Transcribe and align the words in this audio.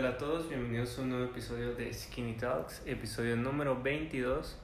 Hey, 0.00 0.06
¿qué 0.06 0.12
tal 0.12 0.14
a 0.14 0.18
todos? 0.18 0.48
Bienvenidos 0.48 0.98
a 0.98 1.02
un 1.02 1.10
nuevo 1.10 1.24
episodio 1.26 1.74
de 1.74 1.92
Skinny 1.92 2.32
Talks, 2.32 2.82
episodio 2.86 3.36
número 3.36 3.82
22. 3.82 4.58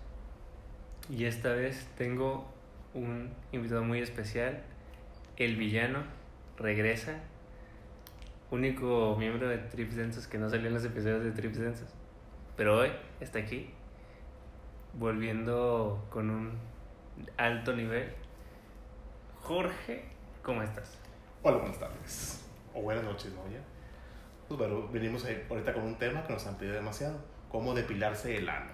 Y 1.10 1.26
esta 1.26 1.52
vez 1.52 1.86
tengo 1.98 2.46
un 2.94 3.34
invitado 3.52 3.84
muy 3.84 4.00
especial. 4.00 4.62
El 5.36 5.56
villano 5.56 6.04
regresa. 6.56 7.20
Único 8.50 9.14
miembro 9.18 9.46
de 9.46 9.58
Trips 9.58 9.96
Densos 9.96 10.26
que 10.26 10.38
no 10.38 10.48
salió 10.48 10.68
en 10.68 10.74
los 10.74 10.86
episodios 10.86 11.22
de 11.22 11.32
Trips 11.32 11.58
Densos. 11.58 11.90
Pero 12.56 12.78
hoy 12.78 12.88
está 13.20 13.38
aquí. 13.40 13.68
Volviendo 14.94 16.06
con 16.08 16.30
un 16.30 16.52
alto 17.36 17.74
nivel. 17.74 18.10
Jorge, 19.42 20.06
¿cómo 20.42 20.62
estás? 20.62 20.98
Hola, 21.42 21.58
buenas 21.58 21.78
tardes. 21.78 22.42
O 22.72 22.80
buenas 22.80 23.04
noches, 23.04 23.34
¿no? 23.34 23.46
Ya. 23.52 23.75
Pues 24.48 24.58
bueno, 24.58 24.88
venimos 24.92 25.24
ahí 25.24 25.44
ahorita 25.50 25.72
con 25.72 25.82
un 25.82 25.96
tema 25.98 26.24
que 26.26 26.32
nos 26.32 26.46
han 26.46 26.56
pedido 26.56 26.74
demasiado. 26.74 27.18
Cómo 27.50 27.74
depilarse 27.74 28.36
el 28.36 28.48
ano. 28.48 28.70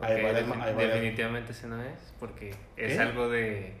Ahí 0.00 0.20
Ok, 0.20 0.26
va, 0.26 0.38
defin- 0.38 0.52
ahí 0.52 0.58
va, 0.58 0.64
ahí 0.66 0.74
va. 0.88 0.94
definitivamente 0.94 1.52
ese 1.52 1.66
no 1.68 1.82
es, 1.82 2.14
porque 2.20 2.54
es 2.76 2.98
algo 2.98 3.28
de, 3.28 3.74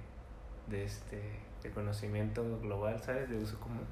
de, 0.66 0.84
este, 0.84 1.20
de 1.62 1.70
conocimiento 1.70 2.58
global, 2.60 3.00
¿sabes? 3.02 3.28
De 3.28 3.36
uso 3.36 3.58
común. 3.60 3.84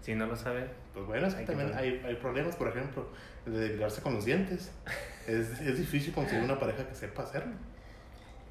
Si 0.00 0.14
no 0.14 0.26
lo 0.26 0.36
saben, 0.36 0.70
Pues 0.94 1.04
bueno, 1.06 1.26
es 1.26 1.34
que 1.34 1.40
Hay 1.40 1.46
que 1.46 1.52
también 1.52 1.70
poner. 1.76 1.84
hay, 1.84 2.02
hay 2.06 2.14
problemas, 2.16 2.54
por 2.54 2.68
ejemplo, 2.68 3.08
el 3.46 3.52
de 3.54 3.58
depilarse 3.60 4.02
con 4.02 4.14
los 4.14 4.24
dientes. 4.24 4.72
es, 5.26 5.60
es 5.60 5.78
difícil 5.78 6.12
conseguir 6.14 6.44
una 6.44 6.58
pareja 6.60 6.86
que 6.88 6.94
sepa 6.94 7.22
hacerlo. 7.22 7.54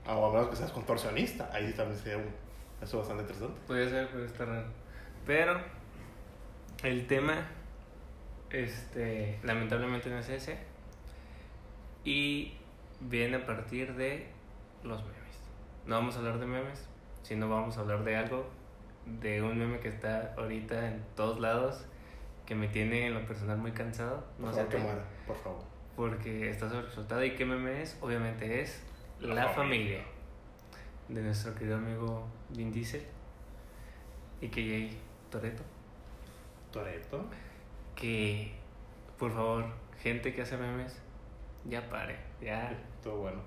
O 0.08 0.26
a 0.28 0.32
menos 0.34 0.50
que 0.50 0.56
seas 0.58 0.72
contorsionista. 0.72 1.50
Ahí 1.54 1.72
también 1.74 1.98
sería 1.98 2.18
un, 2.18 2.30
eso 2.82 2.98
bastante 3.00 3.24
interesante. 3.24 3.60
puede 3.68 3.90
ser, 3.90 4.10
puede 4.10 4.26
estar 4.26 4.48
raro. 4.48 4.68
Pero 5.26 5.60
el 6.84 7.08
tema, 7.08 7.48
este, 8.50 9.40
lamentablemente 9.44 10.10
no 10.10 10.20
es 10.20 10.30
ese. 10.30 10.58
Y 12.04 12.54
viene 13.00 13.38
a 13.38 13.46
partir 13.46 13.96
de 13.96 14.28
los 14.84 15.02
memes. 15.04 15.16
No 15.86 15.96
vamos 15.96 16.16
a 16.16 16.20
hablar 16.20 16.40
de 16.40 16.46
memes, 16.46 16.88
sino 17.24 17.50
vamos 17.50 17.78
a 17.78 17.82
hablar 17.82 18.04
de 18.04 18.16
algo, 18.16 18.48
de 19.06 19.42
un 19.42 19.58
meme 19.58 19.80
que 19.80 19.88
está 19.90 20.34
ahorita 20.38 20.88
en 20.90 21.04
todos 21.16 21.40
lados, 21.40 21.86
que 22.46 22.56
me 22.56 22.68
tiene 22.68 23.08
en 23.08 23.14
lo 23.16 23.26
personal 23.26 23.58
muy 23.58 23.72
cansado. 23.72 24.24
Por 24.38 24.48
No 24.48 24.54
sé 24.54 24.66
favor, 24.66 25.02
por 25.28 25.36
favor. 25.38 25.64
porque 25.96 26.50
está 26.50 26.70
sobreexplotado. 26.70 27.24
¿Y 27.24 27.32
qué 27.36 27.46
meme 27.46 27.82
es? 27.82 27.98
Obviamente 28.02 28.62
es 28.62 28.84
La, 29.20 29.34
La 29.34 29.50
familia. 29.50 30.00
Familia. 30.00 30.04
de 31.10 31.22
nuestro 31.22 31.54
querido 31.56 31.78
amigo 31.78 32.28
Vin 32.50 32.72
Diesel 32.72 33.04
y 34.42 34.50
que 34.50 34.92
Toreto. 35.32 35.64
Toreto. 36.72 37.26
Que, 37.96 38.52
por 39.18 39.32
favor, 39.32 39.66
gente 40.02 40.34
que 40.34 40.42
hace 40.42 40.58
memes, 40.58 41.00
ya 41.66 41.90
pare, 41.90 42.18
ya. 42.42 42.78
Todo 43.04 43.18
bueno. 43.18 43.42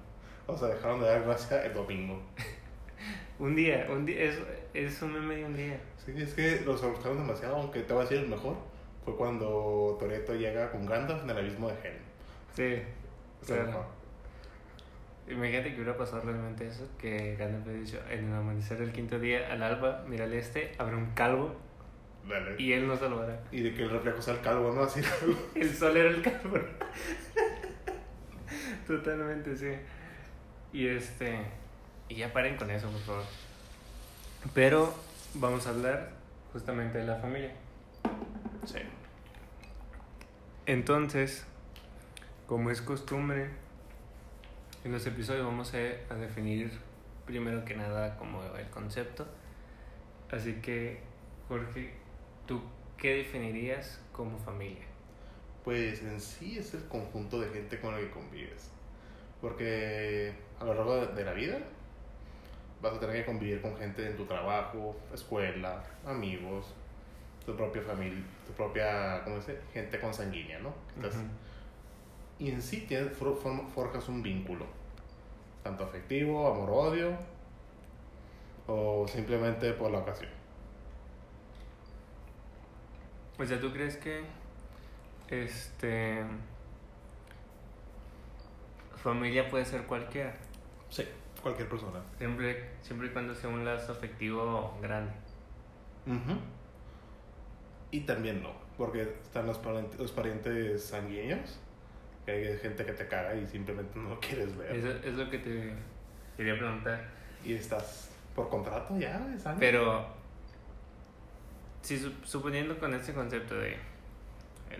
O 0.47 0.57
sea, 0.57 0.69
dejaron 0.69 1.01
de 1.01 1.07
dar 1.07 1.23
gracia 1.23 1.65
el 1.65 1.75
domingo. 1.75 2.21
Un 3.39 3.55
día, 3.55 3.87
un 3.89 4.05
día, 4.05 4.25
es, 4.25 4.41
es 4.75 5.01
un 5.01 5.13
meme 5.13 5.37
de 5.37 5.45
un 5.45 5.57
día. 5.57 5.79
Sí, 6.05 6.13
es 6.17 6.35
que 6.35 6.61
los 6.63 6.83
buscaron 6.83 7.19
demasiado, 7.19 7.55
aunque 7.55 7.83
te 7.83 7.93
voy 7.93 8.01
a 8.01 8.05
decir 8.05 8.19
el 8.25 8.29
mejor. 8.29 8.57
Fue 9.05 9.15
cuando 9.17 9.97
Toreto 10.01 10.35
llega 10.35 10.73
con 10.73 10.85
Gandalf 10.85 11.23
en 11.23 11.31
el 11.31 11.39
abismo 11.39 11.69
de 11.69 11.75
Helm. 11.75 11.99
Sí, 12.53 12.63
Es 13.43 13.51
el 13.51 13.57
claro. 13.57 13.67
mejor. 13.67 13.87
Imagínate 15.29 15.69
que 15.71 15.75
hubiera 15.77 15.97
pasado 15.97 16.23
realmente 16.23 16.67
eso, 16.67 16.89
que 16.99 17.37
Gandalf 17.37 17.65
hubiera 17.67 17.81
dicho, 17.81 18.01
en 18.11 18.29
el 18.29 18.35
amanecer 18.35 18.79
del 18.79 18.91
quinto 18.91 19.21
día, 19.21 19.53
al 19.53 19.63
alba, 19.63 20.05
mira 20.09 20.25
al 20.25 20.33
este, 20.33 20.73
habrá 20.79 20.97
un 20.97 21.13
calvo 21.13 21.55
Dale. 22.29 22.57
y 22.59 22.73
él 22.73 22.87
no 22.87 22.97
salvará. 22.97 23.41
Y 23.51 23.63
de 23.63 23.75
que 23.75 23.83
el 23.83 23.91
reflejo 23.91 24.21
sea 24.21 24.35
el 24.35 24.41
calvo, 24.41 24.73
¿no? 24.73 24.83
Así. 24.83 25.01
El 25.55 25.75
sol 25.75 25.97
era 25.97 26.11
el 26.11 26.23
calvo. 26.23 26.59
Totalmente, 28.87 29.57
sí. 29.57 29.73
Y 30.73 30.87
este. 30.87 31.41
Y 32.09 32.17
ya 32.17 32.33
paren 32.33 32.57
con 32.57 32.71
eso, 32.71 32.91
por 32.91 33.01
favor. 33.01 33.25
Pero 34.55 34.95
vamos 35.35 35.67
a 35.67 35.71
hablar 35.71 36.11
justamente 36.53 36.99
de 36.99 37.07
la 37.07 37.17
familia. 37.17 37.53
Sí. 38.65 38.79
Entonces, 40.67 41.47
como 42.47 42.71
es 42.71 42.83
costumbre, 42.83 43.49
en 44.85 44.93
los 44.93 45.07
episodios 45.07 45.45
vamos 45.45 45.73
a, 45.75 45.79
a 46.13 46.17
definir 46.17 46.71
primero 47.27 47.65
que 47.65 47.75
nada 47.75 48.17
como 48.17 48.43
el 48.57 48.69
concepto. 48.71 49.27
Así 50.31 50.55
que, 50.61 51.01
Jorge, 51.49 51.95
¿tú 52.49 52.61
qué 52.97 53.15
definirías 53.19 54.01
como 54.13 54.37
familia? 54.39 54.83
Pues 55.65 56.03
en 56.03 56.21
sí 56.21 56.59
es 56.59 56.75
el 56.75 56.85
conjunto 56.89 57.41
de 57.41 57.49
gente 57.51 57.81
con 57.81 57.95
el 57.95 58.07
que 58.07 58.11
convives. 58.11 58.71
Porque 59.41 60.33
a 60.59 60.65
lo 60.65 60.75
largo 60.75 61.07
de- 61.07 61.25
la 61.25 61.33
vida 61.33 61.59
vas 62.83 62.95
a 62.95 62.99
tener 63.01 63.17
que 63.17 63.25
convivir 63.27 63.63
con 63.63 63.77
gente 63.77 64.05
en 64.05 64.17
tu 64.17 64.25
trabajo, 64.25 64.97
escuela, 65.15 65.85
amigos, 66.05 66.75
tu 67.47 67.55
propia 67.57 67.83
familia, 67.83 68.25
tu 68.47 68.53
propia, 68.55 69.23
¿cómo 69.25 69.37
dice? 69.37 69.61
Gente 69.73 70.01
consanguínea, 70.01 70.59
¿no? 70.59 70.73
Entonces, 70.97 71.21
Ujú. 71.21 71.31
Y 72.41 72.51
en 72.53 72.63
sí 72.63 72.83
tienes, 72.89 73.17
for- 73.17 73.37
forjas 73.75 74.09
un 74.09 74.23
vínculo, 74.23 74.65
tanto 75.65 75.83
afectivo, 75.85 76.47
amor-odio, 76.47 77.17
o 78.69 79.07
simplemente 79.09 79.73
por 79.73 79.91
la 79.91 79.99
ocasión. 79.99 80.31
O 83.39 83.45
sea, 83.47 83.61
¿tú 83.61 83.73
crees 83.73 83.97
que 83.97 84.25
este 85.29 86.23
familia 88.97 89.49
puede 89.49 89.65
ser 89.65 89.83
cualquiera? 89.85 90.35
Sí, 90.89 91.05
cualquier 91.43 91.69
persona. 91.69 92.01
Siempre, 92.19 92.71
siempre 92.83 93.09
y 93.09 93.11
cuando 93.11 93.35
sea 93.35 93.49
un 93.51 93.65
lazo 93.65 93.93
afectivo 93.93 94.77
grande. 94.83 95.13
Ujú. 96.07 96.39
Y 97.91 98.01
también 98.01 98.43
no, 98.43 98.53
porque 98.77 99.03
están 99.23 99.47
los, 99.47 99.63
parent- 99.63 99.97
los 99.99 100.13
parientes 100.13 100.85
sanguíneos, 100.85 101.59
que 102.27 102.33
hay 102.33 102.59
gente 102.59 102.85
que 102.85 102.93
te 102.93 103.07
caga 103.09 103.35
y 103.35 103.47
simplemente 103.47 103.99
no 103.99 104.11
lo 104.11 104.21
quieres 104.21 104.57
ver. 104.57 104.75
Eso 104.77 104.89
es 104.91 105.15
lo 105.15 105.31
que 105.31 105.39
te 105.39 105.73
quería 106.37 106.59
preguntar. 106.59 107.03
Y 107.45 107.55
estás 107.55 108.11
por 108.35 108.49
contrato 108.51 108.99
ya 108.99 109.19
de 109.21 109.39
sangre. 109.39 109.67
Pero, 109.67 110.07
si 111.89 111.99
su- 111.99 112.13
suponiendo 112.23 112.79
con 112.79 112.93
este 112.93 113.15
concepto 113.15 113.55
de 113.55 113.79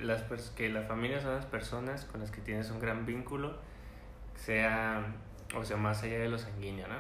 las 0.03 0.21
que 0.51 0.69
la 0.69 0.83
familia 0.83 1.23
son 1.23 1.37
las 1.37 1.47
personas 1.47 2.05
con 2.05 2.21
las 2.21 2.31
que 2.31 2.43
tienes 2.43 2.71
un 2.71 2.81
gran 2.81 3.07
vínculo, 3.07 3.57
sea, 4.37 5.07
o 5.57 5.65
sea, 5.65 5.79
más 5.79 6.03
allá 6.03 6.19
de 6.19 6.29
lo 6.29 6.37
sanguíneo, 6.37 6.87
¿no? 6.87 6.97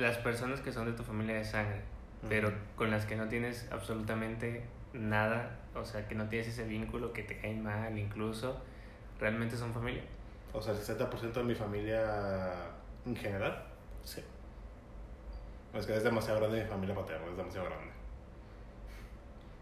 Las 0.00 0.16
personas 0.18 0.60
que 0.60 0.70
son 0.70 0.86
de 0.86 0.92
tu 0.92 1.02
familia 1.02 1.34
de 1.34 1.44
sangre, 1.44 1.80
pero 2.28 2.52
con 2.76 2.92
las 2.92 3.04
que 3.04 3.16
no 3.16 3.26
tienes 3.26 3.66
absolutamente 3.72 4.62
nada, 4.92 5.58
o 5.74 5.84
sea, 5.84 6.06
que 6.06 6.14
no 6.14 6.28
tienes 6.28 6.46
ese 6.46 6.62
vínculo, 6.62 7.12
que 7.12 7.24
te 7.24 7.36
caen 7.36 7.64
mal 7.64 7.98
incluso, 7.98 8.60
realmente 9.18 9.56
son 9.56 9.74
familia. 9.74 10.04
O 10.52 10.62
sea, 10.62 10.72
el 10.72 10.78
60% 10.78 11.40
de 11.40 11.46
mi 11.46 11.56
familia 11.56 12.68
en 13.04 13.16
general, 13.16 13.64
sí. 14.04 14.22
Es 15.74 15.84
que 15.84 15.96
es 15.96 16.04
demasiado 16.04 16.38
grande 16.38 16.62
mi 16.62 16.68
familia 16.68 16.94
paterna, 16.94 17.26
es 17.28 17.36
demasiado 17.36 17.66
grande. 17.66 17.99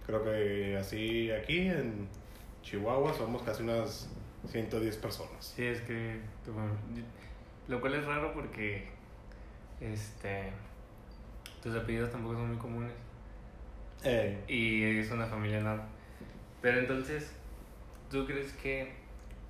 Creo 0.09 0.25
que 0.25 0.75
así 0.77 1.31
aquí 1.31 1.69
en 1.69 2.09
Chihuahua 2.63 3.13
somos 3.13 3.43
casi 3.43 3.63
unas 3.63 4.09
110 4.51 4.97
personas. 4.97 5.53
Sí, 5.55 5.65
es 5.67 5.83
que 5.83 6.19
tu 6.45 6.53
fam- 6.53 6.75
lo 7.69 7.79
cual 7.81 7.95
es 7.95 8.05
raro 8.07 8.33
porque 8.33 8.89
este 9.83 10.51
tus 11.63 11.77
apellidos 11.77 12.11
tampoco 12.11 12.35
son 12.37 12.49
muy 12.49 12.57
comunes 12.57 12.93
Eh, 14.03 14.43
y 14.49 14.99
es 14.99 15.11
una 15.11 15.27
familia 15.27 15.59
enorme. 15.59 15.83
Pero 16.63 16.79
entonces, 16.79 17.33
¿tú 18.11 18.25
crees 18.27 18.53
que, 18.55 18.95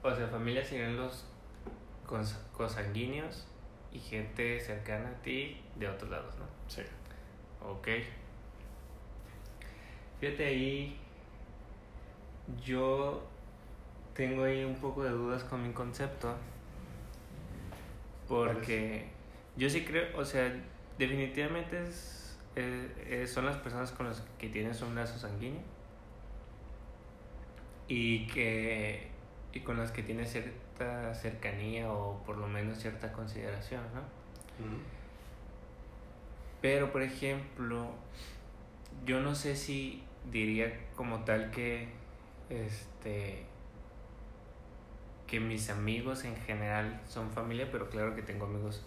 o 0.02 0.12
sea, 0.14 0.26
familia 0.26 0.64
serían 0.64 0.96
los 0.96 1.24
cons- 2.06 2.36
consanguíneos 2.52 3.46
y 3.92 4.00
gente 4.00 4.58
cercana 4.58 5.10
a 5.10 5.22
ti 5.22 5.60
de 5.76 5.86
otros 5.88 6.10
lados, 6.10 6.34
¿no? 6.38 6.46
sí. 6.66 6.82
Ok. 7.64 7.88
Fíjate 10.20 10.46
ahí, 10.46 10.96
yo 12.64 13.22
tengo 14.14 14.44
ahí 14.44 14.64
un 14.64 14.76
poco 14.76 15.04
de 15.04 15.10
dudas 15.10 15.44
con 15.44 15.66
mi 15.66 15.72
concepto. 15.72 16.34
Porque 18.26 19.06
yo 19.56 19.70
sí 19.70 19.84
creo, 19.84 20.18
o 20.18 20.24
sea, 20.24 20.52
definitivamente 20.98 21.82
es, 21.82 22.38
eh, 22.56 22.92
eh, 23.06 23.26
son 23.26 23.46
las 23.46 23.56
personas 23.56 23.92
con 23.92 24.06
las 24.06 24.22
que 24.38 24.48
tienes 24.48 24.82
un 24.82 24.94
lazo 24.94 25.18
sanguíneo 25.18 25.62
y 27.86 28.26
que 28.26 29.08
y 29.52 29.60
con 29.60 29.78
las 29.78 29.92
que 29.92 30.02
tienes 30.02 30.30
cierta 30.30 31.14
cercanía 31.14 31.90
o 31.90 32.22
por 32.24 32.36
lo 32.36 32.46
menos 32.46 32.78
cierta 32.78 33.12
consideración, 33.12 33.82
¿no? 33.94 34.02
Pero, 36.60 36.92
por 36.92 37.02
ejemplo, 37.02 37.88
yo 39.04 39.20
no 39.20 39.34
sé 39.34 39.56
si 39.56 40.02
diría 40.30 40.72
como 40.94 41.24
tal 41.24 41.50
que 41.50 41.88
este 42.50 43.46
que 45.26 45.40
mis 45.40 45.68
amigos 45.68 46.24
en 46.24 46.34
general 46.36 47.00
son 47.06 47.30
familia, 47.30 47.68
pero 47.70 47.90
claro 47.90 48.14
que 48.14 48.22
tengo 48.22 48.46
amigos 48.46 48.82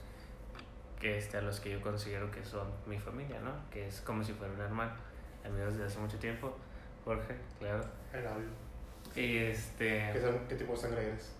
que 0.99 1.17
este, 1.17 1.37
a 1.37 1.41
los 1.41 1.59
que 1.59 1.71
yo 1.71 1.81
considero 1.81 2.31
que 2.31 2.43
son 2.43 2.67
mi 2.87 2.97
familia, 2.97 3.39
¿no? 3.39 3.51
Que 3.69 3.87
es 3.87 4.01
como 4.01 4.23
si 4.23 4.33
fuera 4.33 4.53
un 4.53 4.61
hermano. 4.61 4.91
Amigos 5.45 5.77
de 5.77 5.85
hace 5.85 5.99
mucho 5.99 6.17
tiempo, 6.17 6.55
Jorge, 7.05 7.35
claro. 7.59 7.83
El 8.11 8.25
audio. 8.27 8.47
Y 9.15 9.37
este... 9.37 10.11
¿Qué, 10.13 10.39
qué 10.49 10.55
tipo 10.55 10.73
de 10.73 10.77
sangre 10.77 11.07
eres? 11.07 11.35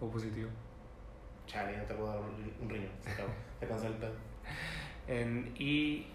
O 0.00 0.10
positivo. 0.10 0.50
Chale, 1.46 1.76
no 1.76 1.84
te 1.84 1.94
puedo 1.94 2.08
dar 2.08 2.20
un, 2.20 2.68
riñón. 2.68 2.90
Se 3.02 3.10
acabó. 3.10 3.30
Te 3.60 3.86
el 3.86 3.94
pedo. 3.94 4.12
En- 5.06 5.54
y 5.58 6.06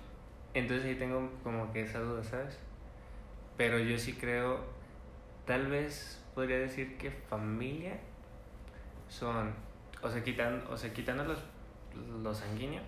entonces 0.53 0.85
ahí 0.85 0.95
tengo 0.95 1.29
como 1.43 1.71
que 1.73 1.81
esa 1.81 1.99
duda, 1.99 2.23
¿sabes? 2.23 2.57
Pero 3.57 3.79
yo 3.79 3.97
sí 3.97 4.13
creo, 4.13 4.61
tal 5.45 5.67
vez 5.67 6.23
podría 6.33 6.59
decir 6.59 6.97
que 6.97 7.11
familia 7.11 7.99
son, 9.09 9.53
o 10.01 10.09
sea, 10.09 10.23
quitan, 10.23 10.63
o 10.69 10.77
sea, 10.77 10.93
quitando 10.93 11.23
los, 11.25 11.39
los 12.23 12.37
sanguíneos, 12.37 12.85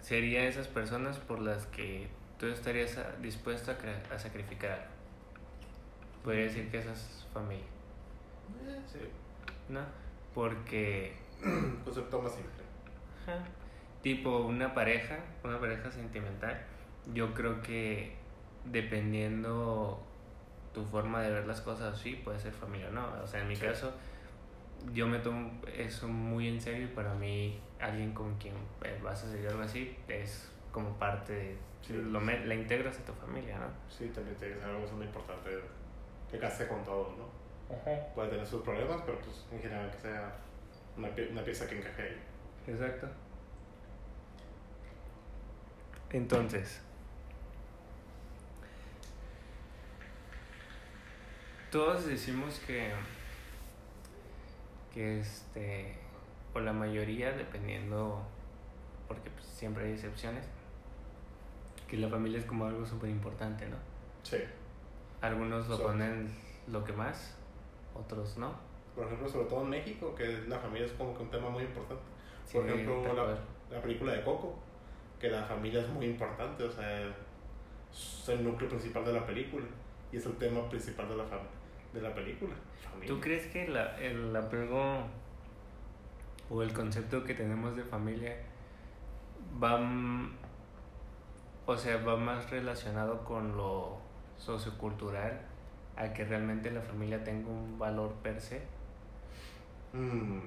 sería 0.00 0.44
esas 0.44 0.68
personas 0.68 1.18
por 1.18 1.40
las 1.40 1.66
que 1.66 2.08
tú 2.38 2.46
estarías 2.46 2.98
a- 2.98 3.12
dispuesto 3.22 3.70
a, 3.72 4.14
a 4.14 4.18
sacrificar 4.18 4.70
algo. 4.72 4.84
Podría 6.24 6.44
decir 6.44 6.70
que 6.70 6.78
esa 6.78 6.92
es 6.92 7.26
familia, 7.32 7.64
sí. 8.86 8.98
¿no? 9.68 9.80
Porque 10.34 11.16
Concepto 11.84 12.20
más 12.22 12.32
simple. 12.32 12.62
Ajá. 13.22 13.44
Tipo 14.02 14.40
una 14.40 14.74
pareja, 14.74 15.18
una 15.44 15.58
pareja 15.60 15.90
sentimental, 15.90 16.60
yo 17.14 17.32
creo 17.34 17.62
que 17.62 18.14
dependiendo 18.64 20.02
tu 20.74 20.84
forma 20.84 21.22
de 21.22 21.30
ver 21.30 21.46
las 21.46 21.60
cosas, 21.60 21.98
sí, 21.98 22.20
puede 22.24 22.38
ser 22.38 22.52
familia 22.52 22.88
o 22.88 22.92
no. 22.92 23.06
O 23.22 23.26
sea, 23.26 23.40
en 23.42 23.48
mi 23.48 23.56
Sí. 23.56 23.64
caso, 23.66 23.92
yo 24.92 25.06
me 25.06 25.18
tomo 25.18 25.52
eso 25.76 26.08
muy 26.08 26.48
en 26.48 26.60
serio 26.60 26.84
y 26.84 26.88
para 26.88 27.14
mí 27.14 27.60
alguien 27.80 28.12
con 28.12 28.34
quien 28.38 28.54
eh, 28.84 28.98
vas 29.02 29.22
a 29.24 29.30
seguir 29.30 29.48
algo 29.48 29.62
así 29.62 29.96
es 30.08 30.50
como 30.72 30.90
parte 30.98 31.32
de... 31.32 31.56
Sí. 31.82 31.92
Lo 31.94 32.20
me- 32.20 32.44
la 32.46 32.54
integras 32.54 32.98
a 32.98 33.04
tu 33.04 33.12
familia, 33.12 33.58
¿no? 33.58 33.66
Sí, 33.88 34.08
también 34.14 34.36
te 34.36 34.52
es 34.56 34.64
algo 34.64 34.80
muy 34.96 35.06
importante 35.06 35.50
que 36.30 36.38
case 36.38 36.66
con 36.68 36.82
todo, 36.84 37.14
¿no? 37.18 37.42
Puede 38.14 38.28
tener 38.30 38.46
sus 38.46 38.62
problemas, 38.62 39.02
pero 39.04 39.18
pues 39.20 39.46
en 39.52 39.60
general 39.60 39.90
que 39.90 39.98
sea 39.98 40.32
una, 40.96 41.08
pie- 41.08 41.30
una 41.30 41.42
pieza 41.42 41.66
que 41.68 41.78
encaje 41.78 42.02
ahí. 42.02 42.16
Exacto. 42.66 43.08
Entonces, 46.12 46.80
todos 51.70 52.06
decimos 52.06 52.60
que, 52.66 52.92
que 54.92 55.20
este, 55.20 55.94
o 56.54 56.60
la 56.60 56.74
mayoría, 56.74 57.32
dependiendo, 57.32 58.22
porque 59.08 59.30
pues, 59.30 59.46
siempre 59.46 59.86
hay 59.86 59.92
excepciones, 59.92 60.44
que 61.88 61.96
la 61.96 62.08
familia 62.08 62.38
es 62.38 62.44
como 62.44 62.66
algo 62.66 62.84
súper 62.84 63.08
importante, 63.08 63.66
¿no? 63.66 63.76
Sí. 64.22 64.36
Algunos 65.22 65.66
lo 65.68 65.82
ponen 65.82 66.30
lo 66.70 66.84
que 66.84 66.92
más, 66.92 67.34
otros 67.94 68.36
no. 68.36 68.52
Por 68.94 69.06
ejemplo, 69.06 69.26
sobre 69.26 69.48
todo 69.48 69.62
en 69.62 69.70
México, 69.70 70.14
que 70.14 70.44
la 70.46 70.58
familia 70.58 70.86
es 70.86 70.92
como 70.92 71.16
que 71.16 71.22
un 71.22 71.30
tema 71.30 71.48
muy 71.48 71.62
importante. 71.62 72.02
Sí, 72.44 72.58
Por 72.58 72.68
ejemplo, 72.68 73.14
la, 73.14 73.38
la 73.74 73.80
película 73.80 74.12
de 74.12 74.22
Coco, 74.22 74.58
que 75.22 75.30
la 75.30 75.42
familia 75.44 75.80
es 75.80 75.88
muy 75.88 76.04
importante, 76.06 76.64
o 76.64 76.70
sea, 76.70 77.00
es 77.92 78.28
el 78.28 78.44
núcleo 78.44 78.68
principal 78.68 79.04
de 79.04 79.12
la 79.14 79.24
película 79.24 79.64
y 80.12 80.16
es 80.16 80.26
el 80.26 80.36
tema 80.36 80.68
principal 80.68 81.08
de 81.08 81.16
la, 81.16 81.24
fam- 81.24 81.48
de 81.94 82.02
la 82.02 82.12
película. 82.14 82.52
Familia. 82.82 83.06
¿Tú 83.14 83.20
crees 83.20 83.46
que 83.46 83.68
la, 83.68 83.96
el 83.98 84.34
apego 84.36 85.04
o 86.50 86.62
el 86.62 86.72
concepto 86.72 87.22
que 87.24 87.34
tenemos 87.34 87.76
de 87.76 87.84
familia 87.84 88.36
va, 89.62 89.80
o 91.66 91.76
sea, 91.76 91.96
va 91.98 92.16
más 92.16 92.50
relacionado 92.50 93.24
con 93.24 93.56
lo 93.56 93.98
sociocultural 94.36 95.40
a 95.96 96.12
que 96.12 96.24
realmente 96.24 96.70
la 96.72 96.80
familia 96.80 97.22
tenga 97.22 97.48
un 97.48 97.78
valor 97.78 98.12
per 98.22 98.40
se? 98.40 98.60
Mm, 99.92 100.40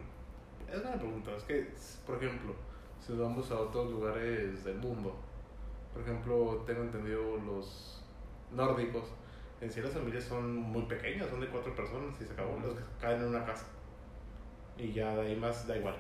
es 0.70 0.82
una 0.82 0.94
pregunta, 0.96 1.32
es 1.36 1.44
que, 1.44 1.72
por 2.06 2.22
ejemplo, 2.22 2.54
si 3.06 3.14
nos 3.14 3.22
vamos 3.22 3.52
a 3.52 3.60
otros 3.60 3.92
lugares 3.92 4.64
del 4.64 4.78
mundo, 4.78 5.16
por 5.94 6.02
ejemplo, 6.02 6.64
tengo 6.66 6.82
entendido 6.84 7.38
los 7.38 8.04
nórdicos, 8.52 9.04
en 9.62 9.72
sí 9.72 9.82
las 9.82 9.92
familias 9.92 10.24
son 10.24 10.56
muy 10.56 10.84
pequeñas, 10.84 11.30
son 11.30 11.40
de 11.40 11.48
cuatro 11.48 11.76
personas 11.76 12.20
y 12.20 12.26
se 12.26 12.34
acabó, 12.34 12.58
los 12.60 12.74
que 12.76 12.84
caen 13.00 13.22
en 13.22 13.28
una 13.28 13.46
casa. 13.46 13.66
Y 14.78 14.92
ya 14.92 15.16
de 15.16 15.22
ahí 15.28 15.36
más 15.36 15.68
da 15.68 15.78
igual. 15.78 15.96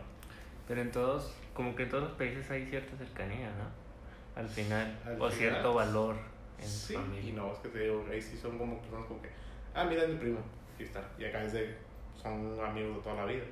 Pero 0.67 0.81
en 0.81 0.91
todos, 0.91 1.33
como 1.53 1.75
que 1.75 1.83
en 1.83 1.89
todos 1.89 2.03
los 2.05 2.13
países 2.13 2.49
hay 2.51 2.65
cierta 2.65 2.97
cercanía, 2.97 3.49
¿no? 3.51 4.41
Al 4.41 4.47
final, 4.49 4.99
Al 5.05 5.13
o 5.13 5.29
final, 5.29 5.31
cierto 5.31 5.73
valor 5.73 6.15
en 6.59 6.67
Sí, 6.67 6.93
familia. 6.95 7.29
y 7.29 7.31
no, 7.33 7.53
es 7.53 7.59
que 7.59 7.69
te 7.69 7.79
digo, 7.79 8.03
ahí 8.11 8.21
sí 8.21 8.35
son 8.37 8.57
como 8.57 8.79
personas 8.81 9.05
como 9.07 9.21
que, 9.21 9.29
ah, 9.73 9.85
mira, 9.85 10.03
es 10.03 10.09
mi 10.09 10.15
primo, 10.17 10.39
y 10.77 10.83
está. 10.83 11.07
Y 11.17 11.23
acá 11.25 11.43
es 11.43 11.53
de, 11.53 11.77
son 12.21 12.59
amigos 12.59 12.97
de 12.97 13.01
toda 13.03 13.15
la 13.15 13.25
vida. 13.25 13.43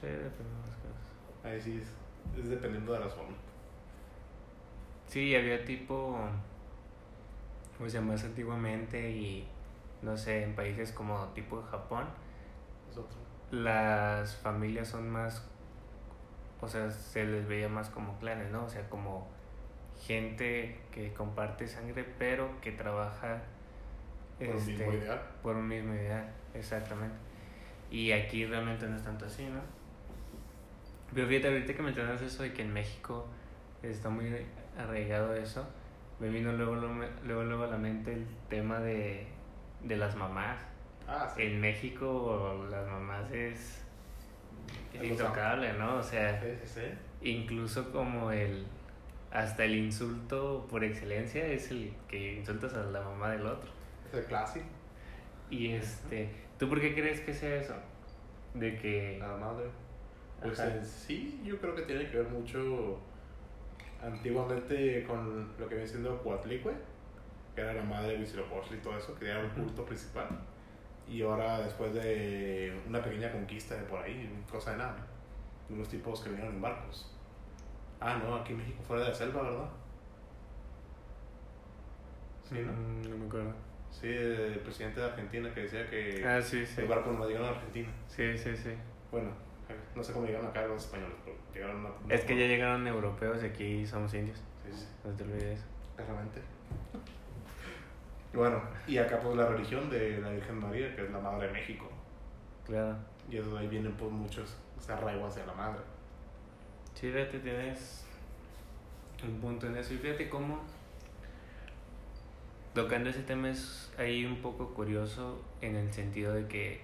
Sí, 0.00 0.06
de 0.06 0.18
las 0.22 0.32
cosas. 0.34 1.44
Ahí 1.44 1.60
sí 1.60 1.80
es, 1.82 1.88
es 2.38 2.48
dependiendo 2.48 2.92
de 2.92 3.00
la 3.00 3.08
zona. 3.08 3.34
Sí, 5.06 5.34
había 5.36 5.64
tipo, 5.64 6.18
o 7.80 7.88
sea, 7.88 8.00
más 8.00 8.24
antiguamente 8.24 9.10
y 9.10 9.46
no 10.00 10.16
sé, 10.16 10.42
en 10.42 10.54
países 10.54 10.92
como 10.92 11.18
tipo 11.34 11.62
Japón, 11.62 12.06
las 13.50 14.36
familias 14.36 14.88
son 14.88 15.10
más, 15.10 15.46
o 16.60 16.66
sea, 16.68 16.90
se 16.90 17.24
les 17.24 17.46
veía 17.46 17.68
más 17.68 17.90
como 17.90 18.18
clanes, 18.18 18.50
¿no? 18.50 18.64
O 18.64 18.68
sea, 18.68 18.88
como 18.88 19.28
gente 20.00 20.80
que 20.90 21.12
comparte 21.12 21.68
sangre, 21.68 22.04
pero 22.18 22.60
que 22.60 22.72
trabaja 22.72 23.42
Por 24.38 24.56
un 24.56 24.56
este, 24.56 24.72
mismo 24.72 24.92
ideal. 24.92 25.22
por 25.42 25.56
un 25.56 25.68
mismo 25.68 25.94
ideal, 25.94 26.32
exactamente. 26.54 27.16
Y 27.90 28.12
aquí 28.12 28.46
realmente 28.46 28.86
no 28.88 28.96
es 28.96 29.02
tanto 29.04 29.26
así, 29.26 29.44
¿no? 29.46 29.60
Pero 31.14 31.26
fíjate, 31.28 31.48
ahorita 31.48 31.74
que 31.74 31.82
mencionas 31.82 32.22
eso 32.22 32.42
de 32.42 32.52
que 32.52 32.62
en 32.62 32.72
México 32.72 33.26
está 33.82 34.08
muy 34.08 34.34
arraigado 34.78 35.34
eso, 35.34 35.66
me 36.18 36.28
vino 36.28 36.52
luego, 36.52 36.76
luego, 36.76 37.42
luego, 37.44 37.64
a 37.64 37.66
la 37.66 37.76
mente 37.76 38.12
el 38.12 38.26
tema 38.48 38.80
de, 38.80 39.26
de 39.82 39.96
las 39.96 40.16
mamás. 40.16 40.58
Ah, 41.08 41.30
sí. 41.34 41.42
En 41.42 41.60
México 41.60 42.66
las 42.70 42.86
mamás 42.88 43.30
es, 43.32 43.82
es 44.94 45.02
intocable, 45.04 45.72
¿no? 45.74 45.96
O 45.96 46.02
sea, 46.02 46.40
Sí, 46.40 46.46
sí, 46.64 46.80
sí. 46.80 47.28
incluso 47.28 47.92
como 47.92 48.30
el, 48.30 48.64
hasta 49.32 49.64
el 49.64 49.74
insulto 49.74 50.66
por 50.70 50.84
excelencia 50.84 51.44
es 51.46 51.70
el 51.70 51.92
que 52.08 52.34
insultas 52.34 52.72
a 52.74 52.84
la 52.84 53.00
mamá 53.02 53.30
del 53.30 53.46
otro. 53.46 53.70
Es 54.08 54.14
el 54.18 54.24
clásico. 54.26 54.66
Y 55.50 55.72
este, 55.72 56.30
¿tú 56.58 56.68
por 56.68 56.80
qué 56.80 56.94
crees 56.94 57.20
que 57.20 57.34
sea 57.34 57.56
eso? 57.56 57.74
De 58.54 58.76
que... 58.78 59.18
La 59.20 59.36
madre. 59.36 59.66
Pues 60.42 60.58
en 60.60 60.84
sí, 60.84 61.40
yo 61.44 61.58
creo 61.60 61.74
que 61.74 61.82
tiene 61.82 62.10
que 62.10 62.18
ver 62.18 62.28
mucho 62.28 62.98
antiguamente 64.02 65.04
con 65.04 65.48
lo 65.58 65.68
que 65.68 65.74
viene 65.76 65.88
siendo 65.88 66.22
Coatlicue, 66.22 66.74
que 67.54 67.60
era 67.60 67.72
la 67.74 67.82
madre 67.82 68.12
de 68.14 68.18
Huitzilopochtli 68.18 68.78
y 68.78 68.80
todo 68.80 68.96
eso, 68.96 69.14
que 69.18 69.26
era 69.28 69.40
el 69.40 69.46
Ujú. 69.46 69.62
culto 69.62 69.84
principal. 69.84 70.28
Y 71.08 71.22
ahora, 71.22 71.60
después 71.60 71.94
de 71.94 72.72
una 72.88 73.02
pequeña 73.02 73.30
conquista 73.30 73.74
de 73.76 73.82
por 73.82 74.00
ahí, 74.00 74.42
cosa 74.50 74.72
de 74.72 74.78
nada, 74.78 74.96
de 75.68 75.74
unos 75.74 75.88
tipos 75.88 76.20
que 76.20 76.30
vinieron 76.30 76.54
en 76.54 76.62
barcos. 76.62 77.10
Ah, 78.00 78.20
no, 78.22 78.34
aquí 78.36 78.52
en 78.52 78.58
México 78.58 78.82
fuera 78.82 79.02
de 79.04 79.08
la 79.10 79.14
selva, 79.14 79.42
¿verdad? 79.42 79.68
Sí, 82.48 82.56
¿no? 82.66 82.72
Mm, 82.72 83.10
no 83.10 83.16
me 83.18 83.26
acuerdo. 83.26 83.52
Sí, 83.90 84.08
el 84.08 84.58
presidente 84.60 85.00
de 85.00 85.06
Argentina 85.06 85.52
que 85.54 85.60
decía 85.62 85.88
que 85.88 86.24
Ah, 86.26 86.40
sí, 86.40 86.64
sí. 86.64 86.80
el 86.80 86.88
barco 86.88 87.12
no 87.12 87.22
a 87.24 87.48
Argentina. 87.50 87.88
Sí, 88.08 88.36
sí, 88.36 88.56
sí. 88.56 88.70
Bueno, 89.10 89.30
no 89.94 90.02
sé 90.02 90.12
cómo 90.12 90.26
llegaron 90.26 90.46
acá 90.48 90.66
los 90.66 90.84
españoles, 90.84 91.16
pero 91.24 91.36
llegaron 91.52 91.86
a... 91.86 91.90
Es 92.12 92.24
que 92.24 92.36
ya 92.36 92.46
llegaron 92.46 92.86
europeos 92.86 93.42
y 93.42 93.46
aquí 93.46 93.86
somos 93.86 94.12
indios. 94.14 94.38
Sí, 94.64 94.72
sí, 94.72 94.86
No 95.04 95.10
te 95.14 95.24
olvides. 95.24 95.60
claramente. 95.96 96.40
Bueno, 98.32 98.62
y 98.86 98.96
acá 98.96 99.20
pues 99.20 99.36
la 99.36 99.46
religión 99.46 99.90
de 99.90 100.18
la 100.20 100.30
Virgen 100.30 100.58
María, 100.58 100.94
que 100.96 101.04
es 101.04 101.10
la 101.10 101.18
Madre 101.20 101.48
de 101.48 101.52
México. 101.52 101.90
Claro. 102.64 102.96
Y 103.30 103.36
eso 103.36 103.54
de 103.54 103.60
ahí 103.60 103.68
vienen 103.68 103.92
pues 103.92 104.10
muchos 104.10 104.56
ese 104.78 104.92
arraigo 104.92 105.26
hacia 105.26 105.44
la 105.44 105.52
Madre. 105.52 105.80
Sí, 106.94 107.10
fíjate, 107.12 107.40
tienes 107.40 108.06
un 109.22 109.38
punto 109.40 109.66
en 109.66 109.76
eso. 109.76 109.92
Y 109.92 109.98
fíjate 109.98 110.30
cómo, 110.30 110.60
tocando 112.74 113.10
ese 113.10 113.22
tema, 113.22 113.50
es 113.50 113.92
ahí 113.98 114.24
un 114.24 114.40
poco 114.40 114.72
curioso 114.72 115.42
en 115.60 115.76
el 115.76 115.92
sentido 115.92 116.32
de 116.32 116.46
que 116.48 116.80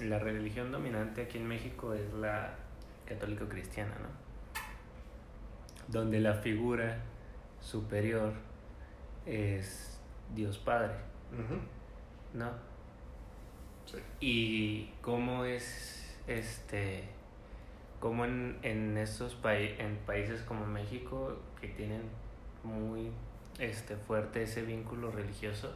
la 0.00 0.18
religión 0.18 0.70
dominante 0.72 1.22
aquí 1.22 1.38
en 1.38 1.46
México 1.48 1.94
es 1.94 2.12
la 2.14 2.54
católico-cristiana, 3.06 3.94
¿no? 3.98 4.08
Donde 5.88 6.20
la 6.20 6.34
figura 6.34 6.98
superior 7.60 8.32
es 9.26 9.98
Dios 10.34 10.58
Padre. 10.58 10.92
¿no? 12.34 12.50
Sí. 13.86 13.98
Y 14.20 14.90
cómo 15.00 15.44
es, 15.44 16.14
este, 16.26 17.04
cómo 18.00 18.24
en, 18.26 18.58
en 18.62 18.98
estos 18.98 19.34
pai- 19.42 19.74
en 19.78 19.96
países 20.06 20.42
como 20.42 20.66
México, 20.66 21.36
que 21.60 21.68
tienen 21.68 22.02
muy 22.64 23.10
este, 23.58 23.96
fuerte 23.96 24.42
ese 24.42 24.62
vínculo 24.62 25.10
religioso, 25.10 25.72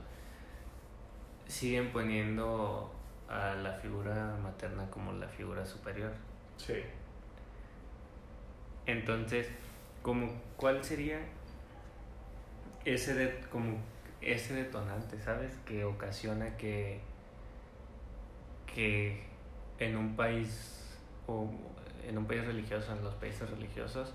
siguen 1.47 1.91
poniendo 1.93 2.93
a 3.33 3.55
la 3.55 3.73
figura 3.73 4.37
materna 4.43 4.89
como 4.91 5.13
la 5.13 5.29
figura 5.29 5.65
superior. 5.65 6.13
Sí. 6.57 6.83
Entonces, 8.87 9.49
como, 10.03 10.33
¿cuál 10.57 10.85
sería 10.85 11.21
ese, 12.85 13.15
de, 13.15 13.41
como 13.51 13.79
ese 14.21 14.55
detonante, 14.55 15.19
¿sabes? 15.21 15.53
Que 15.65 15.85
ocasiona 15.85 16.57
que, 16.57 17.01
que 18.75 19.25
en 19.79 19.97
un 19.97 20.15
país 20.15 20.99
o 21.27 21.51
en 22.07 22.19
un 22.19 22.27
país 22.27 22.45
religioso, 22.45 22.93
en 22.93 23.03
los 23.03 23.15
países 23.15 23.49
religiosos, 23.49 24.13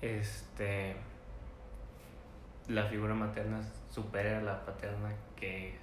este 0.00 0.96
la 2.68 2.84
figura 2.86 3.14
materna 3.14 3.60
supere 3.90 4.36
a 4.36 4.40
la 4.40 4.64
paterna 4.64 5.12
que, 5.36 5.76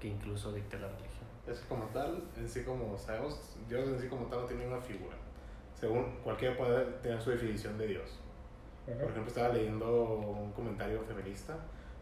que 0.00 0.08
incluso 0.08 0.52
dicta 0.52 0.76
la 0.78 0.88
religión. 0.88 1.21
Es 1.46 1.58
que 1.58 1.68
como 1.68 1.84
tal, 1.86 2.22
en 2.36 2.48
sí 2.48 2.62
como 2.62 2.96
sabemos, 2.96 3.56
Dios 3.68 3.88
en 3.88 4.00
sí 4.00 4.08
como 4.08 4.26
tal 4.26 4.42
no 4.42 4.46
tiene 4.46 4.66
una 4.66 4.80
figura. 4.80 5.16
Según 5.74 6.18
cualquiera 6.22 6.56
puede 6.56 6.84
tener 7.02 7.20
su 7.20 7.30
definición 7.30 7.76
de 7.76 7.88
Dios. 7.88 8.20
Por 8.86 9.10
ejemplo, 9.10 9.26
estaba 9.26 9.48
leyendo 9.48 10.04
un 10.04 10.52
comentario 10.52 11.02
feminista 11.02 11.56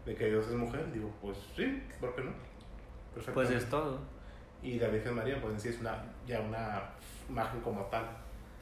de 0.04 0.14
que 0.14 0.26
Dios 0.26 0.46
es 0.46 0.54
mujer. 0.54 0.90
Digo, 0.92 1.10
pues 1.20 1.38
sí, 1.56 1.82
¿por 2.00 2.14
qué 2.14 2.22
no? 2.22 2.32
Pues 3.32 3.50
es 3.50 3.68
todo. 3.68 3.98
Y 4.62 4.78
la 4.78 4.88
Virgen 4.88 5.14
María, 5.14 5.40
pues 5.40 5.54
en 5.54 5.60
sí 5.60 5.68
es 5.70 5.80
una, 5.80 6.04
ya 6.26 6.40
una 6.40 6.90
imagen 7.28 7.60
como 7.60 7.82
tal. 7.86 8.04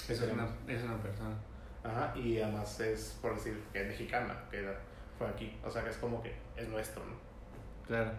Es 0.08 0.20
una, 0.20 0.48
es 0.68 0.82
una 0.82 0.96
persona. 1.02 1.34
Ajá, 1.82 2.16
y 2.16 2.40
además 2.40 2.78
es, 2.80 3.18
por 3.20 3.34
decir, 3.34 3.62
que 3.72 3.82
es 3.82 3.88
mexicana, 3.88 4.44
que 4.50 4.64
fue 5.16 5.26
aquí. 5.26 5.58
O 5.64 5.70
sea, 5.70 5.82
que 5.82 5.90
es 5.90 5.96
como 5.96 6.22
que 6.22 6.34
es 6.56 6.68
nuestro, 6.68 7.04
¿no? 7.04 7.16
Claro. 7.86 8.12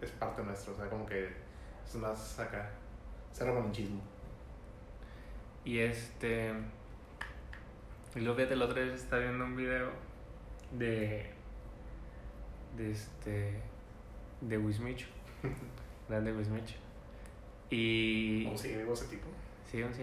Es 0.00 0.10
parte 0.12 0.42
nuestro, 0.42 0.74
o 0.74 0.76
sea, 0.76 0.88
como 0.88 1.06
que 1.06 1.45
es 1.86 1.94
más 1.96 2.38
acá. 2.38 2.70
Cero 3.32 3.54
malinchismo. 3.54 4.00
Y 5.64 5.78
este. 5.78 6.52
Y 8.14 8.20
luego 8.20 8.36
fíjate, 8.36 8.56
la 8.56 8.64
otra 8.64 8.82
vez 8.82 8.94
estaba 8.94 9.22
viendo 9.22 9.44
un 9.44 9.56
video 9.56 9.90
de. 10.72 11.26
De 12.76 12.90
este. 12.90 13.60
De 14.40 14.58
Wismicho. 14.58 15.06
Grande 16.08 16.32
Wismicho. 16.32 16.76
Y. 17.70 18.44
¿Cómo 18.44 18.58
sigue 18.58 18.78
vivo 18.78 18.92
ese 18.92 19.06
tipo? 19.06 19.26
Sí, 19.70 19.82
sí. 19.92 20.02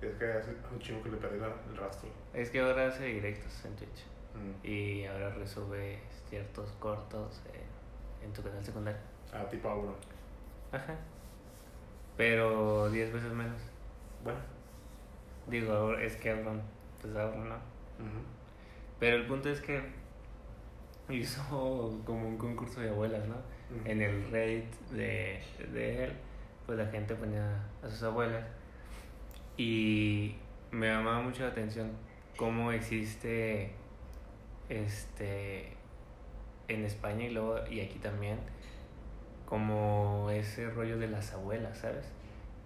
Es 0.00 0.14
que 0.14 0.32
hace 0.32 0.54
un 0.72 0.78
chingo 0.78 1.02
que 1.02 1.10
le 1.10 1.16
perdí 1.16 1.36
el 1.36 1.76
rastro. 1.76 2.08
Es 2.32 2.50
que 2.50 2.60
ahora 2.60 2.86
hace 2.86 3.04
directos 3.06 3.64
en 3.64 3.74
Twitch. 3.76 4.04
Mm. 4.34 4.66
Y 4.66 5.04
ahora 5.06 5.30
resube 5.30 5.98
ciertos 6.28 6.70
cortos 6.78 7.42
en, 7.52 8.26
en 8.26 8.32
tu 8.32 8.42
canal 8.42 8.64
secundario. 8.64 9.00
Ah, 9.32 9.48
tipo 9.48 9.68
Auro. 9.68 9.96
Ajá. 10.72 10.96
Pero 12.16 12.90
10 12.90 13.12
veces 13.12 13.32
menos. 13.32 13.60
Bueno. 14.22 14.40
Digo, 15.46 15.94
es 15.94 16.16
que 16.16 16.30
Auron, 16.30 16.60
pues 17.00 17.16
Auron 17.16 17.48
no. 17.48 17.56
Pero 18.98 19.16
el 19.16 19.26
punto 19.26 19.48
es 19.48 19.60
que 19.60 19.80
hizo 21.08 22.00
como 22.04 22.28
un 22.28 22.36
concurso 22.36 22.80
de 22.80 22.90
abuelas, 22.90 23.26
¿no? 23.26 23.36
En 23.84 24.02
el 24.02 24.30
Reddit 24.30 24.74
de, 24.90 25.40
de 25.72 26.04
él, 26.04 26.12
pues 26.66 26.78
la 26.78 26.86
gente 26.86 27.14
ponía 27.14 27.62
a 27.82 27.88
sus 27.88 28.02
abuelas. 28.02 28.44
Y 29.56 30.36
me 30.70 30.88
llamaba 30.88 31.20
mucho 31.20 31.42
la 31.42 31.48
atención 31.48 31.92
cómo 32.36 32.72
existe 32.72 33.72
este 34.68 35.72
en 36.68 36.84
España 36.84 37.24
y 37.24 37.30
luego 37.30 37.66
y 37.68 37.80
aquí 37.80 37.98
también 37.98 38.38
como 39.48 40.28
ese 40.30 40.68
rollo 40.68 40.98
de 40.98 41.08
las 41.08 41.32
abuelas, 41.32 41.78
¿sabes? 41.78 42.04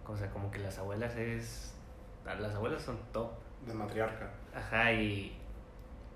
O 0.05 0.17
sea, 0.17 0.31
como 0.31 0.51
que 0.51 0.59
las 0.59 0.79
abuelas 0.79 1.17
es 1.17 1.73
las 2.25 2.55
abuelas 2.55 2.83
son 2.83 2.99
top. 3.13 3.31
De 3.67 3.75
matriarca. 3.75 4.31
Ajá, 4.55 4.93
y, 4.93 5.37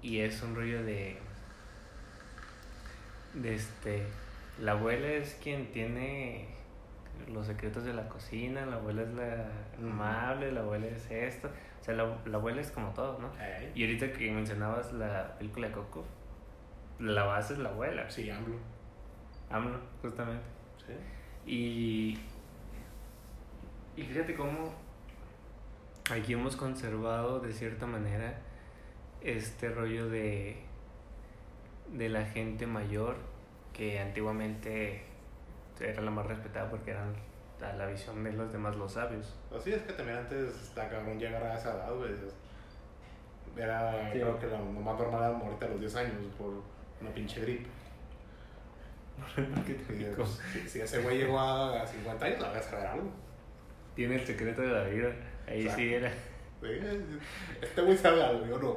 y 0.02 0.20
es 0.20 0.42
un 0.42 0.56
rollo 0.56 0.82
de. 0.85 1.18
De 3.35 3.54
este. 3.54 4.06
La 4.61 4.73
abuela 4.73 5.06
es 5.06 5.38
quien 5.42 5.70
tiene 5.70 6.49
los 7.28 7.46
secretos 7.46 7.85
de 7.85 7.92
la 7.92 8.08
cocina, 8.08 8.66
la 8.66 8.76
abuela 8.76 9.02
es 9.02 9.14
la 9.14 9.49
amable, 9.78 10.50
la 10.50 10.61
abuela 10.61 10.87
es 10.87 11.11
esto. 11.11 11.49
O 11.80 11.85
sea, 11.85 11.94
la, 11.94 12.18
la 12.25 12.38
abuela 12.38 12.61
es 12.61 12.70
como 12.70 12.88
todo, 12.90 13.18
¿no? 13.18 13.30
Ey. 13.40 13.70
Y 13.75 13.85
ahorita 13.85 14.12
que 14.12 14.30
mencionabas 14.32 14.92
la 14.92 15.37
película 15.38 15.68
de 15.68 15.75
Coco, 15.75 16.04
la 16.99 17.25
base 17.25 17.52
es 17.52 17.58
la 17.58 17.68
abuela. 17.68 18.11
Sí, 18.11 18.28
AMLO. 18.30 18.56
AMLO, 19.50 19.78
justamente. 20.02 20.56
Sí. 20.87 20.93
Y, 21.50 22.19
y 24.00 24.05
fíjate 24.05 24.35
cómo 24.35 24.73
aquí 26.11 26.33
hemos 26.35 26.57
conservado 26.57 27.40
de 27.40 27.52
cierta 27.52 27.87
manera 27.87 28.38
este 29.21 29.69
rollo 29.71 30.09
de, 30.09 30.57
de 31.93 32.09
la 32.09 32.25
gente 32.26 32.66
mayor 32.66 33.16
que 33.73 33.99
antiguamente 34.00 35.02
era 35.81 36.00
la 36.00 36.11
más 36.11 36.26
respetada 36.26 36.71
porque 36.71 36.93
eran 36.93 37.14
a 37.62 37.73
la 37.73 37.87
visión 37.87 38.23
de 38.23 38.33
los 38.33 38.52
demás 38.52 38.76
los 38.76 38.93
sabios. 38.93 39.35
Así 39.55 39.73
es 39.73 39.83
que 39.83 39.93
también 39.95 40.19
antes 40.19 40.55
está 40.62 40.88
cabrón 40.88 41.19
llegar 41.19 41.43
a 41.43 41.59
esa 41.59 41.75
edad, 41.75 41.95
güey. 41.95 42.12
Era, 43.57 44.12
Sí. 44.12 44.19
creo 44.19 44.38
que 44.38 44.47
lo 44.47 44.59
lo 44.59 44.64
más 44.81 44.99
normal 44.99 45.23
era 45.23 45.33
morirte 45.33 45.64
a 45.64 45.69
los 45.69 45.81
10 45.81 45.97
años 45.97 46.12
por 46.38 46.62
una 47.00 47.11
pinche 47.14 47.40
gripe. 47.40 47.66
Si, 50.52 50.68
si 50.68 50.80
ese 50.80 51.00
güey 51.02 51.18
llegó 51.18 51.38
a, 51.38 51.82
a 51.82 51.87
50 51.87 52.25
años, 52.26 52.40
la 52.40 52.49
voy 52.49 52.58
a 52.58 52.62
saber 52.62 52.87
algo. 52.87 53.11
Tiene 53.94 54.16
el 54.16 54.26
secreto 54.26 54.62
de 54.62 54.68
la 54.68 54.85
vida. 54.85 55.12
Ahí 55.46 55.61
Exacto. 55.62 55.80
sí 55.82 55.94
era. 55.94 56.11
Sí, 56.11 56.68
Este 57.62 57.82
güey 57.82 57.96
sabe 57.96 58.23
algo, 58.25 58.46
yo 58.46 58.58
no. 58.58 58.76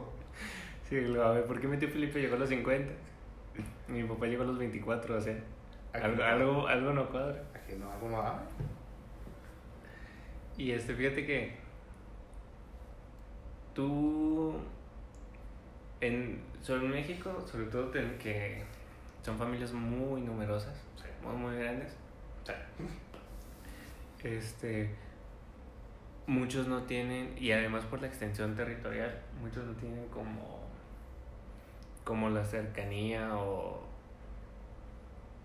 Sí, 0.88 1.00
lo- 1.02 1.24
a 1.24 1.32
ver, 1.34 1.46
¿por 1.46 1.60
qué 1.60 1.68
mi 1.68 1.78
tío 1.78 1.90
Felipe 1.90 2.20
llegó 2.20 2.36
a 2.36 2.40
los 2.40 2.50
50? 2.50 2.92
Mi 3.88 4.04
papá 4.04 4.26
llegó 4.28 4.44
a 4.44 4.48
los 4.48 4.58
24, 4.58 5.18
o 5.18 5.22
sea, 5.22 5.38
algo, 5.94 6.16
no. 6.18 6.24
algo, 6.24 6.68
algo 6.68 6.94
no 6.94 7.10
cuadra. 7.10 7.44
Aquí 7.54 7.74
no, 7.78 7.92
algo 7.92 8.10
no 8.10 8.22
hay. 8.22 8.38
Y 10.58 10.72
este, 10.72 10.94
fíjate 10.94 11.26
que 11.26 11.56
tú 13.74 14.54
en 16.02 16.42
sobre 16.62 16.88
México, 16.88 17.44
sobre 17.50 17.66
todo 17.68 17.86
ten- 17.90 18.18
que 18.18 18.64
son 19.24 19.38
familias 19.38 19.72
muy 19.74 20.22
numerosas, 20.22 20.76
Sí. 20.96 21.06
muy 21.24 21.36
muy 21.36 21.56
grandes. 21.58 21.94
Sí. 22.46 22.54
Este 24.24 24.90
muchos 26.28 26.68
no 26.68 26.84
tienen 26.84 27.36
y 27.40 27.52
además 27.52 27.86
por 27.86 28.02
la 28.02 28.08
extensión 28.08 28.56
territorial, 28.56 29.20
muchos 29.42 29.66
no 29.66 29.74
tienen 29.74 30.08
como 30.10 30.60
como 32.04 32.30
la 32.30 32.44
cercanía 32.46 33.36
o 33.38 33.82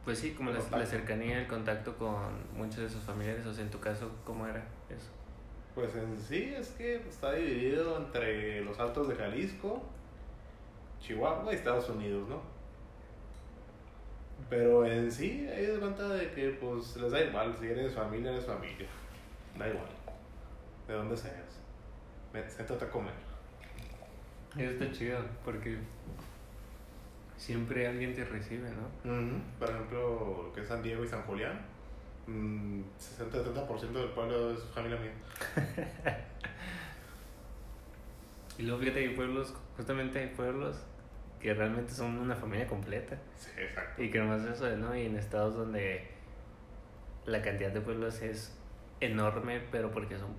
pues 0.05 0.19
sí, 0.19 0.33
como 0.33 0.51
la, 0.51 0.61
la 0.71 0.85
cercanía, 0.85 1.39
el 1.39 1.47
contacto 1.47 1.97
con 1.97 2.19
muchos 2.55 2.77
de 2.81 2.91
sus 2.91 3.03
familiares, 3.03 3.47
o 3.47 3.55
sea, 3.55 3.65
en 3.65 3.71
tu 3.71 3.81
caso, 3.81 4.11
¿cómo 4.25 4.47
era 4.47 4.63
eso? 4.91 5.09
Pues 5.75 5.95
en 5.97 6.21
sí 6.21 6.53
es 6.55 6.69
que 6.73 6.97
está 6.97 7.33
dividido 7.33 7.97
entre 7.97 8.63
los 8.63 8.79
altos 8.79 9.09
de 9.09 9.15
Jalisco, 9.15 9.83
Chihuahua 11.01 11.51
y 11.53 11.57
Estados 11.57 11.89
Unidos, 11.89 12.29
¿no? 12.29 12.43
Pero 14.51 14.85
en 14.87 15.11
sí, 15.11 15.49
hay 15.53 15.67
de 15.67 15.79
cuenta 15.79 16.09
de 16.09 16.31
que 16.33 16.51
pues 16.51 16.97
les 16.97 17.11
da 17.11 17.21
igual, 17.23 17.55
si 17.59 17.67
eres 17.67 17.95
familia, 17.95 18.33
eres 18.33 18.45
familia. 18.45 18.87
Da 19.59 19.69
igual. 19.69 19.87
De 20.87 20.95
dónde 20.95 21.17
seas. 21.17 21.61
Ven, 22.33 22.45
Siéntate 22.51 22.85
a 22.85 22.91
comer. 22.91 23.15
Eso 24.57 24.71
está 24.71 24.93
chido, 24.93 25.19
porque 25.45 25.79
siempre 27.37 27.87
alguien 27.87 28.15
te 28.15 28.25
recibe, 28.25 28.69
¿no? 28.71 29.43
Por 29.59 29.71
ejemplo, 29.71 30.45
lo 30.47 30.53
que 30.53 30.61
es 30.61 30.69
San 30.69 30.83
Diego 30.83 31.03
y 31.05 31.09
San 31.09 31.23
Julián. 31.23 31.61
mm, 32.27 32.81
60-70% 32.99 33.93
del 33.93 34.11
pueblo 34.11 34.53
es 34.53 34.61
familia 34.75 34.99
mía. 34.99 35.13
Y 38.57 38.63
luego 38.63 38.81
fíjate, 38.81 39.01
hay 39.01 39.17
pueblos, 39.17 39.53
justamente 39.77 40.19
hay 40.21 40.29
pueblos 40.29 40.77
que 41.45 41.53
realmente 41.53 41.93
son 41.93 42.17
una 42.19 42.35
familia 42.35 42.67
completa. 42.67 43.19
Sí, 43.37 43.51
exacto. 43.59 44.03
Y 44.03 44.11
que 44.11 44.19
nomás 44.19 44.47
eso, 44.47 44.67
¿no? 44.79 44.97
Y 44.97 45.05
en 45.05 45.19
estados 45.19 45.55
donde 45.55 46.09
la 47.27 47.43
cantidad 47.43 47.71
de 47.71 47.83
pueblos 47.83 48.23
es 48.23 48.57
enorme, 49.01 49.61
pero 49.71 49.91
porque 49.91 50.17
son, 50.17 50.31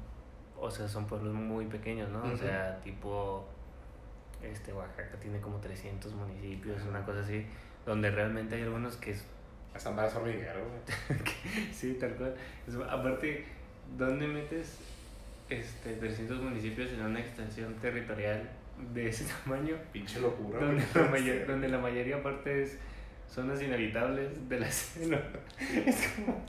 o 0.59 0.71
sea, 0.71 0.87
son 0.87 1.05
pueblos 1.05 1.31
muy 1.31 1.67
pequeños, 1.67 2.09
¿no? 2.09 2.23
O 2.23 2.35
sea, 2.35 2.81
tipo, 2.81 3.47
este, 4.41 4.73
Oaxaca 4.73 5.15
tiene 5.19 5.39
como 5.41 5.59
300 5.59 6.11
municipios, 6.15 6.81
una 6.89 7.05
cosa 7.05 7.19
así, 7.19 7.45
donde 7.85 8.09
realmente 8.09 8.55
hay 8.55 8.63
algunos 8.63 8.97
que 8.97 9.11
es- 9.11 9.27
madre 9.93 10.07
es 10.07 10.15
hormiguero. 10.15 10.61
Sí, 11.71 11.97
tal 11.99 12.15
cual. 12.15 12.33
Es- 12.67 12.73
aparte, 12.89 13.45
¿dónde 13.95 14.25
metes 14.27 14.79
este, 15.49 15.93
300 15.97 16.41
municipios 16.41 16.91
en 16.93 17.01
una 17.01 17.19
extensión 17.19 17.75
territorial 17.75 18.49
de 18.93 19.07
ese 19.09 19.25
tamaño? 19.43 19.75
Pinche 19.91 20.19
locura, 20.19 20.59
Donde 20.59 20.83
la, 20.93 21.03
mayor- 21.09 21.47
donde 21.47 21.67
la 21.69 21.77
mayoría 21.77 22.17
aparte 22.17 22.63
es 22.63 22.77
zonas 23.27 23.61
inhabitables 23.61 24.47
de 24.49 24.59
la 24.59 24.71
selva. 24.71 25.21
Es 25.85 26.07
como... 26.15 26.43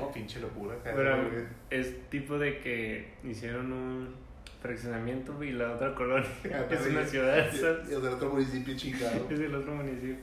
No, 0.00 0.10
pinche 0.12 0.40
locura. 0.40 0.74
Pero 0.82 1.30
es 1.70 2.08
tipo 2.10 2.36
de 2.38 2.58
que 2.58 3.14
hicieron 3.22 3.72
un 3.72 4.14
fraccionamiento 4.60 5.42
y 5.42 5.52
la 5.52 5.72
otra 5.72 5.94
colonia 5.94 6.28
es 6.70 6.86
una 6.86 7.04
ciudad, 7.04 7.48
¿sabes? 7.52 7.88
Y 7.90 7.94
el 7.94 8.04
otro 8.06 8.30
municipio 8.30 8.76
chingado. 8.76 9.26
Es 9.30 9.38
el 9.38 9.54
otro 9.54 9.74
municipio. 9.74 10.16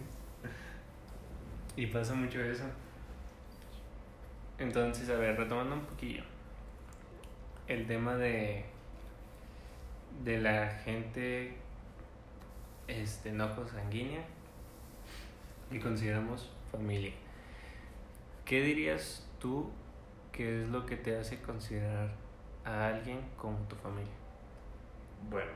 Y 1.77 1.85
pasa 1.87 2.13
mucho 2.15 2.41
eso. 2.43 2.65
Entonces, 4.57 5.09
a 5.09 5.15
ver, 5.15 5.37
retomando 5.37 5.75
un 5.75 5.81
poquillo. 5.85 6.23
El 7.67 7.87
tema 7.87 8.15
de. 8.15 8.65
De 10.23 10.39
la 10.39 10.69
gente. 10.83 11.57
Este, 12.87 13.31
no 13.31 13.55
consanguínea. 13.55 14.23
Que 15.69 15.79
consideramos 15.79 16.49
familia. 16.71 17.13
¿Qué 18.45 18.61
dirías 18.61 19.27
tú 19.39 19.69
que 20.31 20.63
es 20.63 20.69
lo 20.69 20.85
que 20.85 20.95
te 20.97 21.15
hace 21.15 21.41
considerar 21.41 22.09
a 22.65 22.87
alguien 22.87 23.19
como 23.37 23.57
tu 23.67 23.75
familia? 23.75 24.13
Bueno, 25.29 25.51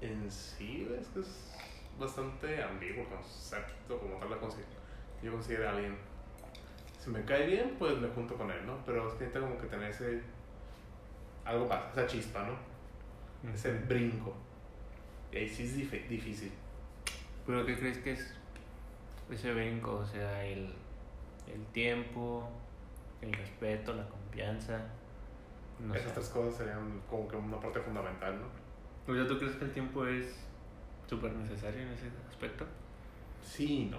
en 0.00 0.30
sí 0.30 0.88
es 0.98 1.06
que 1.08 1.20
es 1.20 1.54
bastante 1.98 2.62
ambiguo 2.62 3.02
el 3.02 3.08
concepto 3.08 3.98
como 3.98 4.16
tal. 4.16 4.30
la 4.30 4.38
Yo 5.22 5.32
considero 5.32 5.68
a 5.68 5.72
alguien. 5.72 5.96
Si 6.98 7.10
me 7.10 7.24
cae 7.24 7.46
bien, 7.46 7.76
pues 7.78 7.98
me 7.98 8.08
junto 8.08 8.36
con 8.36 8.50
él, 8.50 8.66
¿no? 8.66 8.76
Pero 8.84 9.08
es 9.08 9.14
que 9.14 9.24
necesita 9.24 9.40
como 9.46 9.60
que 9.60 9.66
tener 9.66 9.90
ese. 9.90 10.22
Algo 11.44 11.66
más, 11.66 11.80
esa 11.92 12.06
chispa, 12.06 12.42
¿no? 12.42 12.67
Ese 13.54 13.72
brinco. 13.72 14.34
Y 15.32 15.36
ahí 15.38 15.48
sí 15.48 15.64
es 15.64 15.76
dif- 15.76 16.08
difícil. 16.08 16.52
¿Pero 17.46 17.64
qué 17.64 17.78
crees 17.78 17.98
que 17.98 18.12
es 18.12 18.34
ese 19.30 19.52
brinco? 19.54 19.96
O 19.96 20.06
sea, 20.06 20.44
el, 20.44 20.74
el 21.52 21.64
tiempo, 21.72 22.48
el 23.22 23.32
respeto, 23.32 23.94
la 23.94 24.08
confianza. 24.08 24.80
No 25.78 25.94
Esas 25.94 26.08
sé. 26.08 26.14
tres 26.14 26.28
cosas 26.30 26.56
serían 26.56 27.00
como 27.08 27.28
que 27.28 27.36
una 27.36 27.60
parte 27.60 27.80
fundamental, 27.80 28.38
¿no? 28.40 29.12
O 29.12 29.14
sea, 29.16 29.26
¿tú 29.26 29.38
crees 29.38 29.56
que 29.56 29.64
el 29.64 29.72
tiempo 29.72 30.04
es 30.06 30.36
súper 31.08 31.32
necesario 31.32 31.80
en 31.82 31.88
ese 31.88 32.08
aspecto? 32.28 32.66
Sí 33.44 33.82
y 33.82 33.84
no. 33.86 33.98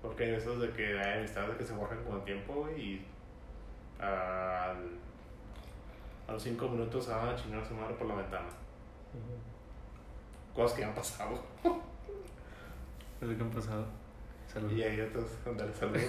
Porque 0.00 0.24
hay 0.24 0.30
esos 0.34 0.60
de 0.60 0.70
que 0.70 0.98
hay 0.98 1.18
amistades 1.18 1.56
que 1.56 1.64
se 1.64 1.74
borran 1.74 2.02
con 2.04 2.16
el 2.16 2.24
tiempo, 2.24 2.68
y 2.76 3.04
al, 4.00 4.98
a 6.28 6.32
los 6.32 6.42
cinco 6.42 6.68
minutos 6.68 7.04
se 7.04 7.10
van 7.10 7.28
a 7.28 7.36
chingar 7.36 7.60
a 7.62 7.64
su 7.68 7.74
madre 7.74 7.94
por 7.94 8.06
la 8.06 8.14
ventana. 8.14 8.48
Cosas 10.54 10.76
que 10.78 10.84
han 10.84 10.94
pasado. 10.94 11.40
¿Es 13.20 13.28
lo 13.28 13.36
que 13.36 13.42
han 13.42 13.50
pasado? 13.50 13.86
Saludos. 14.46 14.72
Y 14.74 14.82
hay 14.82 15.00
otros, 15.00 15.26
andale, 15.46 15.72
saludos. 15.74 16.02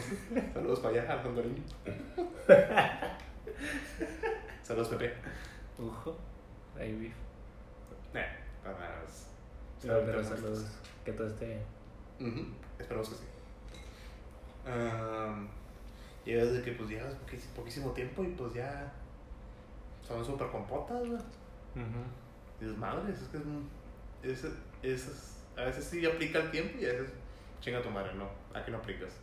saludos 0.53 0.79
para 0.81 1.01
allá, 1.01 1.13
al 1.13 1.19
Andorín. 1.27 1.63
saludos, 4.61 4.87
Pepe. 4.89 5.13
Ujo. 5.79 6.15
Ahí 6.77 6.93
vi. 6.93 7.07
Eh, 7.07 8.25
para 8.63 9.01
las- 9.01 9.27
Pero, 9.81 10.01
pero 10.05 10.23
saludos. 10.23 10.65
Que 11.05 11.11
todo 11.13 11.27
esté. 11.27 11.61
Ujú, 12.19 12.45
Esperemos 12.79 13.09
que 13.09 13.15
sí. 13.15 13.23
Am, 14.65 15.47
y 16.25 16.31
desde 16.33 16.61
que 16.61 16.71
pues 16.71 16.89
poquís- 16.89 17.47
poquísimo 17.55 17.91
tiempo 17.91 18.23
y 18.23 18.27
pues 18.29 18.53
ya 18.53 18.91
son 20.07 20.23
súper 20.25 20.47
compotas, 20.49 20.99
güey. 20.99 21.19
Y 22.59 22.65
dices, 22.65 22.77
madres, 22.77 23.19
es 23.21 23.27
que 23.29 23.37
es, 24.31 24.43
es, 24.83 25.43
a 25.57 25.63
veces 25.65 25.83
sí 25.85 26.05
aplica 26.05 26.39
el 26.39 26.51
tiempo 26.51 26.77
y 26.79 26.85
a 26.85 26.89
veces 26.89 27.13
chinga 27.61 27.81
tu 27.81 27.89
madre, 27.89 28.13
no, 28.15 28.27
aquí 28.53 28.69
no 28.71 28.77
aplicas. 28.77 29.13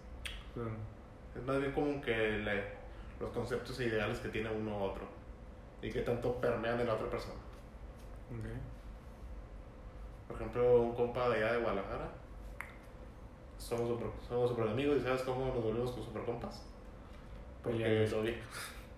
Es 1.37 1.43
más 1.45 1.59
bien 1.61 1.73
como 1.73 2.01
que 2.01 2.17
le- 2.39 2.65
los 3.21 3.31
conceptos 3.31 3.79
e 3.81 3.85
ideales 3.87 4.19
que 4.19 4.29
tiene 4.31 4.51
uno 4.51 4.79
u 4.79 4.83
otro 4.83 5.05
y 5.83 5.91
que 5.91 6.01
tanto 6.03 6.41
permean 6.41 6.81
en 6.81 6.87
la 6.87 6.95
otra 6.95 7.09
persona. 7.11 7.35
ok. 8.31 8.47
Por 10.29 10.37
ejemplo, 10.37 10.83
un 10.83 10.95
compa 10.95 11.29
de 11.29 11.37
allá 11.37 11.53
de 11.55 11.61
Guadalajara, 11.61 12.09
somos 13.59 13.89
super, 13.89 14.07
somos 14.29 14.49
super 14.51 14.69
amigos 14.69 14.99
y 14.99 15.03
¿sabes 15.03 15.23
cómo 15.23 15.47
nos 15.47 15.63
volvimos 15.63 15.91
con 15.93 16.05
super 16.05 16.23
compas? 16.25 16.63
Porque 17.63 17.79
Peleándose. 17.79 18.17
lo 18.17 18.23
vi. 18.23 18.37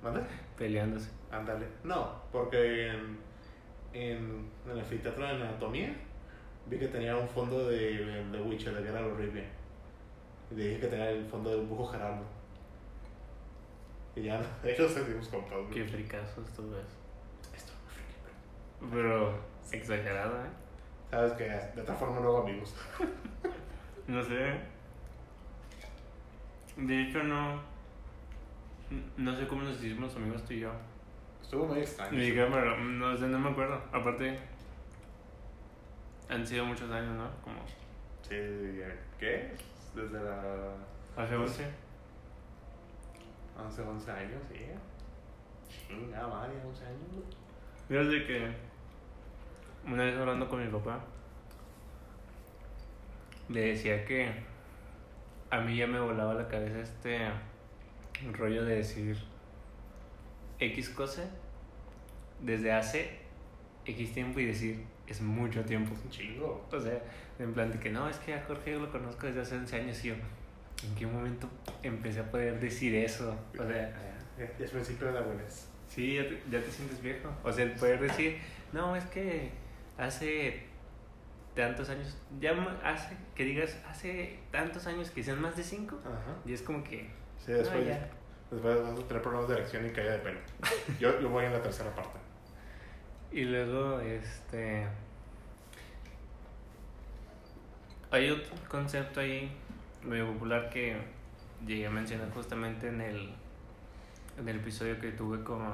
¿Mande? 0.02 0.20
Peleándose. 0.56 1.10
Ándale. 1.30 1.66
No, 1.84 2.12
porque 2.30 2.88
en, 2.88 3.18
en, 3.92 4.50
en 4.64 4.70
el 4.70 4.78
anfiteatro 4.80 5.24
de 5.24 5.30
anatomía 5.30 5.94
vi 6.66 6.78
que 6.78 6.88
tenía 6.88 7.16
un 7.16 7.28
fondo 7.28 7.68
de, 7.68 8.24
de 8.24 8.40
Witcher, 8.40 8.74
de 8.74 8.82
Geralt 8.82 9.16
Rivia. 9.16 9.44
Y 10.50 10.54
le 10.54 10.64
dije 10.68 10.80
que 10.80 10.86
tenía 10.88 11.10
el 11.10 11.24
fondo 11.26 11.50
de 11.50 11.56
un 11.56 11.68
bujo 11.68 11.86
Geraldo. 11.86 12.24
Y 14.14 14.22
ya, 14.22 14.42
ellos 14.62 14.92
compas. 15.30 15.58
güey. 15.58 15.70
Qué 15.70 15.84
fricazos 15.84 16.46
tú 16.54 16.70
ves. 16.70 16.84
Esto, 17.56 17.72
bro. 18.80 18.90
Pero 18.90 19.38
exagerado, 19.72 20.36
¿eh? 20.44 20.50
Sabes 21.10 21.32
que 21.32 21.44
de 21.44 21.80
otra 21.80 21.94
forma 21.94 22.20
no 22.20 22.28
hago 22.28 22.42
amigos. 22.42 22.74
No 24.08 24.20
sé. 24.20 24.56
De 26.76 27.02
hecho, 27.02 27.22
no. 27.22 27.62
No 29.16 29.36
sé 29.36 29.46
cómo 29.46 29.62
nos 29.62 29.82
hicimos 29.82 30.14
amigos 30.16 30.44
tú 30.44 30.52
y 30.54 30.60
yo. 30.60 30.72
Estuvo 31.40 31.66
muy 31.66 31.80
extraño. 31.80 32.12
Ni 32.18 32.30
me 32.32 32.60
lo- 32.60 32.76
no, 32.78 33.16
sé, 33.16 33.26
no 33.28 33.38
me 33.38 33.50
acuerdo. 33.50 33.80
Aparte, 33.92 34.38
han 36.28 36.46
sido 36.46 36.64
muchos 36.64 36.90
años, 36.90 37.14
¿no? 37.16 37.30
Como 37.42 37.56
Sí, 38.22 38.36
¿qué? 39.18 39.54
Desde 39.94 40.22
la... 40.22 40.74
hace 41.16 41.36
11. 41.36 41.66
11, 43.58 43.82
11 43.82 44.10
años, 44.10 44.42
sí. 44.50 44.58
Chinga, 45.88 46.26
madre, 46.26 46.54
11 46.66 46.84
años. 46.86 47.24
Fíjate 47.88 48.26
que 48.26 48.52
una 49.86 50.04
vez 50.04 50.16
hablando 50.16 50.48
con 50.48 50.64
mi 50.64 50.70
papá, 50.72 51.00
le 53.48 53.60
decía 53.60 54.04
que 54.06 54.32
a 55.50 55.60
mí 55.60 55.76
ya 55.76 55.86
me 55.86 56.00
volaba 56.00 56.32
la 56.34 56.48
cabeza 56.48 56.78
este 56.80 57.18
rollo 58.32 58.64
de 58.64 58.76
decir 58.76 59.16
X 60.58 60.90
cosa 60.90 61.24
desde 62.40 62.72
hace 62.72 63.18
X 63.84 64.14
tiempo 64.14 64.40
y 64.40 64.46
decir 64.46 64.84
es 65.06 65.20
mucho 65.20 65.64
tiempo. 65.64 65.94
Es 65.94 66.04
un 66.04 66.10
chingo. 66.10 66.66
O 66.70 66.80
sea, 66.80 67.02
en 67.38 67.52
plan 67.52 67.70
de 67.70 67.78
que 67.78 67.90
no, 67.90 68.08
es 68.08 68.16
que 68.18 68.34
a 68.34 68.42
Jorge 68.44 68.72
yo 68.72 68.80
lo 68.80 68.90
conozco 68.90 69.26
desde 69.26 69.40
hace 69.40 69.56
11 69.56 69.76
años 69.76 70.04
y 70.04 70.08
yo, 70.08 70.14
¿en 70.14 70.94
qué 70.96 71.06
momento 71.06 71.48
empecé 71.82 72.20
a 72.20 72.30
poder 72.30 72.60
decir 72.60 72.94
eso? 72.94 73.36
O 73.58 73.66
sea, 73.66 73.92
Ya, 74.38 74.64
es 74.64 74.70
principio 74.70 75.08
de 75.08 75.12
la 75.14 75.20
buenez. 75.20 75.68
Sí, 75.88 76.14
ya 76.14 76.26
te, 76.28 76.40
ya 76.50 76.60
te 76.62 76.70
sientes 76.70 77.02
viejo. 77.02 77.28
O 77.44 77.52
sea, 77.52 77.64
el 77.64 77.72
poder 77.72 78.00
decir, 78.00 78.38
no, 78.72 78.96
es 78.96 79.04
que 79.06 79.50
hace 79.98 80.62
tantos 81.54 81.90
años, 81.90 82.16
ya 82.40 82.52
hace, 82.82 83.14
que 83.34 83.44
digas, 83.44 83.78
hace 83.86 84.38
tantos 84.50 84.86
años 84.86 85.10
que 85.10 85.22
sean 85.22 85.40
más 85.40 85.54
de 85.56 85.62
cinco, 85.62 86.00
Ajá. 86.00 86.34
y 86.46 86.54
es 86.54 86.62
como 86.62 86.82
que, 86.82 87.10
Sí, 87.44 87.52
después, 87.52 87.86
ya. 87.86 88.08
después 88.50 88.82
vamos 88.82 89.00
a 89.00 89.08
tener 89.08 89.22
problemas 89.22 89.48
de 89.48 89.54
erección 89.56 89.86
y 89.86 89.90
caída 89.90 90.12
de 90.12 90.18
pelo. 90.18 90.40
Yo, 91.00 91.20
yo 91.20 91.28
voy 91.28 91.44
en 91.44 91.52
la 91.52 91.62
tercera 91.62 91.94
parte. 91.94 92.18
y 93.32 93.42
luego, 93.44 94.00
este, 94.00 94.86
hay 98.12 98.30
otro 98.30 98.54
concepto 98.68 99.20
ahí 99.20 99.50
medio 100.02 100.32
popular 100.34 100.68
que 100.68 100.96
llegué 101.66 101.86
a 101.86 101.90
mencionar 101.90 102.30
justamente 102.32 102.88
en 102.88 103.00
el, 103.00 103.34
en 104.38 104.48
el 104.48 104.56
episodio 104.56 105.00
que 105.00 105.12
tuve 105.12 105.42
con, 105.42 105.72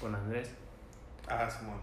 con 0.00 0.14
Andrés. 0.14 0.54
Ah, 1.28 1.48
Simón. 1.48 1.80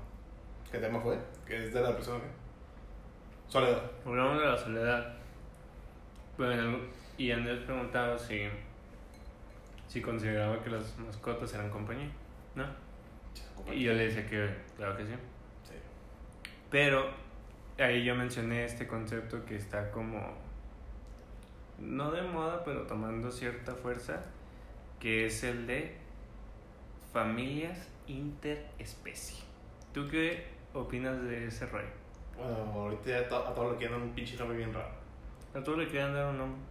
¿Qué 0.72 0.80
tema 0.80 1.00
fue? 1.00 1.18
Que 1.48 1.66
es 1.66 1.74
de 1.74 1.82
la 1.82 1.96
persona 1.96 2.20
que... 2.20 3.52
Soledad. 3.52 3.82
Hablamos 4.06 4.40
de 4.40 4.46
la 4.46 4.58
soledad. 4.58 5.14
Bueno, 6.38 6.80
y 7.18 7.32
Andrés 7.32 7.60
preguntaba 7.60 8.18
si, 8.18 8.48
si 9.94 10.02
consideraba 10.02 10.60
que 10.64 10.72
las 10.72 10.98
mascotas 10.98 11.54
eran 11.54 11.70
compañía, 11.70 12.10
¿no? 12.56 12.66
Y 13.72 13.84
yo 13.84 13.94
le 13.94 14.08
decía 14.08 14.26
que 14.28 14.50
claro 14.76 14.98
que 14.98 15.06
sí. 15.06 15.12
Sí. 15.64 15.76
Pero 16.72 17.12
ahí 17.78 18.04
yo 18.04 18.16
mencioné 18.16 18.66
este 18.66 18.88
concepto 18.88 19.46
que 19.46 19.56
está 19.56 19.92
como, 19.92 20.34
no 21.78 22.10
de 22.10 22.24
moda, 22.24 22.64
pero 22.64 22.88
tomando 22.88 23.30
cierta 23.30 23.76
fuerza, 23.76 24.24
que 25.00 25.28
es 25.28 25.44
el 25.44 25.68
de 25.68 25.96
familias 27.12 27.88
interespecie. 28.08 29.44
¿Tú 29.94 30.08
qué 30.10 30.48
opinas 30.74 31.22
de 31.22 31.46
ese 31.50 31.68
rollo? 31.68 31.86
Bueno, 32.36 32.56
ahorita 32.74 33.10
ya 33.12 33.30
to- 33.30 33.48
a 33.48 33.54
todo 33.54 33.74
lo 33.74 33.78
que 33.78 33.86
andan 33.86 34.02
un 34.02 34.16
pinche 34.16 34.36
nombre 34.38 34.58
bien 34.58 34.74
raro. 34.74 34.90
A 35.54 35.62
todos 35.62 35.78
le 35.78 35.86
querían 35.86 36.16
dar 36.16 36.32
un 36.32 36.38
nombre. 36.40 36.62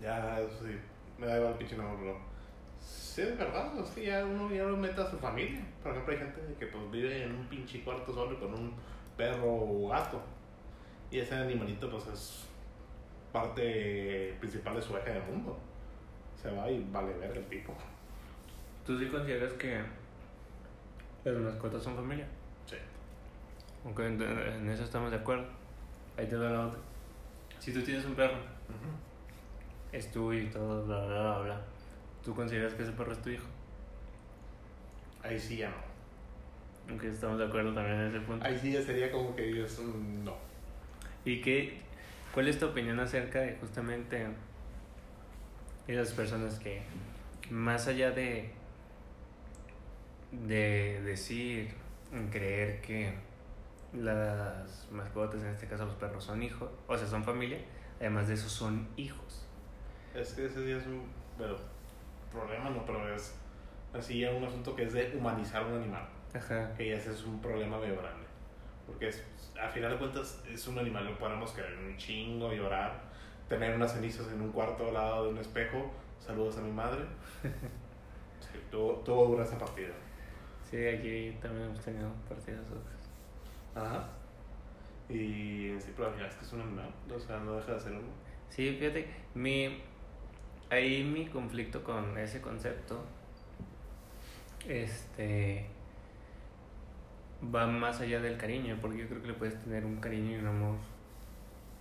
Ya, 0.00 0.40
eso 0.40 0.66
sí, 0.66 0.76
me 1.18 1.26
da 1.26 1.36
igual 1.36 1.52
el 1.52 1.58
pinche 1.58 1.76
nombre. 1.76 2.14
Sí, 2.80 3.22
es 3.22 3.36
verdad, 3.36 3.76
es 3.78 3.90
que 3.90 4.06
ya 4.06 4.24
uno 4.24 4.50
ya 4.54 4.64
lo 4.64 4.76
mete 4.76 5.00
a 5.00 5.10
su 5.10 5.18
familia. 5.18 5.60
Por 5.82 5.92
ejemplo, 5.92 6.12
hay 6.12 6.18
gente 6.20 6.40
que 6.58 6.66
pues 6.66 6.90
vive 6.90 7.24
en 7.24 7.34
un 7.34 7.46
pinche 7.48 7.82
cuarto 7.82 8.12
solo 8.14 8.38
con 8.38 8.54
un 8.54 8.72
perro 9.16 9.52
o 9.52 9.88
gato. 9.88 10.22
Y 11.10 11.18
ese 11.18 11.34
animalito, 11.34 11.90
pues 11.90 12.06
es 12.06 12.46
parte 13.32 14.36
principal 14.38 14.76
de 14.76 14.82
su 14.82 14.96
eje 14.96 15.10
del 15.10 15.22
mundo. 15.24 15.58
Se 16.40 16.50
va 16.50 16.70
y 16.70 16.86
vale 16.92 17.12
ver 17.14 17.36
el 17.36 17.44
tipo. 17.46 17.74
¿Tú 18.86 18.98
sí 18.98 19.08
consideras 19.08 19.52
que 19.54 19.82
las 21.24 21.36
mascotas 21.36 21.82
son 21.82 21.96
familia? 21.96 22.26
Sí. 22.66 22.76
Ok, 23.84 24.00
en, 24.00 24.22
en 24.22 24.70
eso 24.70 24.84
estamos 24.84 25.10
de 25.10 25.16
acuerdo. 25.16 25.46
Ahí 26.16 26.26
te 26.26 26.36
va 26.36 26.50
la 26.50 26.66
otra. 26.66 26.78
Si 27.58 27.72
tú 27.72 27.82
tienes 27.82 28.04
un 28.04 28.14
perro, 28.14 28.36
es 29.92 30.10
tuyo 30.12 30.40
y 30.40 30.46
todo, 30.46 30.84
bla, 30.86 31.04
bla, 31.06 31.20
bla, 31.20 31.38
bla. 31.40 31.60
¿Tú 32.24 32.34
consideras 32.34 32.74
que 32.74 32.82
ese 32.82 32.92
perro 32.92 33.12
es 33.12 33.22
tu 33.22 33.30
hijo? 33.30 33.46
Ahí 35.22 35.38
sí 35.38 35.56
ya 35.58 35.70
no. 35.70 35.76
Aunque 36.88 37.08
estamos 37.08 37.38
de 37.38 37.46
acuerdo 37.46 37.74
también 37.74 38.00
en 38.00 38.08
ese 38.08 38.20
punto. 38.20 38.44
Ahí 38.44 38.58
sí 38.58 38.72
ya 38.72 38.82
sería 38.82 39.10
como 39.10 39.34
que 39.34 39.64
es 39.64 39.78
un 39.78 40.24
no. 40.24 40.36
¿Y 41.24 41.40
qué, 41.40 41.78
cuál 42.32 42.48
es 42.48 42.58
tu 42.58 42.66
opinión 42.66 42.98
acerca 43.00 43.40
de 43.40 43.56
justamente 43.56 44.26
esas 45.86 46.12
personas 46.12 46.58
que, 46.58 46.82
más 47.50 47.86
allá 47.88 48.10
de, 48.10 48.50
de 50.32 51.02
decir, 51.02 51.74
creer 52.30 52.80
que 52.80 53.14
las 53.92 54.88
mascotas, 54.90 55.42
en 55.42 55.48
este 55.48 55.66
caso 55.66 55.86
los 55.86 55.94
perros, 55.94 56.24
son 56.24 56.42
hijos, 56.42 56.70
o 56.86 56.96
sea, 56.96 57.06
son 57.06 57.24
familia, 57.24 57.58
además 58.00 58.28
de 58.28 58.34
eso 58.34 58.48
son 58.48 58.88
hijos? 58.96 59.47
Es 60.20 60.32
que 60.32 60.46
ese 60.46 60.64
sí 60.64 60.70
es 60.72 60.86
un. 60.86 61.02
Bueno, 61.36 61.54
problema 62.32 62.70
no, 62.70 62.84
pero 62.84 63.14
es 63.14 63.34
así 63.94 64.20
ya 64.20 64.32
un 64.32 64.44
asunto 64.44 64.74
que 64.74 64.84
es 64.84 64.92
de 64.92 65.14
humanizar 65.16 65.64
un 65.64 65.74
animal. 65.74 66.08
Ajá. 66.34 66.74
Que 66.74 66.90
ya 66.90 66.96
ese 66.96 67.12
es 67.12 67.24
un 67.24 67.40
problema 67.40 67.78
medio 67.78 67.96
grande. 67.96 68.26
Porque 68.86 69.08
es, 69.08 69.24
a 69.60 69.68
final 69.68 69.92
de 69.92 69.98
cuentas 69.98 70.42
es 70.50 70.66
un 70.66 70.78
animal, 70.78 71.04
no 71.04 71.18
podemos 71.18 71.52
querer 71.52 71.76
un 71.78 71.96
chingo, 71.96 72.52
llorar, 72.52 73.00
tener 73.48 73.74
unas 73.74 73.92
cenizas 73.92 74.26
en 74.32 74.40
un 74.40 74.50
cuarto 74.50 74.88
al 74.88 74.94
lado 74.94 75.24
de 75.24 75.30
un 75.30 75.38
espejo. 75.38 75.92
Saludos 76.18 76.58
a 76.58 76.62
mi 76.62 76.72
madre. 76.72 77.04
Sí, 78.40 78.58
tuvo, 78.70 78.94
tuvo 79.04 79.26
dura 79.26 79.44
esa 79.44 79.58
partida. 79.58 79.92
Sí, 80.70 80.86
aquí 80.86 81.36
también 81.42 81.66
hemos 81.66 81.80
tenido 81.80 82.08
partidas 82.26 82.66
duras. 82.68 83.10
Ajá. 83.74 84.08
Y 85.08 85.74
sí, 85.78 85.92
pero 85.96 86.08
al 86.08 86.14
final 86.14 86.28
es 86.28 86.34
que 86.36 86.44
es 86.44 86.52
un 86.52 86.60
animal, 86.62 86.90
o 87.14 87.18
sea, 87.18 87.38
no 87.40 87.56
deja 87.56 87.72
de 87.74 87.80
ser 87.80 87.92
uno. 87.92 88.08
Sí, 88.48 88.76
fíjate, 88.78 89.08
mi, 89.34 89.82
ahí 90.70 91.04
mi 91.04 91.26
conflicto 91.26 91.82
con 91.82 92.16
ese 92.18 92.40
concepto, 92.40 93.04
este, 94.66 95.66
va 97.54 97.66
más 97.66 98.00
allá 98.00 98.20
del 98.20 98.36
cariño, 98.36 98.78
porque 98.80 98.98
yo 98.98 99.08
creo 99.08 99.22
que 99.22 99.28
le 99.28 99.34
puedes 99.34 99.62
tener 99.62 99.84
un 99.84 99.96
cariño 99.96 100.36
y 100.36 100.40
un 100.40 100.46
amor, 100.46 100.76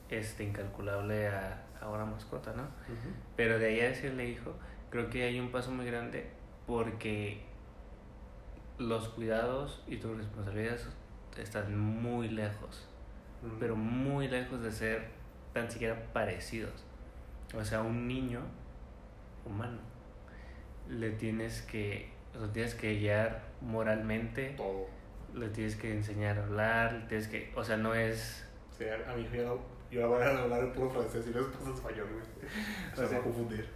este, 0.10 0.43
incalculable 0.43 1.28
a, 1.28 1.65
a 1.82 1.89
una 1.89 2.06
mascota, 2.06 2.54
¿no? 2.54 2.67
Pero 3.36 3.60
de 3.60 3.67
ahí 3.67 3.80
a 3.82 3.89
decirle 3.89 4.30
hijo, 4.30 4.54
creo 4.89 5.10
que 5.10 5.23
hay 5.23 5.39
un 5.39 5.52
paso 5.52 5.71
muy 5.71 5.86
grande 5.86 6.30
porque 6.65 7.41
los 8.78 9.10
cuidados 9.10 9.84
y 9.88 9.97
tus 9.97 10.15
responsabilidades 10.17 10.88
están 11.38 11.78
muy 11.78 12.30
lejos, 12.30 12.88
pero 13.60 13.76
muy 13.76 14.28
lejos 14.28 14.62
de 14.62 14.71
ser 14.71 15.10
tan 15.54 15.69
siquiera 15.69 16.12
parecidos. 16.13 16.84
O 17.56 17.63
sea, 17.63 17.82
un 17.82 18.08
niño 18.08 18.41
humano 19.48 19.80
le 20.90 21.10
tienes 21.12 21.62
que 21.64 22.10
lo 22.34 22.50
tienes 22.50 22.76
que 22.76 22.96
guiar 23.00 23.42
moralmente, 23.62 24.54
Todo. 24.56 24.86
le 25.34 25.50
tienes 25.50 25.76
que 25.76 25.92
enseñar 25.92 26.38
a 26.38 26.44
hablar, 26.44 26.94
le 26.94 27.06
tienes 27.08 27.28
que, 27.28 27.52
o 27.56 27.64
sea, 27.64 27.78
no 27.78 27.94
es 27.96 28.46
Sí, 28.78 28.84
a 28.86 28.98
ya 29.00 29.44
no- 29.44 29.60
yo 29.90 30.02
la 30.02 30.08
voy 30.08 30.22
a 30.22 30.38
hablar 30.38 30.64
en 30.64 30.72
puro 30.74 30.90
francés 30.92 31.26
y 31.28 31.32
no 31.32 31.40
es 31.42 31.76
español, 31.76 32.08
güey. 32.12 32.50
Se 32.96 33.02
O 33.02 33.04
va 33.04 33.10
sea, 33.10 33.18
a 33.18 33.22
confundir. 33.22 33.68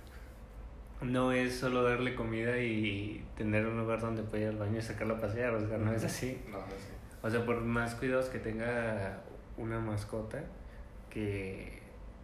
no 1.02 1.32
es 1.32 1.56
solo 1.58 1.82
darle 1.84 2.14
comida 2.16 2.60
y 2.60 3.26
tener 3.36 3.66
un 3.66 3.80
lugar 3.80 4.00
donde 4.00 4.22
pueda 4.22 4.44
ir 4.44 4.50
al 4.50 4.58
baño 4.58 4.78
y 4.78 4.82
sacarlo 4.84 5.16
a 5.16 5.20
pasear, 5.20 5.54
o 5.56 5.68
sea, 5.68 5.78
no 5.80 5.92
es 5.94 6.04
así. 6.04 6.40
No, 6.48 6.60
no 6.60 6.66
sé. 6.68 6.92
O 7.24 7.30
sea, 7.30 7.44
por 7.46 7.62
más 7.62 7.96
cuidados 7.96 8.30
que 8.30 8.38
tenga 8.40 9.22
una 9.58 9.80
mascota, 9.80 10.44
que, 11.10 11.81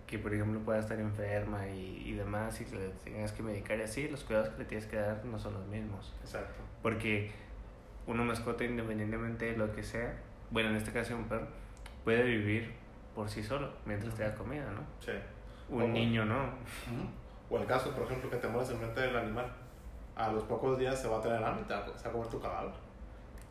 que 0.07 0.17
por 0.17 0.33
ejemplo 0.33 0.59
pueda 0.61 0.79
estar 0.79 0.99
enferma 0.99 1.67
y, 1.67 2.03
y 2.05 2.13
demás, 2.13 2.59
y 2.61 2.65
que 2.65 2.77
le 2.77 2.89
tengas 3.03 3.33
que 3.33 3.43
medicar 3.43 3.77
y 3.77 3.81
así, 3.81 4.07
los 4.07 4.23
cuidados 4.23 4.49
que 4.49 4.59
le 4.59 4.65
tienes 4.65 4.87
que 4.87 4.95
dar 4.95 5.23
no 5.25 5.37
son 5.37 5.53
los 5.53 5.67
mismos. 5.67 6.13
Exacto. 6.21 6.61
Porque 6.81 7.31
una 8.07 8.23
mascota, 8.23 8.63
independientemente 8.63 9.51
de 9.51 9.57
lo 9.57 9.75
que 9.75 9.83
sea, 9.83 10.17
bueno, 10.49 10.69
en 10.69 10.77
este 10.77 10.91
caso 10.91 11.15
un 11.15 11.25
perro, 11.25 11.47
puede 12.05 12.23
vivir 12.23 12.73
por 13.13 13.29
sí 13.29 13.43
solo 13.43 13.69
mientras 13.85 14.15
te 14.15 14.23
da 14.23 14.33
comida, 14.33 14.71
¿no? 14.71 14.81
Sí. 14.99 15.11
Un 15.69 15.81
Ojo. 15.81 15.91
niño 15.91 16.23
no. 16.23 16.51
O 17.49 17.57
el 17.57 17.65
caso, 17.65 17.91
por 17.91 18.03
ejemplo, 18.03 18.29
que 18.29 18.37
te 18.37 18.47
mueres 18.47 18.69
enfrente 18.69 19.01
del 19.01 19.15
animal. 19.17 19.51
A 20.15 20.31
los 20.31 20.43
pocos 20.43 20.79
días 20.79 20.99
se 20.99 21.07
va 21.07 21.17
a 21.17 21.21
tener 21.21 21.43
hambre 21.43 21.63
y 21.63 21.67
te 21.67 21.73
va 21.73 21.79
a 21.81 22.11
comer 22.11 22.27
tu 22.29 22.39
cadáver. 22.39 22.71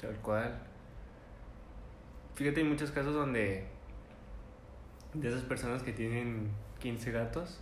Tal 0.00 0.16
cual. 0.16 0.58
Fíjate, 2.34 2.60
hay 2.60 2.66
muchos 2.66 2.90
casos 2.90 3.14
donde 3.14 3.66
de 5.20 5.28
esas 5.28 5.42
personas 5.42 5.82
que 5.82 5.92
tienen 5.92 6.50
15 6.80 7.12
gatos 7.12 7.60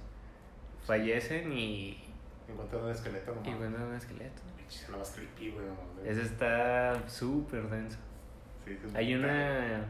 fallecen 0.86 1.52
y, 1.52 2.00
Encuentran 2.48 2.84
un 2.84 2.90
esqueleto 2.90 3.32
y 3.32 3.34
nomás. 3.34 3.54
encuentran 3.54 3.86
un 3.88 3.94
esqueleto. 3.94 4.42
Se 4.68 4.92
más 4.92 5.10
creepy, 5.12 5.50
güey. 5.50 5.66
Eso 6.04 6.20
está 6.22 7.08
súper 7.08 7.68
denso. 7.68 7.98
Sí, 8.64 8.78
es 8.86 8.94
Hay 8.94 9.14
una 9.14 9.86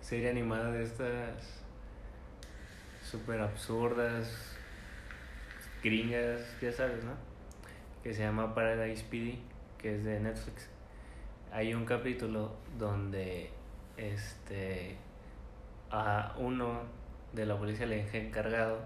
serie 0.00 0.30
animada 0.30 0.70
de 0.70 0.84
estas 0.84 1.62
súper 3.02 3.40
absurdas, 3.40 4.56
gringas, 5.82 6.40
ya 6.60 6.72
sabes, 6.72 7.02
¿no? 7.04 7.14
Que 8.02 8.12
se 8.14 8.22
llama 8.22 8.54
Paradise 8.54 9.04
PD, 9.04 9.38
que 9.78 9.96
es 9.96 10.04
de 10.04 10.20
Netflix. 10.20 10.68
Hay 11.52 11.74
un 11.74 11.84
capítulo 11.84 12.56
donde 12.78 13.50
este 13.96 14.96
a 15.90 16.34
uno 16.38 16.80
de 17.32 17.46
la 17.46 17.56
policía 17.56 17.86
le 17.86 17.96
deja 17.96 18.18
encargado 18.18 18.78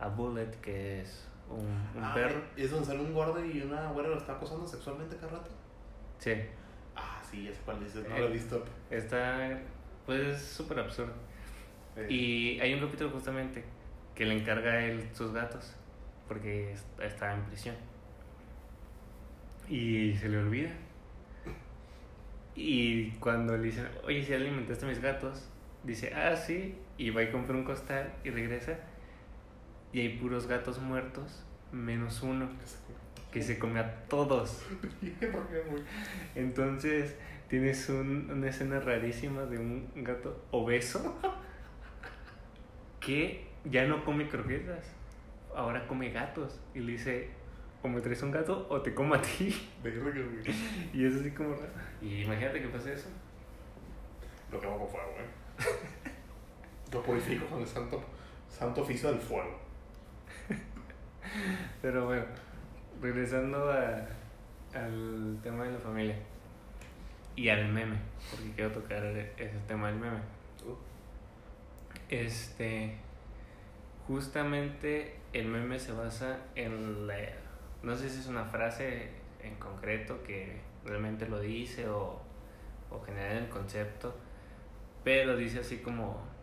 a 0.00 0.08
Bullet, 0.08 0.50
que 0.60 1.00
es 1.00 1.28
un, 1.48 1.60
un 1.96 2.04
Ah, 2.04 2.12
perro. 2.14 2.42
¿Es 2.56 2.70
donde 2.70 2.86
sale 2.86 3.00
un 3.00 3.12
gordo 3.14 3.44
y 3.44 3.62
una 3.62 3.90
güera 3.90 4.08
lo 4.10 4.18
está 4.18 4.32
acosando 4.34 4.66
sexualmente 4.66 5.16
cada 5.16 5.32
rato? 5.38 5.50
Sí, 6.18 6.32
Ah, 6.96 7.20
sí, 7.28 7.46
sé 7.52 7.60
cuál 7.64 7.80
dices. 7.80 8.06
No 8.08 8.16
Eh, 8.16 8.20
lo 8.20 8.28
he 8.28 8.32
visto. 8.32 8.64
está 8.90 9.58
pues 10.06 10.20
es 10.20 10.42
súper 10.42 10.78
absurdo. 10.80 11.12
Eh, 11.96 12.06
Y 12.10 12.60
hay 12.60 12.74
un 12.74 12.80
capítulo 12.80 13.10
justamente 13.10 13.64
que 14.14 14.24
le 14.26 14.38
encarga 14.38 14.72
a 14.72 14.84
él 14.84 15.08
sus 15.12 15.32
gatos 15.32 15.74
porque 16.28 16.72
es- 16.72 16.84
está 17.00 17.32
en 17.34 17.42
prisión. 17.44 17.74
Y 19.68 20.14
se 20.16 20.28
le 20.28 20.38
olvida. 20.38 20.70
Y 22.54 23.10
cuando 23.12 23.56
le 23.56 23.64
dicen, 23.64 23.88
oye, 24.04 24.22
si 24.24 24.32
alimentaste 24.34 24.84
a 24.84 24.88
mis 24.88 25.00
gatos, 25.00 25.48
dice, 25.84 26.12
ah, 26.14 26.36
sí. 26.36 26.76
Y 26.98 27.10
va 27.10 27.22
y 27.22 27.30
compra 27.30 27.56
un 27.56 27.64
costal 27.64 28.12
y 28.24 28.30
regresa. 28.30 28.78
Y 29.92 30.00
hay 30.00 30.08
puros 30.18 30.46
gatos 30.46 30.78
muertos, 30.80 31.44
menos 31.72 32.22
uno, 32.22 32.48
que 33.32 33.42
se 33.42 33.58
come 33.58 33.80
a 33.80 34.04
todos. 34.08 34.64
Entonces 36.34 37.16
tienes 37.48 37.88
un- 37.88 38.30
una 38.30 38.48
escena 38.48 38.80
rarísima 38.80 39.42
de 39.46 39.58
un 39.58 39.88
gato 39.96 40.44
obeso 40.50 41.16
que 43.00 43.46
ya 43.64 43.86
no 43.86 44.04
come 44.04 44.28
croquetas, 44.28 44.86
ahora 45.54 45.86
come 45.86 46.10
gatos. 46.10 46.60
Y 46.74 46.80
le 46.80 46.92
dice, 46.92 47.28
o 47.82 47.88
me 47.88 48.00
traes 48.00 48.22
un 48.22 48.30
gato 48.30 48.66
o 48.70 48.80
te 48.82 48.94
como 48.94 49.14
a 49.14 49.20
ti. 49.22 49.54
Y 50.92 51.04
es 51.06 51.14
así 51.16 51.30
como 51.32 51.54
raro. 51.54 51.68
Y 52.00 52.22
imagínate 52.22 52.60
que 52.62 52.68
pase 52.68 52.94
eso. 52.94 53.08
Lo 54.50 54.60
quemo 54.60 54.78
con 54.78 54.88
fuego, 54.88 55.10
güey. 55.12 55.43
Lo 56.94 57.02
purifico 57.02 57.44
con 57.46 57.60
el 57.60 57.66
santo, 57.66 58.00
santo 58.48 58.82
oficio 58.82 59.10
del 59.10 59.18
fuego. 59.18 59.58
Pero 61.82 62.06
bueno, 62.06 62.24
regresando 63.02 63.68
al 63.68 65.40
tema 65.42 65.64
de 65.64 65.72
la 65.72 65.78
familia 65.80 66.16
y 67.34 67.48
al 67.48 67.66
meme, 67.66 67.96
porque 68.30 68.52
quiero 68.52 68.70
tocar 68.70 69.04
ese 69.04 69.58
tema 69.66 69.88
del 69.88 69.96
meme. 69.96 70.18
Este, 72.08 72.94
justamente 74.06 75.16
el 75.32 75.48
meme 75.48 75.80
se 75.80 75.90
basa 75.90 76.38
en 76.54 77.08
la, 77.08 77.16
no 77.82 77.96
sé 77.96 78.08
si 78.08 78.20
es 78.20 78.28
una 78.28 78.44
frase 78.44 79.08
en 79.42 79.56
concreto 79.56 80.22
que 80.22 80.60
realmente 80.84 81.26
lo 81.26 81.40
dice 81.40 81.88
o, 81.88 82.20
o 82.88 83.00
genera 83.00 83.36
el 83.36 83.48
concepto, 83.48 84.14
pero 85.02 85.36
dice 85.36 85.58
así 85.58 85.78
como, 85.78 86.33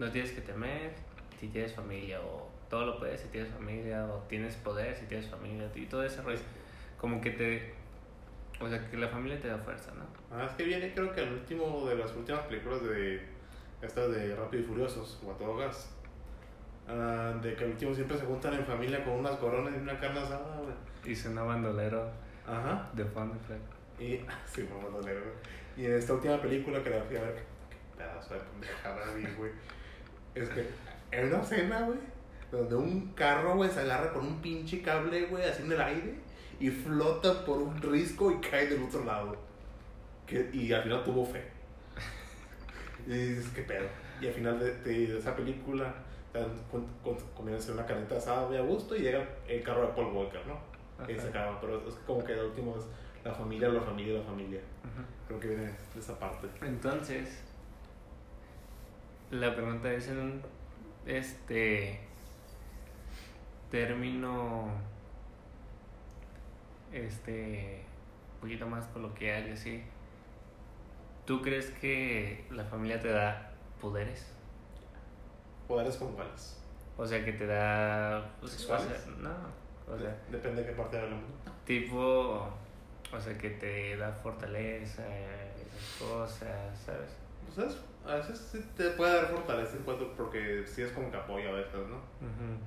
no 0.00 0.10
tienes 0.10 0.32
que 0.32 0.40
temer 0.40 0.92
si 1.38 1.48
tienes 1.48 1.74
familia 1.74 2.20
o 2.20 2.50
todo 2.70 2.86
lo 2.86 2.98
puedes 2.98 3.20
si 3.20 3.28
tienes 3.28 3.50
familia, 3.50 4.06
o 4.06 4.18
tienes 4.28 4.54
poder 4.56 4.94
si 4.94 5.04
tienes 5.06 5.26
familia, 5.26 5.68
y 5.74 5.86
todo 5.86 6.04
ese 6.04 6.22
rollo. 6.22 6.38
Como 6.96 7.20
que 7.20 7.30
te. 7.30 7.74
O 8.60 8.68
sea, 8.68 8.88
que 8.88 8.96
la 8.96 9.08
familia 9.08 9.40
te 9.40 9.48
da 9.48 9.58
fuerza, 9.58 9.90
¿no? 9.94 10.04
Ah, 10.34 10.46
es 10.46 10.52
que 10.52 10.64
viene, 10.64 10.92
creo 10.94 11.12
que 11.12 11.22
el 11.22 11.32
último 11.32 11.86
de 11.88 11.96
las 11.96 12.14
últimas 12.14 12.42
películas 12.42 12.82
de. 12.84 13.20
Estas 13.82 14.12
de 14.12 14.36
Rápido 14.36 14.62
y 14.62 14.66
Furiosos, 14.66 15.20
o 15.24 15.32
a 15.32 15.36
todo 15.36 15.56
gas. 15.56 15.90
Ah, 16.86 17.34
de 17.42 17.54
que 17.54 17.64
al 17.64 17.70
último 17.70 17.94
siempre 17.94 18.18
se 18.18 18.26
juntan 18.26 18.54
en 18.54 18.64
familia 18.64 19.02
con 19.02 19.14
unas 19.14 19.36
coronas 19.36 19.74
y 19.74 19.80
una 19.80 19.98
carne 19.98 20.20
asada, 20.20 20.60
güey. 20.60 21.12
Y 21.12 21.16
suena 21.16 21.42
bandolero 21.42 22.10
Ajá. 22.46 22.90
de 22.92 23.04
fondo. 23.04 23.34
Y. 23.98 24.20
Sí, 24.46 24.62
güey. 24.62 25.14
Y 25.76 25.86
en 25.86 25.94
esta 25.94 26.12
última 26.12 26.40
película 26.40 26.82
que 26.82 26.90
la 26.90 27.02
fui 27.02 27.16
a 27.16 27.22
ver, 27.22 27.34
qué 27.70 27.76
pedazo 27.96 28.34
de 28.34 28.40
pendejada 28.40 29.06
güey. 29.36 29.52
Es 30.34 30.48
que 30.48 30.66
en 31.10 31.26
una 31.28 31.42
escena, 31.42 31.80
güey, 31.82 31.98
donde 32.52 32.74
un 32.76 33.12
carro, 33.14 33.56
güey, 33.56 33.70
se 33.70 33.80
agarra 33.80 34.12
con 34.12 34.26
un 34.26 34.40
pinche 34.40 34.82
cable, 34.82 35.26
güey, 35.26 35.44
así 35.44 35.62
en 35.62 35.72
el 35.72 35.80
aire 35.80 36.14
y 36.58 36.68
flota 36.70 37.44
por 37.44 37.58
un 37.58 37.80
risco 37.80 38.30
y 38.30 38.36
cae 38.40 38.66
del 38.66 38.82
otro 38.82 39.04
lado. 39.04 39.36
Que, 40.26 40.48
y 40.52 40.72
al 40.72 40.82
final 40.82 41.02
tuvo 41.04 41.24
fe. 41.26 41.42
Y 43.06 43.10
dices, 43.10 43.48
qué 43.54 43.62
pedo. 43.62 43.86
Y 44.20 44.26
al 44.26 44.34
final 44.34 44.58
de, 44.58 44.74
de- 44.82 45.06
de 45.06 45.18
esa 45.18 45.34
película, 45.34 45.92
te 46.32 46.38
dan 46.38 46.50
cu- 46.70 46.86
cu- 47.02 47.16
comienzan 47.34 47.54
a 47.54 47.56
hacer 47.58 47.74
una 47.74 47.86
carnita 47.86 48.16
asada 48.16 48.46
muy 48.46 48.56
a 48.56 48.60
gusto 48.60 48.94
y 48.94 49.00
llega 49.00 49.26
el 49.48 49.62
carro 49.62 49.82
de 49.82 49.88
Paul 49.94 50.12
Walker, 50.14 50.40
¿no? 50.46 50.60
Y 51.08 51.12
Ajá. 51.14 51.22
se 51.22 51.28
acaba. 51.28 51.60
Pero 51.60 51.88
es 51.88 51.94
como 52.06 52.22
que 52.22 52.32
el 52.34 52.40
último 52.44 52.76
es 52.78 52.84
la 53.24 53.32
familia, 53.34 53.68
la 53.70 53.80
familia, 53.80 54.18
la 54.18 54.24
familia. 54.24 54.60
Ujú. 54.84 55.02
Creo 55.28 55.40
que 55.40 55.48
viene 55.48 55.64
de 55.64 56.00
esa 56.00 56.18
parte. 56.18 56.46
Entonces, 56.62 57.42
la 59.30 59.54
pregunta 59.54 59.92
es 59.92 60.08
en 60.08 60.18
un 60.18 60.42
este 61.06 62.00
término 63.70 64.68
este 66.92 67.84
un 68.34 68.40
poquito 68.40 68.66
más 68.66 68.86
coloquial 68.88 69.48
y 69.48 69.52
así. 69.52 69.82
¿Tú 71.26 71.42
crees 71.42 71.70
que 71.70 72.44
la 72.50 72.64
familia 72.64 73.00
te 73.00 73.08
da 73.08 73.52
poderes? 73.80 74.26
¿Poderes 75.68 75.96
como 75.96 76.12
cuáles? 76.12 76.58
O 76.96 77.06
sea, 77.06 77.24
que 77.24 77.32
te 77.32 77.46
da 77.46 78.28
pues, 78.40 78.64
o 78.68 78.78
sea, 78.78 78.86
no, 79.18 79.30
o 79.94 79.96
sea, 79.98 80.08
De- 80.08 80.36
Depende 80.38 80.62
de 80.62 80.68
qué 80.70 80.74
parte 80.74 80.98
hablamos. 80.98 81.24
tipo 81.64 82.48
o 83.12 83.20
sea, 83.20 83.36
que 83.38 83.50
te 83.50 83.96
da 83.96 84.12
fortaleza, 84.12 85.02
esas 85.06 85.96
cosas, 86.08 86.78
¿sabes? 86.84 87.10
Pues 87.46 87.68
es- 87.68 87.80
a 88.06 88.14
veces 88.16 88.38
sí 88.38 88.64
te 88.76 88.90
puede 88.90 89.14
dar 89.14 89.26
fortaleza 89.26 89.76
en 89.76 89.82
cuanto 89.82 90.12
porque 90.14 90.64
sí 90.66 90.82
es 90.82 90.90
como 90.92 91.10
que 91.10 91.16
apoyo 91.16 91.50
a 91.50 91.52
veces, 91.52 91.86
¿no? 91.88 91.98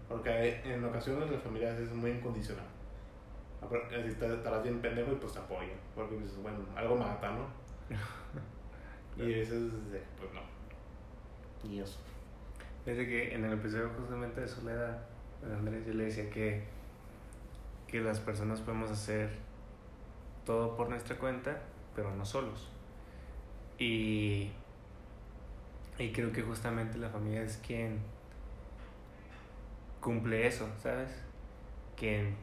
Porque 0.07 0.61
en 0.63 0.83
ocasiones 0.83 1.29
la 1.29 1.39
familia 1.39 1.77
es 1.77 1.91
muy 1.91 2.11
incondicional. 2.11 2.65
Si 3.91 4.15
te 4.15 4.33
estarás 4.33 4.61
bien 4.63 4.79
pendejo 4.81 5.11
y 5.13 5.15
pues 5.15 5.33
te 5.33 5.39
apoya. 5.39 5.73
Porque 5.95 6.17
dices, 6.17 6.37
bueno, 6.41 6.59
algo 6.75 6.95
mata, 6.95 7.31
¿no? 7.31 7.47
y 9.17 9.33
a 9.33 9.37
veces, 9.37 9.71
pues 10.19 10.33
no. 10.33 10.41
Ni 11.69 11.79
eso. 11.79 11.97
Desde 12.85 13.07
que 13.07 13.33
en 13.33 13.45
el 13.45 13.53
episodio 13.53 13.89
justamente 13.97 14.41
de 14.41 14.47
Soledad, 14.47 15.01
Andrés, 15.43 15.85
yo 15.85 15.93
le 15.93 16.05
decía 16.05 16.29
que, 16.29 16.63
que 17.87 18.01
las 18.01 18.19
personas 18.19 18.59
podemos 18.59 18.91
hacer 18.91 19.29
todo 20.45 20.75
por 20.75 20.89
nuestra 20.89 21.15
cuenta, 21.17 21.61
pero 21.95 22.13
no 22.13 22.25
solos. 22.25 22.69
Y, 23.79 24.51
y 25.99 26.11
creo 26.11 26.31
que 26.31 26.41
justamente 26.41 26.97
la 26.97 27.09
familia 27.09 27.41
es 27.43 27.57
quien 27.65 27.99
cumple 30.01 30.47
eso, 30.47 30.67
¿sabes? 30.81 31.09
Quien 31.95 32.35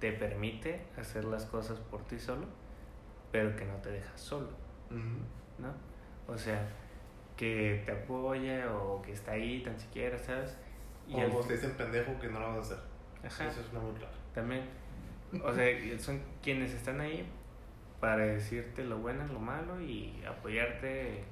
te 0.00 0.12
permite 0.12 0.80
hacer 0.96 1.24
las 1.24 1.44
cosas 1.46 1.78
por 1.80 2.02
ti 2.04 2.18
solo, 2.18 2.46
pero 3.32 3.54
que 3.56 3.64
no 3.64 3.74
te 3.76 3.90
deja 3.90 4.16
solo. 4.16 4.48
¿no? 4.90 5.72
O 6.32 6.38
sea, 6.38 6.66
que 7.36 7.82
te 7.84 7.92
apoya 7.92 8.72
o 8.72 9.02
que 9.02 9.12
está 9.12 9.32
ahí 9.32 9.62
tan 9.62 9.78
siquiera, 9.78 10.18
¿sabes? 10.18 10.56
Y 11.08 11.18
al- 11.20 11.30
o 11.32 11.40
te 11.40 11.54
dicen 11.54 11.72
pendejo 11.72 12.18
que 12.20 12.28
no 12.28 12.38
lo 12.40 12.48
vas 12.48 12.58
a 12.58 12.74
hacer. 12.74 12.78
Ajá, 13.24 13.48
Eso 13.48 13.60
es 13.60 13.70
una 13.72 13.80
muy 13.80 13.92
clara. 13.94 14.12
también. 14.34 14.62
O 15.44 15.52
sea, 15.52 15.66
son 15.98 16.20
quienes 16.42 16.72
están 16.72 17.00
ahí 17.00 17.26
para 18.00 18.24
decirte 18.24 18.84
lo 18.84 18.98
bueno 18.98 19.24
y 19.28 19.32
lo 19.32 19.38
malo 19.40 19.80
y 19.80 20.22
apoyarte 20.24 21.24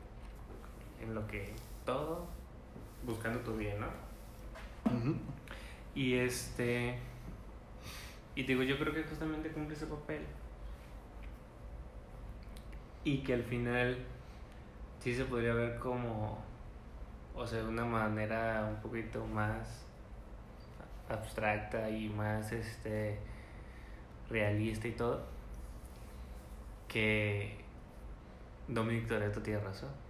en 1.00 1.14
lo 1.14 1.26
que 1.26 1.52
todo, 1.84 2.26
buscando 3.04 3.40
tu 3.40 3.56
bien, 3.56 3.80
¿no? 3.80 3.86
Y 5.94 6.14
este. 6.14 6.98
Y 8.34 8.42
digo, 8.42 8.62
yo 8.62 8.78
creo 8.78 8.92
que 8.92 9.02
justamente 9.04 9.50
cumple 9.50 9.74
ese 9.74 9.86
papel. 9.86 10.26
Y 13.02 13.18
que 13.18 13.34
al 13.34 13.44
final 13.44 13.96
sí 15.00 15.14
se 15.14 15.24
podría 15.24 15.54
ver 15.54 15.78
como. 15.78 16.44
O 17.34 17.46
sea, 17.46 17.60
de 17.62 17.68
una 17.68 17.84
manera 17.84 18.68
un 18.70 18.80
poquito 18.82 19.24
más 19.26 19.84
abstracta 21.08 21.88
y 21.88 22.08
más 22.08 22.52
este 22.52 23.18
realista 24.28 24.88
y 24.88 24.92
todo. 24.92 25.24
Que 26.88 27.56
Dominic 28.68 29.06
Toretto 29.06 29.40
tiene 29.40 29.60
razón. 29.60 30.05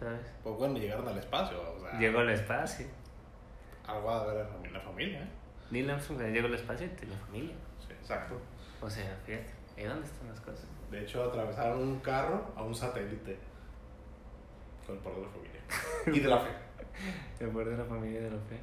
¿Sabes? 0.00 0.26
Pues 0.42 0.56
bueno, 0.56 0.78
llegaron 0.78 1.06
al 1.06 1.18
espacio. 1.18 1.60
O 1.76 1.80
sea, 1.80 1.98
Llegó 1.98 2.18
al 2.20 2.30
espacio. 2.30 2.86
algo 3.86 4.10
a 4.10 4.26
ver 4.26 4.46
en 4.64 4.72
la 4.72 4.80
familia, 4.80 5.22
¿eh? 5.22 5.28
Neil 5.70 5.88
Armstrong 5.90 6.20
llegó 6.32 6.46
al 6.48 6.54
espacio 6.54 6.86
y 6.86 6.90
tenía 6.90 7.16
familia. 7.18 7.54
Sí, 7.86 7.92
exacto. 7.92 8.40
O 8.80 8.90
sea, 8.90 9.16
fíjate, 9.24 9.46
¿y 9.76 9.84
dónde 9.84 10.06
están 10.06 10.28
las 10.28 10.40
cosas? 10.40 10.66
De 10.90 11.02
hecho, 11.02 11.22
atravesaron 11.24 11.80
un 11.80 12.00
carro 12.00 12.52
a 12.56 12.62
un 12.64 12.74
satélite. 12.74 13.38
Con 14.86 14.96
el 14.96 15.02
poder 15.02 15.18
de 15.18 15.22
la 15.26 15.28
familia. 15.30 15.60
y 16.06 16.20
de 16.20 16.28
la 16.28 16.38
fe. 16.40 16.50
El 17.40 17.50
poder 17.50 17.68
de 17.68 17.76
la 17.78 17.84
familia 17.84 18.20
y 18.20 18.24
de 18.24 18.30
la 18.30 18.40
fe. 18.40 18.58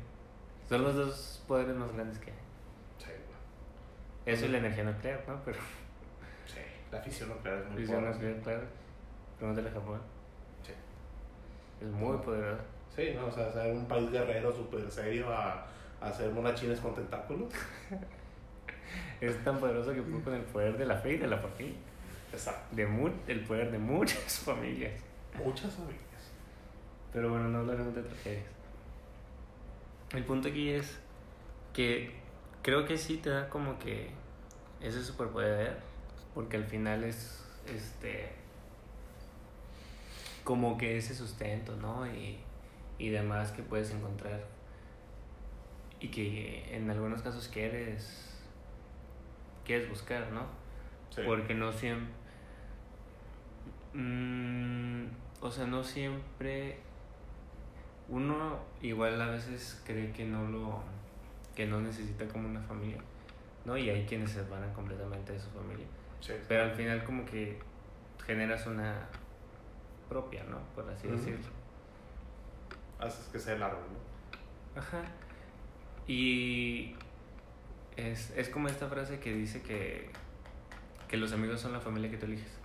Son 0.67 0.83
los 0.83 0.93
dos 0.95 1.43
poderes 1.47 1.73
más 1.75 1.91
grandes 1.93 2.19
que 2.19 2.31
hay. 2.31 2.37
Sí, 2.97 3.05
güey. 3.05 4.35
Eso 4.35 4.45
y 4.45 4.49
la 4.49 4.57
energía 4.57 4.83
nuclear, 4.83 5.23
¿no? 5.27 5.41
Pero 5.45 5.57
Sí. 6.45 6.59
La 6.91 6.99
fisión 7.01 7.29
nuclear 7.29 7.59
es 7.59 7.65
muy 7.69 7.81
fisión 7.81 7.99
poderosa. 8.01 8.19
nuclear, 8.21 8.43
claro. 8.43 8.67
Pregúntale 9.37 9.69
a 9.69 9.71
Japón. 9.73 10.01
Es 11.81 11.87
muy 11.87 12.17
poderoso. 12.17 12.63
Sí, 12.95 13.13
¿no? 13.15 13.27
O 13.27 13.31
sea, 13.31 13.51
ser 13.51 13.71
un 13.71 13.85
país 13.85 14.11
guerrero 14.11 14.51
súper 14.51 14.89
serio 14.89 15.31
a, 15.31 15.65
a 16.01 16.07
hacer 16.07 16.31
monachines 16.31 16.79
con 16.79 16.95
tentáculos. 16.95 17.53
Es 19.19 19.43
tan 19.43 19.57
poderoso 19.59 19.93
que 19.93 20.01
pudo 20.01 20.21
con 20.23 20.33
el 20.35 20.43
poder 20.43 20.77
de 20.77 20.85
la 20.85 20.95
fe 20.95 21.13
y 21.13 21.17
de 21.17 21.27
la 21.27 21.37
familia. 21.37 21.75
Exacto. 22.31 22.75
De 22.75 22.85
mu 22.85 23.09
el 23.27 23.41
poder 23.41 23.71
de 23.71 23.79
muchas 23.79 24.39
familias. 24.45 24.93
Muchas 25.43 25.73
familias. 25.73 26.01
Pero 27.11 27.31
bueno, 27.31 27.47
no 27.49 27.59
hablaremos 27.59 27.95
de 27.95 28.03
tragedias. 28.03 28.45
El 30.13 30.23
punto 30.23 30.49
aquí 30.49 30.69
es 30.69 30.99
que 31.73 32.11
creo 32.61 32.85
que 32.85 32.97
sí 32.97 33.17
te 33.17 33.29
da 33.29 33.49
como 33.49 33.77
que 33.79 34.11
ese 34.81 35.03
superpoder, 35.03 35.77
porque 36.33 36.57
al 36.57 36.65
final 36.65 37.03
es 37.03 37.43
este 37.65 38.29
como 40.47 40.77
que 40.77 40.95
ese 40.95 41.13
sustento, 41.13 41.75
¿no? 41.75 42.07
Y, 42.07 42.37
y 42.97 43.09
demás 43.09 43.51
que 43.51 43.61
puedes 43.63 43.91
encontrar 43.91 44.45
y 45.99 46.07
que 46.07 46.73
en 46.73 46.89
algunos 46.89 47.21
casos 47.21 47.49
quieres 47.49 48.33
quieres 49.65 49.89
buscar, 49.89 50.31
¿no? 50.31 50.43
Sí. 51.09 51.21
Porque 51.25 51.53
no 51.53 51.73
siempre. 51.73 52.13
o 55.41 55.51
sea, 55.51 55.65
no 55.67 55.83
siempre. 55.83 56.77
Uno 58.07 58.57
igual 58.81 59.21
a 59.21 59.27
veces 59.31 59.83
cree 59.85 60.13
que 60.13 60.23
no 60.23 60.47
lo. 60.47 60.81
que 61.57 61.65
no 61.65 61.81
necesita 61.81 62.25
como 62.29 62.47
una 62.47 62.61
familia, 62.61 63.01
¿no? 63.65 63.77
Y 63.77 63.89
hay 63.89 64.05
quienes 64.05 64.31
se 64.31 64.43
separan 64.43 64.73
completamente 64.73 65.33
de 65.33 65.39
su 65.41 65.49
familia. 65.49 65.87
Sí. 66.21 66.31
Pero 66.47 66.63
al 66.63 66.71
final, 66.71 67.03
como 67.03 67.25
que 67.25 67.59
generas 68.25 68.65
una 68.65 69.09
propia, 70.09 70.43
¿no? 70.43 70.59
Por 70.75 70.89
así 70.89 71.07
decirlo. 71.07 71.47
Haces 72.99 73.27
que 73.27 73.39
sea 73.39 73.55
el 73.55 73.63
árbol, 73.63 73.83
¿no? 73.93 74.79
Ajá. 74.81 75.03
Y 76.07 76.95
es, 77.95 78.31
es 78.37 78.49
como 78.49 78.67
esta 78.67 78.87
frase 78.87 79.19
que 79.19 79.33
dice 79.33 79.61
que, 79.61 80.09
que 81.07 81.17
los 81.17 81.33
amigos 81.33 81.59
son 81.59 81.73
la 81.73 81.79
familia 81.79 82.09
que 82.09 82.17
tú 82.17 82.25
eliges. 82.25 82.57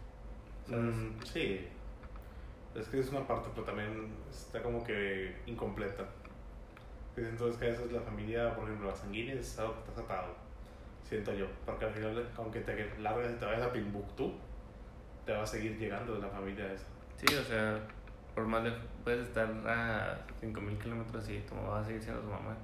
¿Sabes? 0.68 0.94
Mm, 0.94 1.22
sí. 1.24 1.68
Es 2.74 2.88
que 2.88 3.00
es 3.00 3.10
una 3.10 3.26
parte, 3.26 3.48
pero 3.54 3.66
también 3.66 4.12
está 4.30 4.62
como 4.62 4.82
que 4.84 5.36
incompleta. 5.46 6.04
Es 7.16 7.24
Entonces 7.24 7.58
que 7.58 7.66
a 7.66 7.70
veces 7.70 7.92
la 7.92 8.00
familia, 8.00 8.54
por 8.54 8.64
ejemplo, 8.64 8.88
la 8.88 8.96
sanguínea 8.96 9.34
es 9.34 9.58
algo 9.58 9.74
que 9.74 9.80
estás 9.80 10.04
atado. 10.04 10.34
Siento 11.02 11.34
yo. 11.34 11.46
Porque 11.66 11.84
al 11.84 11.92
final, 11.92 12.30
aunque 12.36 12.60
te 12.60 12.98
largues 12.98 13.32
y 13.32 13.34
te 13.34 13.44
vayas 13.44 13.62
a 13.62 13.72
Timbuktu, 13.72 14.32
te 15.26 15.32
va 15.32 15.42
a 15.42 15.46
seguir 15.46 15.78
llegando 15.78 16.14
de 16.14 16.20
la 16.20 16.28
familia 16.28 16.72
esa. 16.72 16.86
Sí, 17.16 17.34
o 17.34 17.42
sea, 17.44 17.78
por 18.34 18.46
más 18.46 18.62
lejos, 18.64 18.80
puedes 19.04 19.28
estar 19.28 19.48
a 19.66 20.18
5000 20.40 20.78
kilómetros 20.78 21.28
y 21.28 21.38
tu 21.40 21.54
mamá 21.54 21.68
va 21.70 21.80
a 21.80 21.84
seguir 21.84 22.02
siendo 22.02 22.22
tu 22.22 22.28
mamá 22.28 22.56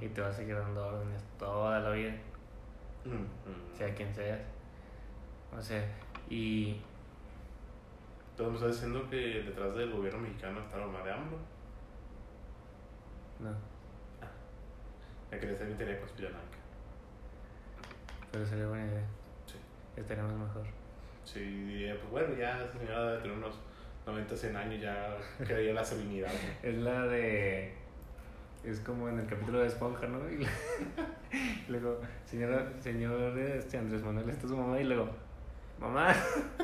y 0.00 0.08
te 0.08 0.20
va 0.20 0.28
a 0.28 0.32
seguir 0.32 0.54
dando 0.56 0.86
órdenes 0.86 1.22
toda 1.38 1.80
la 1.80 1.90
vida, 1.90 2.14
Mm, 3.04 3.76
sea 3.76 3.94
quien 3.94 4.12
seas. 4.14 4.40
O 5.56 5.62
sea, 5.62 5.84
y 6.28 6.80
Entonces 8.30 8.50
me 8.52 8.54
estás 8.68 8.72
diciendo 8.82 9.08
que 9.10 9.16
detrás 9.44 9.74
del 9.76 9.92
gobierno 9.92 10.20
mexicano 10.20 10.60
está 10.60 10.76
la 10.76 10.86
mamá 10.86 11.02
de 11.04 11.12
AMLO. 11.12 11.36
no, 13.40 13.50
Me 15.30 15.38
quería 15.38 15.54
hacer 15.54 15.68
mi 15.68 15.74
teoría 15.74 15.98
conspiranoica. 16.00 16.58
pero 18.32 18.44
sería 18.46 18.66
buena 18.66 18.86
idea. 18.86 19.04
Sí. 19.46 19.56
Estaríamos 19.96 20.32
mejor. 20.34 20.64
Sí, 21.24 21.86
pues 21.98 22.10
bueno, 22.10 22.34
ya 22.36 22.62
esa 22.62 22.78
señora 22.78 23.04
debe 23.10 23.22
tener 23.22 23.36
unos 23.38 23.54
90, 24.06 24.36
100 24.36 24.56
años, 24.56 24.80
ya 24.80 25.16
quedaría 25.44 25.74
la 25.74 25.84
serenidad. 25.84 26.30
¿no? 26.32 26.38
Es 26.68 26.76
la 26.76 27.06
de. 27.06 27.74
Es 28.64 28.80
como 28.80 29.08
en 29.08 29.18
el 29.18 29.26
capítulo 29.26 29.60
de 29.60 29.66
Esponja, 29.66 30.06
¿no? 30.06 30.18
Y 30.30 30.46
luego, 31.68 32.00
señor, 32.24 32.72
señor 32.80 33.38
este 33.38 33.78
Andrés 33.78 34.02
Manuel, 34.02 34.30
está 34.30 34.48
su 34.48 34.56
mamá 34.56 34.80
y 34.80 34.84
luego, 34.84 35.08
mamá. 35.80 36.14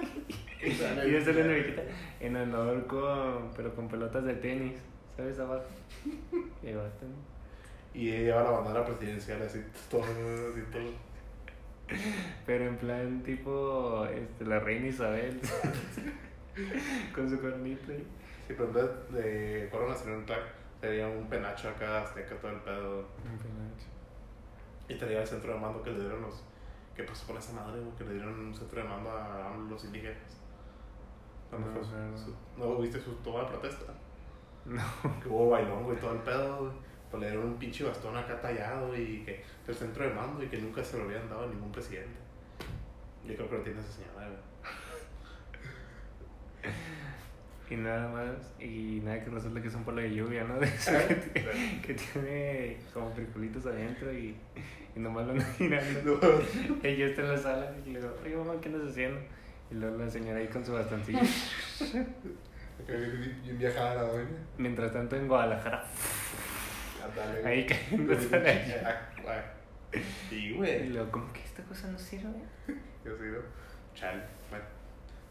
y 0.63 0.71
ya 0.71 1.21
sale 1.25 1.43
una 1.43 1.55
viejita 1.55 1.83
en 2.21 2.37
honor 2.37 2.87
con, 2.87 3.51
pero 3.57 3.75
con 3.75 3.89
pelotas 3.89 4.25
de 4.25 4.35
tenis, 4.35 4.79
¿sabes? 5.17 5.39
Abajo. 5.39 5.65
Y 7.95 8.09
ella 8.09 8.21
lleva 8.21 8.43
la 8.43 8.51
bandera 8.51 8.85
presidencial 8.85 9.43
así, 9.43 9.63
todo, 9.91 10.03
así 10.03 10.63
todo. 10.73 10.91
Pero 12.47 12.67
en 12.67 12.77
plan 12.77 13.23
tipo 13.23 14.07
este, 14.07 14.45
la 14.45 14.61
reina 14.61 14.89
Isabel. 14.89 15.41
con 17.15 17.29
su 17.31 17.41
cornito. 17.41 17.93
y- 17.93 18.07
Sí, 18.49 18.55
pero 18.57 18.65
en 18.67 18.73
vez 18.75 18.91
de 19.13 19.69
Corona 19.71 19.93
Nacional 19.93 20.27
Tag, 20.27 20.41
sería 20.81 21.07
un 21.07 21.29
penacho 21.29 21.69
acá, 21.69 22.03
azteca, 22.03 22.35
todo 22.41 22.51
el 22.51 22.61
pedo. 22.61 22.99
Un 23.25 23.39
penacho. 23.39 23.87
Y 24.89 24.95
estaría 24.95 25.21
el 25.23 25.27
centro 25.27 25.55
de 25.55 25.61
mando 25.61 25.81
que 25.83 25.91
le 25.93 26.01
dieron 26.01 26.23
los. 26.23 26.43
¿Qué 26.97 27.05
pasó 27.05 27.27
con 27.29 27.37
esa 27.37 27.53
madre, 27.53 27.81
güey? 27.81 27.97
Que 27.97 28.05
le 28.05 28.15
dieron 28.15 28.39
un 28.39 28.55
centro 28.55 28.83
de 28.83 28.89
mando 28.89 29.11
a 29.11 29.57
los 29.71 29.85
indígenas. 29.85 30.17
¿Cuándo 31.51 31.69
No, 31.71 31.75
fue 31.81 32.19
su- 32.19 32.35
¿No 32.59 32.77
viste 32.79 33.01
su 33.01 33.13
toma 33.17 33.41
de 33.43 33.47
protesta? 33.47 33.93
No. 34.65 34.83
Que 35.23 35.29
hubo 35.29 35.51
bailón, 35.51 35.85
güey, 35.85 35.99
todo 35.99 36.13
el 36.13 36.19
pedo, 36.21 36.59
güey. 36.59 36.73
Pues 37.11 37.21
le 37.23 37.31
dieron 37.31 37.47
un 37.49 37.59
pinche 37.59 37.85
bastón 37.85 38.17
acá 38.17 38.41
tallado 38.41 38.95
y 38.97 39.23
que 39.25 39.45
el 39.69 39.75
centro 39.75 40.05
de 40.05 40.13
mando 40.15 40.43
y 40.43 40.49
que 40.49 40.59
nunca 40.59 40.83
se 40.83 40.99
lo 40.99 41.05
habían 41.05 41.29
dado 41.29 41.45
a 41.45 41.47
ningún 41.47 41.71
presidente. 41.71 42.19
Yo 43.25 43.35
creo 43.37 43.49
que 43.51 43.57
lo 43.59 43.63
tiene 43.63 43.81
esa 43.81 43.93
señora, 43.93 44.27
güey. 44.27 44.39
Y 47.73 47.77
nada 47.77 48.07
más, 48.09 48.53
y 48.61 49.01
nada 49.03 49.25
que 49.25 49.31
resulta 49.31 49.63
que 49.63 49.69
es 49.69 49.75
un 49.75 49.85
polo 49.85 50.03
de 50.03 50.15
lluvia, 50.15 50.45
¿no? 50.45 50.59
De 50.61 50.67
eso 50.67 50.93
que, 51.09 51.15
tiene, 51.15 51.81
que 51.81 51.95
tiene 51.95 52.77
como 52.93 53.11
friculitos 53.13 53.65
adentro 53.65 54.13
y, 54.13 54.37
y 54.95 55.01
nomás 55.01 55.25
lo 55.27 55.33
andan 55.33 55.55
girando. 55.59 56.21
Ella 56.83 57.07
está 57.07 57.23
en 57.23 57.29
la 57.29 57.39
sala 57.39 57.73
y 57.87 57.91
le 57.91 58.01
digo, 58.01 58.15
oye 58.23 58.37
mamá, 58.37 58.61
¿qué 58.61 58.69
andas 58.69 58.91
haciendo? 58.91 59.21
Y 59.71 59.75
luego 59.77 59.97
la 59.97 60.11
señora 60.11 60.39
ahí 60.41 60.49
con 60.49 60.65
su 60.67 60.73
bastoncillo. 60.75 61.19
Bien 62.87 63.59
viajada. 63.59 64.11
Mientras 64.59 64.93
tanto 64.93 65.17
en 65.17 65.29
Guadalajara, 65.29 65.85
ahí 67.45 67.65
cayendo 67.67 68.13
a 68.13 68.17
la 68.17 68.23
lluvia. 68.23 69.53
Sí, 70.29 70.37
Y 70.37 70.53
güey. 70.57 70.89
luego, 70.89 71.11
¿cómo 71.11 71.33
que 71.33 71.41
esta 71.41 71.63
cosa 71.63 71.89
no 71.89 71.99
sirve? 71.99 72.33
Yo 73.05 73.17
sí, 73.17 73.25
¿no? 73.25 73.39
Chale. 73.95 74.23
Bueno. 74.51 74.65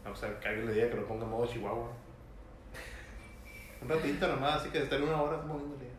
Vamos 0.04 0.22
a 0.24 0.28
ver 0.28 0.38
que 0.40 0.48
alguien 0.48 0.66
le 0.66 0.72
diga 0.74 0.90
que 0.90 0.96
lo 0.96 1.06
ponga 1.06 1.24
en 1.24 1.30
modo 1.30 1.46
Chihuahua. 1.46 1.92
Un 3.82 3.88
ratito 3.88 4.28
nomás, 4.28 4.60
así 4.60 4.70
que 4.70 4.78
de 4.78 4.84
estar 4.84 5.02
una 5.02 5.20
hora 5.20 5.38
moviéndole. 5.38 5.90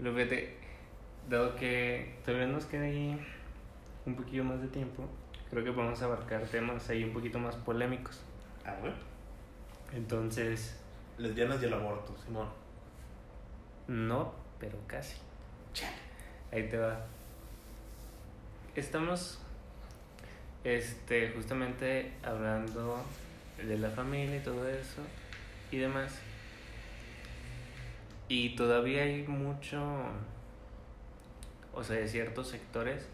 Luego 0.00 0.16
fíjate, 0.16 0.56
dado 1.28 1.54
que 1.54 2.16
todavía 2.24 2.46
nos 2.46 2.64
queda 2.64 2.84
ahí 2.84 3.20
un 4.06 4.14
poquillo 4.14 4.44
más 4.44 4.60
de 4.62 4.68
tiempo, 4.68 5.04
creo 5.50 5.64
que 5.64 5.72
podemos 5.72 6.00
abarcar 6.00 6.42
temas 6.42 6.88
ahí 6.88 7.04
un 7.04 7.12
poquito 7.12 7.38
más 7.38 7.56
polémicos. 7.56 8.22
Ah, 8.64 8.74
güey. 8.80 8.92
Entonces, 9.92 10.78
Lesbianas 11.18 11.62
y 11.62 11.66
el 11.66 11.74
aborto, 11.74 12.16
Simón. 12.24 12.48
No, 13.86 14.32
pero 14.58 14.78
casi. 14.86 15.16
Ahí 16.52 16.68
te 16.68 16.78
va. 16.78 17.04
Estamos 18.74 19.40
este 20.64 21.30
justamente 21.30 22.12
hablando 22.22 23.02
de 23.62 23.78
la 23.78 23.90
familia 23.90 24.36
y 24.36 24.40
todo 24.40 24.68
eso 24.68 25.02
y 25.70 25.78
demás. 25.78 26.18
Y 28.28 28.54
todavía 28.56 29.02
hay 29.02 29.26
mucho 29.26 29.80
o 31.72 31.82
sea, 31.84 31.96
de 31.96 32.08
ciertos 32.08 32.48
sectores 32.48 33.08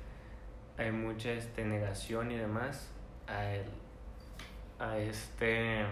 hay 0.79 0.91
mucha 0.93 1.31
este 1.33 1.65
negación 1.65 2.31
y 2.33 2.37
demás 2.37 2.91
a 3.29 3.45
el, 3.53 3.65
a 4.79 4.99
este 4.99 5.85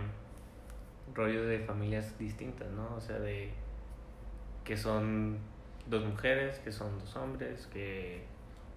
rollo 1.15 1.45
de 1.45 1.61
familias 1.61 2.19
distintas, 2.19 2.69
¿no? 2.71 2.95
O 2.97 3.01
sea, 3.01 3.19
de 3.19 3.53
que 4.65 4.77
son 4.77 5.39
dos 5.87 6.05
mujeres, 6.05 6.59
que 6.61 6.73
son 6.73 6.99
dos 6.99 7.15
hombres, 7.17 7.67
que... 7.73 8.25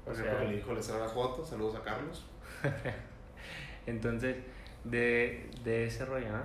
Por 0.04 0.14
O 0.14 0.16
ejemplo, 0.16 0.38
sea- 0.38 0.46
que 0.46 0.52
le 0.52 0.58
dijo 0.58 0.74
le 0.74 1.00
la 1.00 1.08
Joto, 1.08 1.46
saludos 1.46 1.76
a 1.76 1.84
Carlos. 1.84 2.26
Entonces, 3.86 4.38
de, 4.84 5.50
de 5.64 5.86
ese 5.86 6.06
rollo, 6.06 6.32
¿no? 6.32 6.44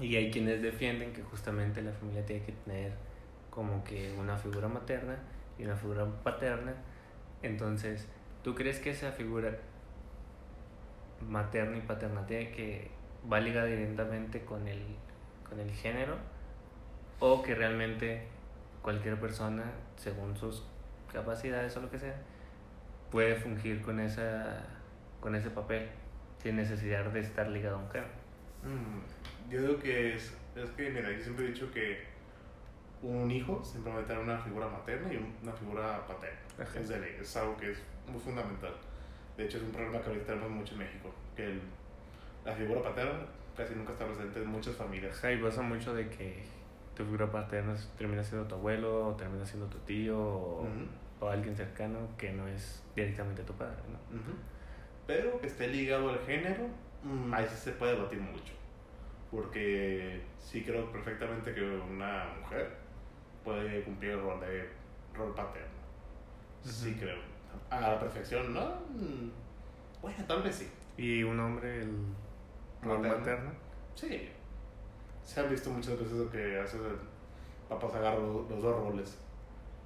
Y 0.00 0.16
hay 0.16 0.30
quienes 0.30 0.62
defienden 0.62 1.12
que 1.12 1.22
justamente 1.22 1.82
la 1.82 1.92
familia 1.92 2.24
tiene 2.24 2.44
que 2.44 2.52
tener 2.52 2.92
como 3.50 3.84
que 3.84 4.14
una 4.18 4.36
figura 4.36 4.68
materna 4.68 5.16
y 5.58 5.64
una 5.64 5.76
figura 5.76 6.06
paterna. 6.24 6.74
Entonces, 7.42 8.08
¿tú 8.42 8.54
crees 8.54 8.80
que 8.80 8.90
esa 8.90 9.12
figura 9.12 9.58
materna 11.28 11.76
y 11.76 11.82
paterna 11.82 12.26
tiene 12.26 12.50
que 12.50 12.90
va 13.30 13.40
ligada 13.40 13.66
directamente 13.66 14.44
con 14.44 14.66
el, 14.66 14.82
con 15.48 15.60
el 15.60 15.70
género? 15.70 16.16
¿O 17.20 17.42
que 17.42 17.54
realmente 17.54 18.26
cualquier 18.80 19.20
persona, 19.20 19.64
según 19.96 20.36
sus 20.36 20.64
capacidades 21.12 21.76
o 21.76 21.80
lo 21.80 21.90
que 21.90 21.98
sea, 21.98 22.16
puede 23.10 23.36
fungir 23.36 23.82
con, 23.82 24.00
esa, 24.00 24.64
con 25.20 25.34
ese 25.34 25.50
papel 25.50 25.88
sin 26.42 26.56
necesidad 26.56 27.04
de 27.04 27.20
estar 27.20 27.48
ligado 27.48 27.76
a 27.76 27.78
un 27.80 27.90
género? 27.90 28.12
Mm, 28.64 29.21
Yo 29.50 29.60
digo 29.60 29.78
que 29.78 30.14
es, 30.14 30.34
es 30.56 30.70
que, 30.70 30.90
mira, 30.90 31.10
yo 31.10 31.20
siempre 31.22 31.44
he 31.46 31.48
dicho 31.48 31.70
que 31.72 32.04
un 33.02 33.30
hijo 33.30 33.62
siempre 33.64 33.92
va 33.92 34.00
a 34.00 34.04
tener 34.04 34.22
una 34.22 34.38
figura 34.38 34.68
materna 34.68 35.12
y 35.12 35.16
un- 35.16 35.34
una 35.42 35.52
figura 35.52 36.06
paterna. 36.06 36.38
Ajá. 36.58 36.78
Es 36.80 36.88
de 36.88 37.00
ley, 37.00 37.16
es 37.20 37.36
algo 37.36 37.56
que 37.56 37.70
es 37.72 37.78
muy 38.10 38.20
fundamental. 38.20 38.72
De 39.36 39.44
hecho, 39.44 39.58
es 39.58 39.64
un 39.64 39.70
problema 39.72 40.00
que 40.00 40.08
ahorita 40.08 40.26
tenemos 40.26 40.50
mucho 40.50 40.72
en 40.74 40.78
México, 40.80 41.10
que 41.36 41.44
el- 41.46 41.62
la 42.44 42.52
figura 42.54 42.82
paterna 42.82 43.26
casi 43.56 43.74
nunca 43.74 43.92
está 43.92 44.06
presente 44.06 44.40
en 44.40 44.48
muchas 44.48 44.76
familias. 44.76 45.20
y 45.24 45.36
pasa 45.36 45.62
mucho 45.62 45.94
de 45.94 46.08
que 46.08 46.42
tu 46.94 47.04
figura 47.04 47.30
paterna 47.30 47.74
termina 47.98 48.22
siendo 48.22 48.46
tu 48.46 48.54
abuelo, 48.54 49.08
o 49.08 49.14
termina 49.16 49.44
siendo 49.44 49.66
tu 49.66 49.78
tío, 49.78 50.18
o, 50.18 50.66
alguien 51.28 51.56
cercano 51.56 51.98
que 52.18 52.32
no 52.32 52.48
es 52.48 52.82
directamente 52.96 53.42
tu 53.44 53.52
padre, 53.54 53.76
¿no? 53.88 54.16
Ujú. 54.18 54.32
Pero 55.06 55.40
que 55.40 55.46
esté 55.46 55.68
ligado 55.68 56.08
al 56.10 56.18
género, 56.20 56.66
mm, 57.04 57.32
ahí 57.32 57.46
sí 57.48 57.56
se 57.56 57.72
puede 57.72 57.92
debatir 57.94 58.20
mucho. 58.20 58.52
Porque 59.32 60.20
sí 60.38 60.62
creo 60.62 60.92
perfectamente 60.92 61.52
que 61.54 61.62
una 61.62 62.32
mujer 62.40 62.70
puede 63.42 63.82
cumplir 63.82 64.12
el 64.12 64.20
rol 64.22 64.38
de 64.40 64.68
rol 65.14 65.34
paterno. 65.34 65.68
Sí 66.62 66.94
creo. 67.00 67.18
A 67.70 67.80
la 67.80 67.98
perfección, 67.98 68.52
¿no? 68.54 68.74
Bueno, 70.00 70.24
tal 70.28 70.42
vez 70.42 70.54
sí. 70.56 70.70
Y 70.96 71.22
un 71.22 71.40
hombre, 71.40 71.80
el 71.82 71.90
rol 72.82 72.98
Materno. 72.98 73.18
materno. 73.18 73.50
Sí. 73.94 74.28
Se 75.24 75.40
ha 75.40 75.44
visto 75.44 75.70
muchas 75.70 75.98
veces 75.98 76.28
que 76.30 76.60
hace 76.60 76.76
el 76.76 76.96
papás 77.68 77.94
agarran 77.94 78.22
los, 78.22 78.50
los 78.50 78.62
dos 78.62 78.76
roles. 78.84 79.18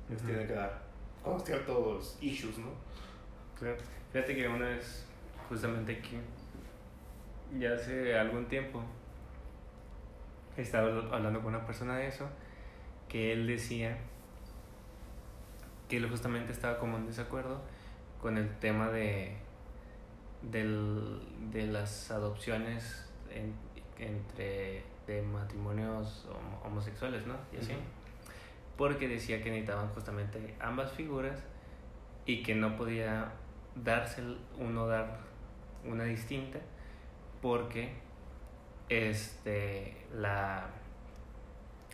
Les 0.09 0.18
Ujú. 0.18 0.26
tiene 0.28 0.47
que 0.47 0.53
dar. 0.55 0.82
Con 1.22 1.40
ciertos 1.40 2.18
issues, 2.20 2.59
¿no? 2.59 2.70
Claro. 3.59 3.76
Fíjate 4.12 4.34
que 4.34 4.49
una 4.49 4.66
vez, 4.66 5.07
justamente 5.49 5.92
aquí, 5.92 6.18
ya 7.59 7.74
hace 7.74 8.16
algún 8.18 8.47
tiempo, 8.47 8.82
estaba 10.62 10.88
hablando 10.88 11.40
con 11.42 11.54
una 11.54 11.64
persona 11.66 11.96
de 11.96 12.09
eso, 12.09 12.28
que 13.09 13.32
él 13.32 13.46
decía 13.46 13.96
que 15.88 15.96
él 15.98 16.09
justamente 16.11 16.52
estaba 16.52 16.78
como 16.78 16.96
en 16.96 17.07
desacuerdo 17.07 17.61
con 18.20 18.36
el 18.38 18.48
tema 18.59 18.88
de, 18.90 19.36
del- 20.42 21.20
de 21.52 21.66
las 21.66 22.11
adopciones 22.11 23.09
en- 23.30 23.54
entre 23.98 24.82
de 25.07 25.22
matrimonios 25.22 26.26
homo- 26.28 26.61
homosexuales, 26.64 27.26
¿no? 27.26 27.34
Y 27.52 27.59
así. 27.59 27.72
Porque 28.76 29.09
decía 29.09 29.40
que 29.42 29.50
necesitaban 29.50 29.88
justamente 29.90 30.54
ambas 30.61 30.92
figuras 30.92 31.38
y 32.26 32.42
que 32.42 32.54
no 32.54 32.76
podía 32.76 33.32
darse 33.76 34.22
uno 34.59 34.86
dar 34.86 35.18
una 35.84 36.04
distinta 36.04 36.59
porque 37.40 37.92
este, 38.89 39.97
la, 40.14 40.68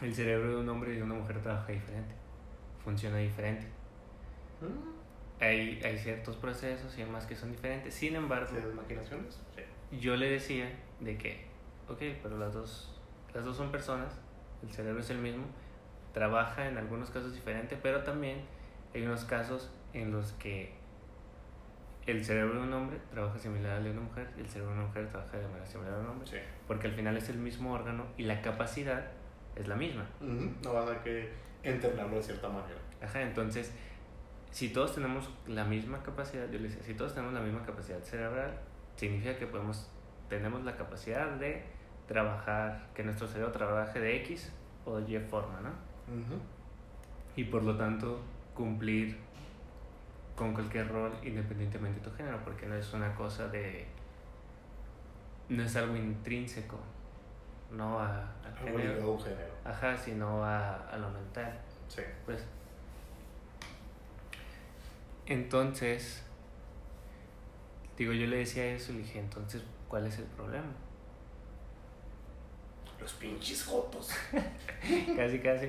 el 0.00 0.14
cerebro 0.14 0.50
de 0.50 0.56
un 0.56 0.68
hombre 0.68 0.92
y 0.92 0.96
de 0.96 1.02
una 1.02 1.14
mujer 1.14 1.40
trabaja 1.42 1.72
diferente, 1.72 2.14
funciona 2.84 3.18
diferente. 3.18 3.66
Mm. 4.60 5.42
Hay, 5.42 5.80
hay 5.82 5.98
ciertos 5.98 6.36
procesos 6.36 6.96
y 6.96 7.02
demás 7.02 7.26
que 7.26 7.34
son 7.34 7.50
diferentes. 7.50 7.94
Sin 7.94 8.14
embargo, 8.14 8.48
¿Sí, 8.50 8.56
las 8.56 8.74
maquinaciones? 8.74 9.40
Sí. 9.56 9.98
yo 9.98 10.16
le 10.16 10.30
decía 10.30 10.70
de 11.00 11.16
que, 11.18 11.46
ok, 11.88 11.98
pero 12.22 12.38
las 12.38 12.54
dos, 12.54 13.00
las 13.34 13.44
dos 13.44 13.56
son 13.56 13.72
personas, 13.72 14.20
el 14.62 14.70
cerebro 14.70 15.00
es 15.00 15.10
el 15.10 15.18
mismo, 15.18 15.44
trabaja 16.12 16.68
en 16.68 16.78
algunos 16.78 17.10
casos 17.10 17.34
diferente, 17.34 17.76
pero 17.82 18.04
también 18.04 18.42
hay 18.94 19.02
unos 19.02 19.24
casos 19.24 19.70
en 19.92 20.12
los 20.12 20.32
que 20.32 20.72
el 22.06 22.24
cerebro 22.24 22.54
de 22.60 22.66
un 22.66 22.72
hombre 22.72 22.98
trabaja 23.10 23.38
similar 23.38 23.76
al 23.76 23.84
de 23.84 23.90
una 23.92 24.00
mujer 24.00 24.28
y 24.36 24.40
el 24.40 24.48
cerebro 24.48 24.72
de 24.72 24.78
una 24.78 24.86
mujer 24.88 25.08
trabaja 25.08 25.38
de 25.38 25.46
manera 25.46 25.66
similar 25.66 25.92
al 25.94 25.98
de 26.00 26.04
un 26.04 26.10
hombre, 26.12 26.26
Sí. 26.28 26.36
porque 26.66 26.88
al 26.88 26.94
final 26.94 27.16
es 27.16 27.28
el 27.28 27.38
mismo 27.38 27.72
órgano 27.72 28.06
y 28.16 28.24
la 28.24 28.40
capacidad 28.42 29.04
es 29.54 29.68
la 29.68 29.76
misma. 29.76 30.04
No 30.20 30.72
vas 30.72 30.88
a 30.90 31.02
que 31.02 31.30
entrenarlo 31.62 32.16
de 32.16 32.22
cierta 32.22 32.48
manera. 32.48 32.80
Ajá, 33.00 33.22
entonces, 33.22 33.72
si 34.50 34.70
todos 34.70 34.94
tenemos 34.94 35.30
la 35.46 35.64
misma 35.64 36.02
capacidad, 36.02 36.44
yo 36.50 36.58
le 36.58 36.68
decía, 36.68 36.82
si 36.82 36.94
todos 36.94 37.14
tenemos 37.14 37.34
la 37.34 37.40
misma 37.40 37.62
capacidad 37.64 38.00
cerebral, 38.02 38.58
significa 38.96 39.36
que 39.38 39.46
podemos, 39.46 39.90
tenemos 40.28 40.62
la 40.64 40.76
capacidad 40.76 41.30
de 41.36 41.62
trabajar, 42.06 42.88
que 42.94 43.04
nuestro 43.04 43.26
cerebro 43.28 43.52
trabaje 43.52 44.00
de 44.00 44.16
X 44.22 44.52
o 44.84 44.98
de 45.00 45.12
Y 45.12 45.18
forma, 45.20 45.60
¿no? 45.60 45.68
Ujú. 46.12 46.40
Y 47.36 47.44
por 47.44 47.62
lo 47.62 47.76
tanto, 47.76 48.20
cumplir 48.54 49.16
con 50.36 50.54
cualquier 50.54 50.88
rol 50.88 51.12
independientemente 51.22 52.00
de 52.00 52.10
tu 52.10 52.16
género, 52.16 52.42
porque 52.44 52.66
no 52.66 52.74
es 52.74 52.92
una 52.92 53.14
cosa 53.14 53.48
de... 53.48 53.86
no 55.48 55.62
es 55.62 55.76
algo 55.76 55.96
intrínseco, 55.96 56.78
no 57.70 57.98
a, 57.98 58.32
ligado 58.64 58.78
género, 58.78 59.02
a 59.02 59.10
un 59.10 59.20
género. 59.20 59.52
ajá, 59.64 59.96
sino 59.96 60.44
a, 60.44 60.74
a 60.88 60.96
lo 60.96 61.10
mental. 61.10 61.58
Sí. 61.88 62.02
Pues. 62.24 62.44
Entonces, 65.26 66.22
digo, 67.96 68.12
yo 68.12 68.26
le 68.26 68.38
decía 68.38 68.66
eso 68.66 68.92
y 68.92 68.96
le 68.96 69.02
dije, 69.02 69.18
entonces, 69.18 69.62
¿cuál 69.88 70.06
es 70.06 70.18
el 70.18 70.24
problema? 70.24 70.72
Los 73.00 73.12
pinches 73.14 73.64
jotos. 73.64 74.10
casi, 75.16 75.38
casi. 75.40 75.68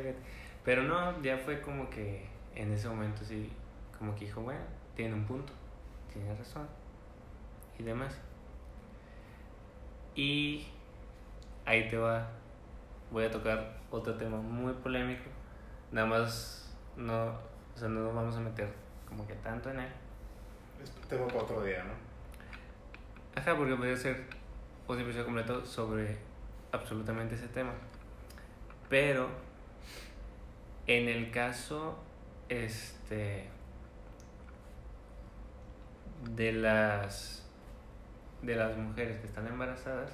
Pero 0.64 0.84
no, 0.84 1.22
ya 1.22 1.38
fue 1.38 1.62
como 1.62 1.90
que 1.90 2.26
en 2.56 2.72
ese 2.72 2.88
momento 2.88 3.24
sí, 3.26 3.52
como 3.98 4.16
que 4.16 4.26
dijo, 4.26 4.42
bueno, 4.42 4.62
tiene 4.96 5.14
un 5.14 5.26
punto, 5.26 5.54
tiene 6.12 6.36
razón 6.36 6.68
y 7.80 7.84
demás. 7.84 8.20
Y 10.16 10.68
ahí 11.66 11.90
te 11.90 11.98
va, 11.98 12.28
voy 13.12 13.26
a 13.26 13.32
tocar 13.32 13.78
otro 13.90 14.16
tema 14.16 14.38
muy 14.38 14.74
polémico, 14.74 15.30
nada 15.92 16.08
más 16.08 16.76
no, 16.96 17.28
o 17.28 17.78
sea, 17.78 17.88
no 17.88 18.02
nos 18.02 18.16
vamos 18.16 18.36
a 18.36 18.40
meter 18.40 18.68
como 19.08 19.26
que 19.28 19.34
tanto 19.36 19.72
en 19.72 19.80
él. 19.80 19.92
Es 20.82 20.92
tema 21.08 21.28
para 21.28 21.40
otro 21.42 21.64
día, 21.64 21.84
¿no? 21.84 21.94
Ajá, 23.36 23.56
porque 23.58 23.76
podría 23.76 23.98
ser 23.98 24.26
un 24.88 25.00
episodio 25.00 25.26
completo 25.26 25.66
sobre 25.66 26.18
absolutamente 26.72 27.36
ese 27.36 27.48
tema. 27.48 27.72
Pero 28.90 29.30
en 30.86 31.08
el 31.08 31.32
caso 31.32 31.98
este 32.50 33.50
de 36.32 36.52
las 36.54 37.44
de 38.42 38.56
las 38.56 38.76
mujeres 38.78 39.20
que 39.20 39.28
están 39.28 39.48
embarazadas, 39.48 40.12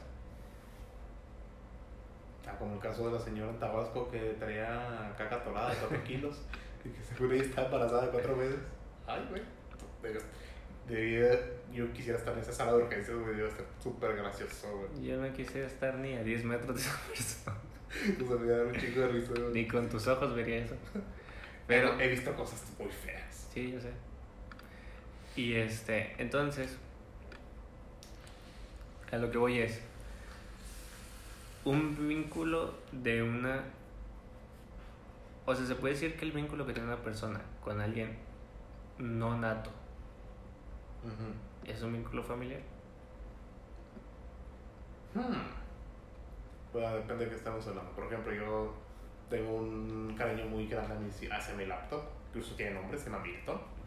Ah, 2.47 2.55
como 2.57 2.73
el 2.75 2.79
caso 2.79 3.05
de 3.07 3.13
la 3.13 3.19
señora 3.19 3.51
en 3.51 3.59
Tabasco 3.59 4.09
que 4.09 4.35
traía 4.39 5.13
caca 5.17 5.35
atorada 5.35 5.69
de 5.69 5.75
4 5.77 6.03
kilos 6.03 6.41
y 6.85 6.89
que 6.89 7.03
seguro 7.03 7.33
ella 7.33 7.43
está 7.43 7.65
embarazada 7.65 8.05
de 8.05 8.09
4 8.09 8.35
meses. 8.35 8.57
Ay, 9.05 9.23
güey. 9.29 9.41
Debía- 10.87 11.39
yo 11.71 11.93
quisiera 11.93 12.17
estar 12.17 12.33
en 12.33 12.39
esa 12.39 12.51
sala 12.51 12.73
de 12.73 12.83
urgencias, 12.83 13.15
güey. 13.15 13.35
Debe 13.35 13.51
ser 13.51 13.65
súper 13.79 14.15
gracioso, 14.15 14.67
güey. 14.89 15.05
yo 15.07 15.17
no 15.21 15.31
quisiera 15.33 15.67
estar 15.67 15.93
ni 15.95 16.15
a 16.15 16.23
10 16.23 16.43
metros 16.45 16.75
de 16.75 16.81
esa 16.81 16.99
persona, 17.07 17.57
O 18.23 18.27
sea, 18.27 18.37
me 18.37 18.47
da 18.51 18.63
un 18.63 18.73
chico 18.75 18.99
de 19.01 19.07
risa, 19.09 19.31
güey. 19.39 19.53
ni 19.53 19.67
con 19.67 19.87
tus 19.87 20.07
ojos 20.07 20.33
vería 20.35 20.57
eso. 20.65 20.75
Pero 21.67 21.99
he 21.99 22.07
visto 22.07 22.33
cosas 22.35 22.63
muy 22.79 22.89
feas. 22.89 23.47
Sí, 23.53 23.71
yo 23.73 23.79
sé. 23.79 23.91
Y 25.39 25.55
este, 25.55 26.15
entonces, 26.17 26.77
a 29.09 29.15
lo 29.15 29.31
que 29.31 29.37
voy 29.37 29.59
es, 29.59 29.81
un 31.63 31.95
vínculo 32.09 32.73
de 32.91 33.23
una, 33.23 33.63
o 35.45 35.55
sea, 35.55 35.65
se 35.65 35.75
puede 35.75 35.93
decir 35.93 36.17
que 36.17 36.25
el 36.25 36.33
vínculo 36.33 36.65
que 36.65 36.73
tiene 36.73 36.89
una 36.89 37.01
persona 37.01 37.39
con 37.63 37.79
alguien 37.79 38.17
no 38.97 39.37
nato 39.37 39.69
es 41.65 41.81
un 41.83 41.93
vínculo 41.93 42.21
familiar. 42.21 42.59
Hmm. 45.15 45.21
Bueno, 46.73 46.95
depende 46.95 47.23
de 47.23 47.29
qué 47.29 47.37
estamos 47.37 47.65
hablando. 47.65 47.91
Por 47.91 48.07
ejemplo, 48.07 48.33
yo 48.33 48.73
tengo 49.29 49.55
un 49.55 50.13
cariño 50.17 50.47
muy 50.47 50.67
grande 50.67 51.09
hacia 51.31 51.55
mi 51.55 51.65
laptop. 51.65 52.01
Incluso 52.27 52.55
tiene 52.55 52.73
nombre, 52.73 52.97
se 52.97 53.09
llama 53.09 53.23
Milton. 53.23 53.78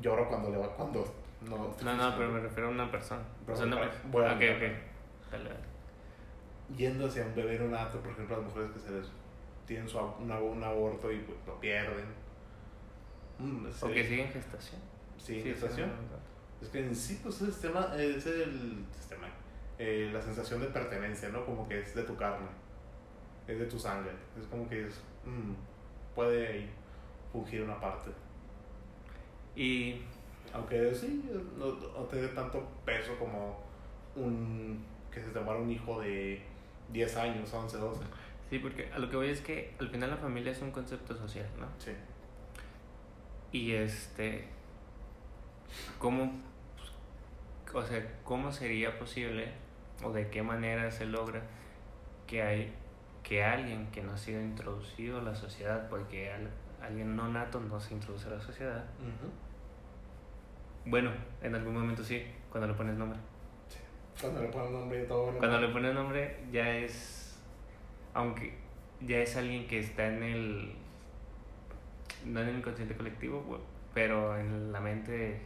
Lloro 0.00 0.28
cuando 0.28 0.50
le 0.50 0.58
va, 0.58 0.74
cuando 0.74 1.04
no. 1.42 1.56
No, 1.82 1.94
no, 1.96 2.16
pero 2.16 2.30
me 2.30 2.40
refiero 2.40 2.68
a 2.68 2.70
una 2.70 2.90
persona. 2.90 3.22
O 3.46 3.54
sea, 3.56 3.66
no, 3.66 3.76
bueno, 3.76 3.88
ok, 3.90 4.10
bueno. 4.10 4.32
ok. 4.34 4.72
Dale, 5.30 5.44
dale. 5.50 5.72
Yendo 6.76 7.06
hacia 7.06 7.26
un 7.26 7.34
bebé 7.34 7.58
neonato, 7.58 8.00
por 8.00 8.12
ejemplo, 8.12 8.36
las 8.36 8.46
mujeres 8.46 8.70
que 8.70 8.78
se 8.78 8.90
les 8.92 9.08
tienen 9.66 9.88
su, 9.88 9.98
ab- 9.98 10.18
un, 10.20 10.30
ab- 10.30 10.42
un 10.50 10.62
aborto 10.62 11.10
y 11.12 11.18
pues, 11.20 11.36
lo 11.46 11.58
pierden. 11.60 12.06
Mm, 13.38 13.66
O 13.66 13.88
que 13.88 14.04
sigue 14.06 14.22
en 14.24 14.32
gestación. 14.32 14.80
Sí, 15.18 15.34
Sí, 15.34 15.42
gestación. 15.50 15.90
sí. 15.90 16.64
Es 16.64 16.68
que 16.68 16.78
en 16.86 16.94
sí, 16.94 17.20
pues, 17.22 17.40
el 17.42 17.52
sistema 17.52 17.88
es 17.96 18.26
el 18.26 18.84
sistema, 18.92 19.26
eh, 19.78 20.10
la 20.12 20.22
sensación 20.22 20.60
de 20.60 20.68
pertenencia, 20.68 21.28
¿no? 21.30 21.44
Como 21.44 21.68
que 21.68 21.80
es 21.80 21.94
de 21.94 22.02
tu 22.04 22.16
carne, 22.16 22.46
es 23.48 23.58
de 23.58 23.66
tu 23.66 23.78
sangre. 23.78 24.12
Es 24.40 24.46
como 24.46 24.68
que 24.68 24.86
es, 24.86 25.00
mm, 25.24 25.52
puede 26.14 26.68
fungir 27.32 27.62
una 27.62 27.80
parte. 27.80 28.10
Y 29.56 30.02
Aunque 30.52 30.94
sí, 30.94 31.24
no, 31.56 31.66
no 31.66 32.04
te 32.06 32.16
dé 32.16 32.28
tanto 32.28 32.66
peso 32.84 33.18
como 33.18 33.58
un 34.16 34.84
que 35.10 35.20
se 35.20 35.30
te 35.30 35.40
muera 35.40 35.60
un 35.60 35.70
hijo 35.70 36.00
de 36.00 36.40
10 36.92 37.16
años, 37.16 37.52
11, 37.52 37.76
12. 37.76 38.00
sí, 38.50 38.58
porque 38.58 38.90
a 38.92 38.98
lo 38.98 39.10
que 39.10 39.16
voy 39.16 39.28
es 39.28 39.40
que 39.40 39.74
al 39.78 39.88
final 39.90 40.10
la 40.10 40.16
familia 40.16 40.52
es 40.52 40.62
un 40.62 40.70
concepto 40.70 41.14
social, 41.14 41.46
¿no? 41.58 41.66
Sí. 41.78 41.92
Y 43.52 43.72
este, 43.72 44.46
¿cómo, 45.98 46.32
o 47.74 47.82
sea, 47.82 48.20
cómo 48.24 48.52
sería 48.52 48.98
posible 48.98 49.52
o 50.02 50.12
de 50.12 50.30
qué 50.30 50.42
manera 50.42 50.90
se 50.90 51.04
logra 51.06 51.42
que 52.26 52.42
hay 52.42 52.72
que 53.22 53.44
alguien 53.44 53.90
que 53.92 54.02
no 54.02 54.12
ha 54.12 54.18
sido 54.18 54.40
introducido 54.40 55.18
a 55.18 55.22
la 55.22 55.34
sociedad, 55.34 55.88
porque 55.88 56.32
alguien 56.82 57.16
no 57.16 57.28
nato 57.28 57.60
no 57.60 57.78
se 57.80 57.94
introduce 57.94 58.28
a 58.28 58.32
la 58.32 58.40
sociedad, 58.40 58.84
bueno, 60.84 61.12
en 61.40 61.54
algún 61.54 61.74
momento 61.74 62.02
sí, 62.02 62.24
cuando 62.50 62.68
le 62.68 62.74
pones 62.74 62.96
nombre. 62.96 63.18
Cuando 64.20 64.42
le 64.42 64.48
ponen 64.48 64.72
nombre 64.72 65.04
todo. 65.04 65.38
Cuando 65.38 65.60
le 65.60 65.68
pones 65.68 65.94
nombre 65.94 66.44
ya 66.50 66.76
es, 66.76 67.40
aunque 68.14 68.54
ya 69.00 69.18
es 69.18 69.36
alguien 69.36 69.66
que 69.66 69.78
está 69.78 70.08
en 70.08 70.22
el, 70.22 70.74
no 72.26 72.40
en 72.40 72.48
el 72.48 72.58
inconsciente 72.58 72.96
colectivo, 72.96 73.60
pero 73.94 74.36
en 74.36 74.72
la 74.72 74.80
mente 74.80 75.40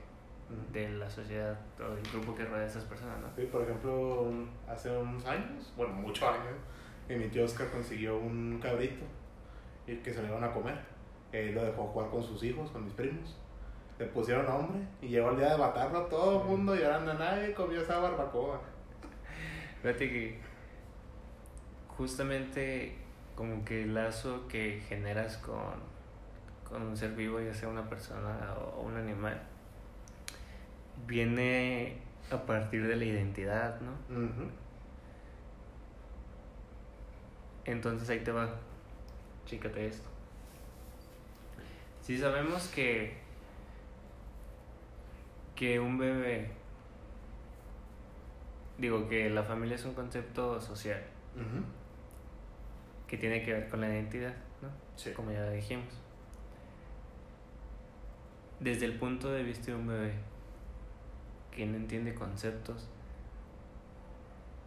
de 0.72 0.88
la 0.90 1.10
sociedad 1.10 1.58
o 1.78 1.94
del 1.94 2.04
grupo 2.12 2.34
que 2.34 2.44
rodea 2.44 2.64
a 2.64 2.66
esas 2.66 2.84
personas, 2.84 3.18
¿no? 3.20 3.28
Sí, 3.36 3.48
por 3.50 3.62
ejemplo, 3.62 4.30
hace 4.68 4.90
unos 4.96 5.24
años, 5.26 5.72
bueno, 5.76 5.92
muchos 5.94 6.28
años, 6.28 6.54
mi 7.08 7.28
tío 7.28 7.44
Oscar 7.44 7.68
consiguió 7.70 8.18
un 8.18 8.58
cabrito 8.60 9.04
y 9.86 9.96
que 9.96 10.12
se 10.12 10.22
lo 10.22 10.28
iban 10.28 10.44
a 10.44 10.52
comer. 10.52 10.95
Él 11.36 11.54
lo 11.54 11.64
dejó 11.64 11.84
jugar 11.88 12.10
con 12.10 12.22
sus 12.22 12.42
hijos, 12.42 12.70
con 12.70 12.84
mis 12.84 12.94
primos. 12.94 13.36
Le 13.98 14.06
pusieron 14.06 14.46
nombre 14.46 14.80
y 15.00 15.08
llegó 15.08 15.30
el 15.30 15.38
día 15.38 15.52
de 15.52 15.58
matarlo, 15.58 16.02
todo 16.06 16.42
el 16.42 16.48
mundo 16.48 16.74
llorando, 16.74 17.14
nadie 17.14 17.54
comió 17.54 17.80
esa 17.80 17.98
barbacoa. 17.98 18.60
Fíjate 19.82 20.10
que 20.10 20.40
justamente 21.96 22.96
como 23.34 23.64
que 23.64 23.84
el 23.84 23.94
lazo 23.94 24.46
que 24.48 24.82
generas 24.88 25.38
con, 25.38 25.74
con 26.68 26.82
un 26.82 26.96
ser 26.96 27.12
vivo, 27.12 27.40
ya 27.40 27.54
sea 27.54 27.68
una 27.68 27.88
persona 27.88 28.54
o 28.58 28.82
un 28.82 28.96
animal, 28.96 29.40
viene 31.06 31.98
a 32.30 32.36
partir 32.36 32.86
de 32.86 32.96
la 32.96 33.04
identidad, 33.04 33.80
¿no? 33.80 33.92
Entonces 37.64 38.08
ahí 38.10 38.20
te 38.20 38.32
va. 38.32 38.48
Chícate 39.44 39.86
esto. 39.86 40.15
Si 42.06 42.16
sabemos 42.16 42.68
que 42.68 43.16
que 45.56 45.80
un 45.80 45.98
bebé 45.98 46.52
digo 48.78 49.08
que 49.08 49.28
la 49.28 49.42
familia 49.42 49.74
es 49.74 49.84
un 49.84 49.94
concepto 49.94 50.60
social 50.60 51.02
que 53.08 53.16
tiene 53.16 53.42
que 53.42 53.52
ver 53.52 53.68
con 53.68 53.80
la 53.80 53.88
identidad, 53.88 54.36
¿no? 54.62 54.68
Sí. 54.94 55.10
Como 55.14 55.32
ya 55.32 55.50
dijimos. 55.50 55.88
Desde 58.60 58.86
el 58.86 59.00
punto 59.00 59.32
de 59.32 59.42
vista 59.42 59.72
de 59.72 59.74
un 59.74 59.88
bebé 59.88 60.12
que 61.50 61.66
no 61.66 61.76
entiende 61.76 62.14
conceptos, 62.14 62.88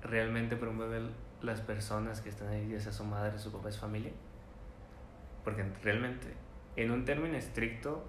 realmente 0.02 0.58
para 0.58 0.72
un 0.72 0.80
bebé 0.80 1.10
las 1.42 1.62
personas 1.62 2.20
que 2.20 2.28
están 2.28 2.50
ahí, 2.50 2.68
ya 2.68 2.82
sea 2.82 2.92
su 2.92 3.06
madre, 3.06 3.40
su 3.40 3.50
papá, 3.50 3.70
es 3.70 3.80
familia. 3.80 4.12
Porque 5.46 5.64
realmente, 5.82 6.34
en 6.76 6.92
un 6.92 7.06
término 7.06 7.38
estricto, 7.38 8.04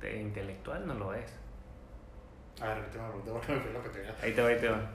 de 0.00 0.20
intelectual 0.20 0.86
no 0.86 0.94
lo 0.94 1.14
es. 1.14 1.32
A 2.60 2.68
ver, 2.68 2.78
repíteme 2.78 3.04
la 3.04 3.08
pregunta 3.10 3.32
porque 3.34 3.52
me 3.52 3.60
fui 3.60 3.72
lo 3.72 3.82
que 3.82 3.88
tenía. 3.90 4.16
Ahí 4.22 4.32
te 4.32 4.42
va, 4.42 4.48
ahí 4.48 4.58
te 4.58 4.68
va. 4.68 4.90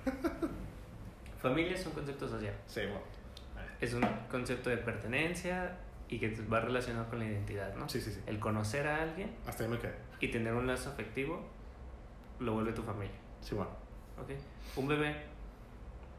Familia 1.42 1.74
es 1.74 1.86
un 1.86 1.94
concepto 1.94 2.28
social. 2.28 2.54
Sí, 2.68 2.82
bueno. 2.82 3.02
Es 3.80 3.94
un 3.94 4.04
concepto 4.30 4.70
de 4.70 4.78
pertenencia 4.78 5.78
y 6.08 6.20
que 6.20 6.30
va 6.44 6.60
relacionado 6.60 7.10
con 7.10 7.20
la 7.20 7.26
identidad, 7.26 7.74
¿no? 7.76 7.90
Sí, 7.90 8.00
sí, 8.00 8.12
sí. 8.12 8.22
El 8.28 8.40
conocer 8.40 8.86
a 8.86 9.02
alguien 9.02 9.34
Hasta 9.48 9.64
ahí 9.64 9.70
me 9.70 9.80
quedé. 9.80 9.96
y 10.20 10.28
tener 10.30 10.54
un 10.54 10.68
lazo 10.68 10.90
afectivo 10.92 11.42
lo 12.40 12.54
vuelve 12.54 12.74
tu 12.74 12.84
familia. 12.84 13.16
Sí, 13.42 13.56
bueno. 13.56 13.72
¿ok? 14.22 14.30
Un 14.76 14.88
bebé 14.88 15.16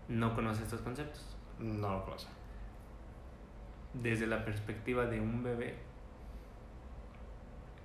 no 0.08 0.34
conoce 0.34 0.62
estos 0.64 0.80
conceptos. 0.80 1.24
No 1.60 1.92
lo 1.92 2.04
conozco. 2.04 2.30
Desde 3.94 4.26
la 4.26 4.44
perspectiva 4.44 5.06
de 5.06 5.20
un 5.20 5.42
bebé, 5.44 5.76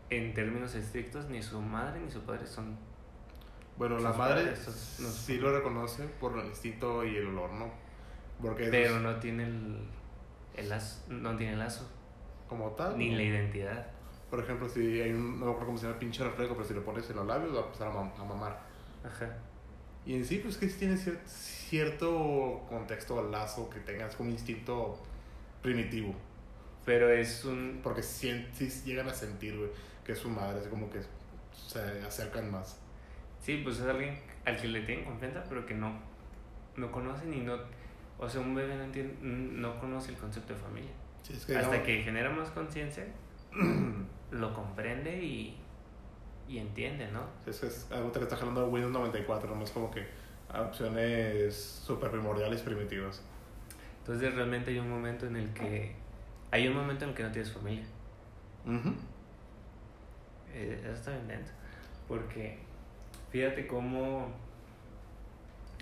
en 0.10 0.34
términos 0.34 0.76
estrictos, 0.76 1.30
ni 1.30 1.42
su 1.42 1.62
madre 1.62 2.00
ni 2.00 2.12
su 2.12 2.22
padre 2.22 2.46
son. 2.48 2.78
Bueno, 3.78 4.00
la 4.00 4.12
madre 4.14 4.54
no 5.00 5.08
sí 5.10 5.38
lo 5.38 5.52
reconoce 5.56 6.04
por 6.20 6.38
el 6.40 6.48
instinto 6.48 7.06
y 7.06 7.16
el 7.18 7.28
olor, 7.28 7.52
¿no? 7.52 7.70
Porque 8.42 8.68
Pero 8.70 9.00
no 9.00 9.18
tiene 9.20 9.44
el, 9.44 9.78
el 10.56 10.70
lazo, 10.70 11.04
no 11.10 11.36
tiene 11.38 11.54
el 11.54 11.60
lazo, 11.60 11.88
como 12.48 12.72
tal. 12.72 12.98
ni 12.98 13.12
¿no? 13.12 13.18
la 13.18 13.24
identidad. 13.24 13.88
Por 14.30 14.40
ejemplo, 14.40 14.68
si 14.68 15.00
hay 15.02 15.12
un, 15.12 15.40
no 15.40 15.46
me 15.46 15.52
acuerdo 15.52 15.68
cómo 15.68 15.78
se 15.78 15.84
llama 15.84 15.94
el 15.94 16.00
pinche 16.00 16.24
reflejo, 16.24 16.54
pero 16.56 16.68
si 16.68 16.74
lo 16.74 16.84
pones 16.84 17.10
en 17.10 17.16
los 17.18 17.28
labios 17.28 17.56
va 17.56 17.62
a 17.62 17.66
empezar 17.66 17.88
a, 17.88 17.92
mam- 17.94 18.20
a 18.20 18.24
mamar. 18.26 18.60
Ajá. 19.06 19.38
Y 20.06 20.16
en 20.16 20.26
sí, 20.26 20.40
pues 20.40 20.58
que 20.58 20.68
sí 20.70 20.80
tiene 20.80 20.96
cier- 20.96 21.20
cierto 21.26 22.66
contexto 22.70 23.20
al 23.20 23.32
lazo 23.32 23.70
que 23.70 23.80
tengas 23.82 24.16
como 24.16 24.30
instinto 24.32 24.98
primitivo. 25.62 26.14
Pero 26.86 27.10
es 27.10 27.44
un. 27.46 27.80
Porque 27.84 28.02
sí 28.02 28.32
llegan 28.86 29.08
a 29.10 29.14
sentir, 29.14 29.58
güey, 29.58 29.70
que 30.08 30.14
es 30.14 30.18
su 30.20 30.30
madre, 30.30 30.60
así 30.60 30.70
como 30.70 30.90
que 30.90 31.00
se 31.52 31.80
acercan 32.04 32.50
más. 32.50 32.80
Sí, 33.42 33.62
pues 33.64 33.78
es 33.80 33.86
alguien 33.86 34.18
al 34.46 34.56
que 34.60 34.68
le 34.70 34.82
tienen 34.82 35.06
confianza, 35.06 35.44
pero 35.48 35.66
que 35.66 35.74
no, 35.76 36.00
no 36.78 36.92
conocen 36.92 37.32
y 37.34 37.42
no. 37.42 37.56
O 38.18 38.28
sea, 38.28 38.42
un 38.42 38.56
bebé 38.56 38.76
no, 38.76 38.84
entiende, 38.86 39.16
no 39.22 39.80
conoce 39.80 40.12
el 40.12 40.18
concepto 40.18 40.54
de 40.54 40.60
familia. 40.60 40.90
Sí, 41.22 41.34
es 41.34 41.46
que 41.46 41.56
Hasta 41.58 41.68
digamos- 41.72 41.86
que 41.86 42.02
genera 42.04 42.30
más 42.32 42.50
conciencia, 42.52 43.06
lo 44.32 44.54
comprende 44.54 45.22
y, 45.24 45.58
y 46.48 46.58
entiende, 46.58 47.12
¿no? 47.12 47.22
Es 47.46 47.60
que 47.60 47.68
es 47.68 47.88
algo 47.92 48.12
que 48.12 48.20
está 48.20 48.38
jalando 48.38 48.62
de 48.62 48.68
Windows 48.70 48.94
94, 48.94 49.56
no 49.56 49.64
es 49.64 49.72
como 49.72 49.92
que 49.92 50.08
opciones 50.58 51.54
super 51.86 52.10
primordiales 52.10 52.62
primitivas. 52.62 53.22
Entonces 54.00 54.34
realmente 54.34 54.72
hay 54.72 54.80
un 54.80 54.90
momento 54.90 55.26
en 55.28 55.36
el 55.36 55.54
que 55.54 55.94
hay 56.52 56.66
un 56.70 56.76
momento 56.76 57.04
en 57.04 57.10
el 57.10 57.16
que 57.16 57.24
no 57.24 57.32
tienes 57.32 57.52
familia. 57.52 57.84
Ujú. 58.66 58.94
Eh, 60.58 60.80
eso 60.84 60.94
está 60.94 61.12
bien 61.12 61.28
denso. 61.28 61.52
Porque 62.08 62.58
fíjate 63.32 63.68
cómo 63.68 64.30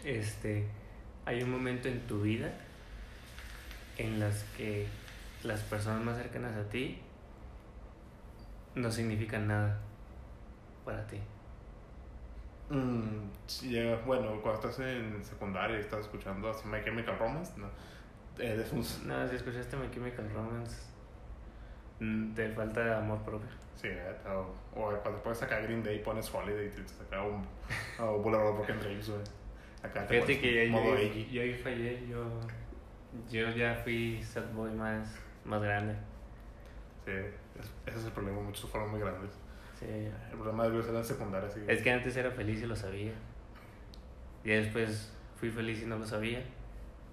este 0.03 0.67
hay 1.25 1.41
un 1.41 1.51
momento 1.51 1.87
en 1.87 2.01
tu 2.07 2.21
vida 2.21 2.51
en 3.97 4.19
las 4.19 4.43
que 4.57 4.85
las 5.43 5.61
personas 5.61 6.03
más 6.03 6.17
cercanas 6.17 6.55
a 6.57 6.67
ti 6.69 6.99
no 8.75 8.91
significan 8.91 9.47
nada 9.47 9.79
para 10.83 11.05
ti. 11.07 11.19
Mm, 12.69 13.29
llega- 13.69 14.01
bueno, 14.05 14.41
cuando 14.41 14.59
estás 14.67 14.79
en 14.79 15.23
secundaria 15.23 15.77
y 15.77 15.81
estás 15.81 16.01
escuchando 16.01 16.49
así 16.49 16.67
My 16.67 16.83
Chemical 16.83 17.17
Romance, 17.17 17.53
no, 17.57 17.67
eh, 18.39 18.65
un- 18.71 19.07
No, 19.07 19.27
si 19.29 19.35
escuchaste 19.35 19.77
My 19.77 19.89
Chemical 19.91 20.29
Romance, 20.33 20.75
mm, 21.99 22.33
te 22.33 22.49
falta 22.49 22.97
amor 22.99 23.19
propio. 23.23 23.49
Sí, 23.75 23.89
o, 24.27 24.55
o 24.79 24.89
cuando 25.01 25.21
pones 25.21 25.41
acá 25.43 25.59
Green 25.59 25.83
Day 25.83 25.99
pones 25.99 26.33
Holiday 26.33 26.67
y 26.67 26.69
te 26.69 26.87
saca 26.87 27.21
un 27.21 27.45
o 27.99 28.17
Boulevard 28.19 28.53
Broken 28.55 28.79
Dreams, 28.79 29.09
güey. 29.09 29.21
Acá 29.83 30.07
te 30.07 30.15
Fíjate 30.15 30.39
que 30.39 30.65
yo, 30.67 30.71
modo 30.71 30.97
yo, 30.97 31.13
yo 31.31 31.41
ahí 31.41 31.53
fallé, 31.53 32.07
yo, 32.07 32.25
yo 33.29 33.49
ya 33.51 33.75
fui 33.75 34.23
sad 34.23 34.51
boy 34.53 34.71
más, 34.71 35.15
más 35.43 35.61
grande. 35.61 35.93
Sí, 37.05 37.11
es- 37.11 37.71
ese 37.85 37.99
es 37.99 38.05
el 38.05 38.11
problema, 38.11 38.41
muchos 38.41 38.69
fueron 38.69 38.89
muy 38.91 38.99
grandes. 38.99 39.31
Sí. 39.79 39.85
El 40.31 40.37
problema 40.37 40.63
de 40.63 40.69
ellos 40.69 40.87
era 40.87 40.99
en 40.99 41.05
secundaria, 41.05 41.49
sí. 41.49 41.59
Es 41.67 41.81
que 41.81 41.91
antes 41.91 42.15
era 42.17 42.31
feliz 42.31 42.61
y 42.61 42.65
lo 42.65 42.75
sabía. 42.75 43.11
Y 44.43 44.49
después 44.49 45.11
fui 45.35 45.51
feliz 45.51 45.83
y 45.83 45.85
no 45.85 45.97
lo 45.97 46.05
sabía. 46.05 46.41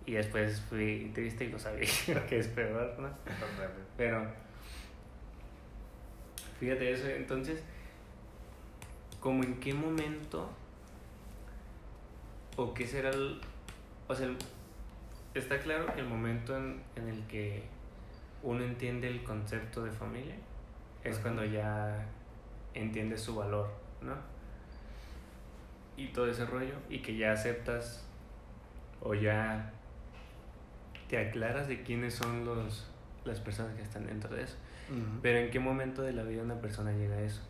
Y 0.07 0.13
después 0.13 0.61
fui 0.63 1.11
triste 1.15 1.45
y 1.45 1.49
lo 1.51 1.59
sabía, 1.59 1.89
que 2.29 2.39
es 2.39 2.49
peor, 2.49 2.95
¿no? 2.99 3.09
Pero, 3.97 4.27
fíjate 6.63 6.93
eso, 6.93 7.09
entonces, 7.09 7.61
como 9.19 9.43
en 9.43 9.59
qué 9.59 9.75
momento, 9.75 10.49
o 12.57 12.73
qué 12.73 12.87
será 12.87 13.11
el, 13.11 13.41
o 14.07 14.15
sea, 14.15 14.27
el- 14.29 14.37
está 15.35 15.59
claro 15.59 15.93
que 15.93 15.99
el 16.03 16.07
momento 16.07 16.57
en, 16.57 16.81
en 16.95 17.09
el 17.09 17.27
que 17.27 17.65
uno 18.45 18.63
entiende 18.63 19.09
el 19.09 19.25
concepto 19.25 19.83
de 19.83 19.91
familia 19.91 20.37
es 21.03 21.15
Ajá. 21.15 21.23
cuando 21.23 21.45
ya 21.45 22.07
entiendes 22.75 23.23
su 23.23 23.35
valor, 23.35 23.69
¿no? 24.01 24.15
Y 25.97 26.13
todo 26.13 26.31
ese 26.31 26.47
rollo, 26.47 26.75
y 26.89 27.01
que 27.03 27.17
ya 27.17 27.33
aceptas 27.33 28.05
o 29.01 29.15
ya 29.15 29.73
te 31.09 31.19
aclaras 31.19 31.67
de 31.67 31.83
quiénes 31.83 32.15
son 32.15 32.45
los, 32.45 32.89
las 33.25 33.41
personas 33.41 33.75
que 33.75 33.83
están 33.83 34.07
dentro 34.07 34.33
de 34.33 34.45
eso. 34.45 34.57
Pero 35.23 35.39
en 35.39 35.51
qué 35.51 35.59
momento 35.59 36.03
de 36.03 36.13
la 36.13 36.23
vida 36.23 36.43
una 36.43 36.61
persona 36.61 36.93
llega 36.93 37.17
a 37.17 37.23
eso. 37.23 37.43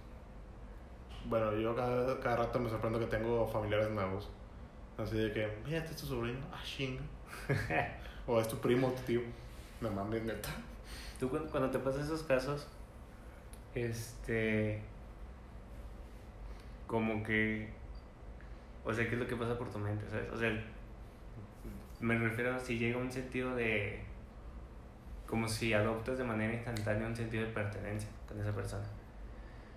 Bueno, 1.24 1.54
yo 1.56 1.74
cada, 1.74 2.18
cada 2.20 2.36
rato 2.36 2.58
me 2.58 2.68
sorprendo 2.68 2.98
que 2.98 3.06
tengo 3.06 3.46
familiares 3.46 3.90
nuevos. 3.90 4.30
Así 4.98 5.16
de 5.16 5.32
que, 5.32 5.48
mira, 5.64 5.78
este 5.78 5.92
es 5.92 5.96
tu 5.96 6.06
sobrino, 6.06 6.40
ah, 6.52 6.62
chinga. 6.64 7.02
o 8.26 8.40
es 8.40 8.48
tu 8.48 8.58
primo, 8.58 8.90
tu 8.92 9.02
tío. 9.02 9.20
No 9.80 9.90
mames, 9.90 10.22
neta. 10.22 10.50
Tú 11.18 11.28
cuando, 11.28 11.50
cuando 11.50 11.70
te 11.70 11.78
pasan 11.78 12.02
esos 12.02 12.22
casos, 12.24 12.68
este, 13.74 14.82
como 16.86 17.22
que, 17.22 17.70
o 18.84 18.92
sea, 18.92 19.08
¿qué 19.08 19.14
es 19.14 19.20
lo 19.20 19.26
que 19.26 19.36
pasa 19.36 19.56
por 19.56 19.70
tu 19.70 19.78
mente? 19.78 20.08
¿sabes? 20.10 20.30
O 20.30 20.36
sea, 20.36 20.50
me 22.00 22.18
refiero 22.18 22.54
a 22.54 22.60
si 22.60 22.78
llega 22.78 22.98
un 22.98 23.10
sentido 23.10 23.54
de, 23.54 24.02
como 25.32 25.48
si 25.48 25.72
adoptas 25.72 26.18
de 26.18 26.24
manera 26.24 26.52
instantánea 26.52 27.08
un 27.08 27.16
sentido 27.16 27.46
de 27.46 27.50
pertenencia 27.52 28.06
con 28.28 28.38
esa 28.38 28.54
persona. 28.54 28.84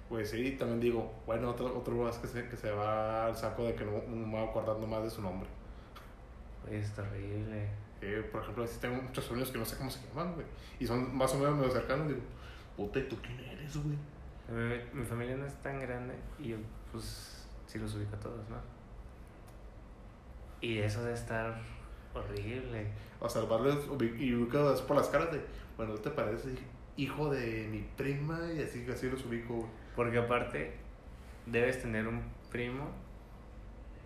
Pues 0.09 0.29
sí, 0.29 0.57
también 0.59 0.81
digo, 0.81 1.13
bueno, 1.25 1.49
otro, 1.51 1.77
otro 1.77 1.95
más 1.95 2.17
que 2.17 2.27
se, 2.27 2.49
que 2.49 2.57
se 2.57 2.71
va 2.71 3.27
al 3.27 3.37
saco 3.37 3.63
de 3.63 3.73
que 3.73 3.85
no, 3.85 3.91
no 4.05 4.27
me 4.27 4.33
va 4.33 4.49
acordando 4.49 4.85
más 4.85 5.03
de 5.03 5.09
su 5.09 5.21
nombre. 5.21 5.47
Es 6.69 6.93
terrible. 6.93 7.69
Eh, 8.01 8.27
por 8.29 8.41
ejemplo, 8.41 8.67
si 8.67 8.81
tengo 8.81 9.01
muchos 9.01 9.23
sobrinos 9.23 9.49
que 9.49 9.57
no 9.57 9.63
sé 9.63 9.77
cómo 9.77 9.89
se 9.89 10.05
llaman, 10.09 10.33
güey. 10.33 10.45
Y 10.77 10.85
son 10.85 11.15
más 11.15 11.33
o 11.33 11.39
menos 11.39 11.55
medio 11.55 11.71
cercanos, 11.71 12.09
digo, 12.09 12.19
puta, 12.75 12.99
¿y 12.99 13.07
tú 13.07 13.15
quién 13.21 13.39
eres, 13.39 13.77
güey? 13.77 13.97
Mi, 14.49 14.99
mi 14.99 15.05
familia 15.05 15.37
no 15.37 15.45
es 15.45 15.55
tan 15.61 15.79
grande 15.79 16.15
y 16.37 16.49
yo, 16.49 16.57
pues, 16.91 17.47
sí 17.65 17.79
los 17.79 17.95
ubico 17.95 18.17
a 18.17 18.19
todos, 18.19 18.49
¿no? 18.49 18.57
Y 20.59 20.79
eso 20.79 21.01
de 21.05 21.13
estar 21.13 21.61
horrible. 22.15 22.87
O 23.19 23.29
ubi- 23.87 24.17
y 24.19 24.33
ubicados 24.35 24.81
por 24.81 24.97
las 24.97 25.07
caras 25.09 25.31
de, 25.31 25.41
bueno, 25.77 25.93
¿te 25.95 26.09
parece 26.09 26.49
hijo 26.97 27.29
de 27.29 27.67
mi 27.69 27.79
prima? 27.97 28.39
Y 28.55 28.61
así, 28.61 28.85
así 28.91 29.09
los 29.09 29.25
ubico. 29.25 29.67
Porque 29.95 30.17
aparte, 30.17 30.73
debes 31.45 31.81
tener 31.81 32.07
un 32.07 32.21
primo 32.51 32.89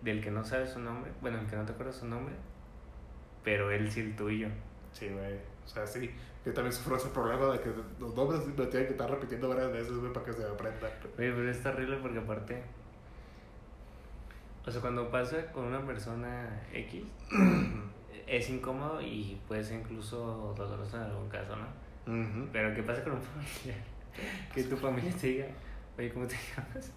del 0.02 0.22
que 0.22 0.30
no 0.30 0.44
sabes 0.44 0.70
su 0.70 0.78
nombre, 0.80 1.10
bueno, 1.20 1.38
el 1.40 1.46
que 1.46 1.56
no 1.56 1.64
te 1.64 1.72
acuerdas 1.72 1.96
su 1.96 2.06
nombre, 2.06 2.34
pero 3.44 3.70
él 3.70 3.90
sí 3.90 4.00
el 4.00 4.16
tuyo. 4.16 4.48
Sí, 4.92 5.08
güey. 5.08 5.34
O 5.64 5.68
sea, 5.68 5.86
sí. 5.86 6.10
Yo 6.44 6.54
también 6.54 6.72
sufro 6.72 6.96
ese 6.96 7.08
problema 7.08 7.52
de 7.52 7.60
que 7.60 7.70
los 7.98 8.14
nombres 8.14 8.46
me 8.46 8.52
tienen 8.66 8.86
que 8.86 8.92
estar 8.92 9.10
repitiendo 9.10 9.48
varias 9.50 9.70
veces, 9.72 9.92
güey, 9.92 10.10
para 10.12 10.24
que 10.24 10.32
se 10.32 10.44
aprendan. 10.44 10.90
Oye, 11.18 11.32
pero 11.32 11.50
es 11.50 11.62
terrible 11.62 11.98
porque 11.98 12.18
aparte, 12.18 12.62
o 14.66 14.70
sea, 14.70 14.80
cuando 14.80 15.10
pasa 15.10 15.52
con 15.52 15.64
una 15.66 15.84
persona 15.84 16.62
X, 16.72 17.04
es 18.36 18.48
incómodo 18.50 19.00
y 19.02 19.40
puede 19.48 19.64
ser 19.64 19.80
incluso 19.80 20.54
doloroso 20.56 20.96
en 20.96 21.02
algún 21.04 21.28
caso, 21.28 21.54
¿no? 21.56 21.66
Pero 22.52 22.74
¿qué 22.74 22.82
pasa 22.82 23.02
con 23.04 23.14
un 23.14 23.22
familiar? 23.22 23.82
Que 24.54 24.64
tu 24.64 24.76
familia 24.76 25.12
te 25.20 25.26
diga, 25.28 25.46
oye, 25.98 26.12
¿cómo 26.12 26.26
te 26.26 26.34
llamas? 26.36 26.90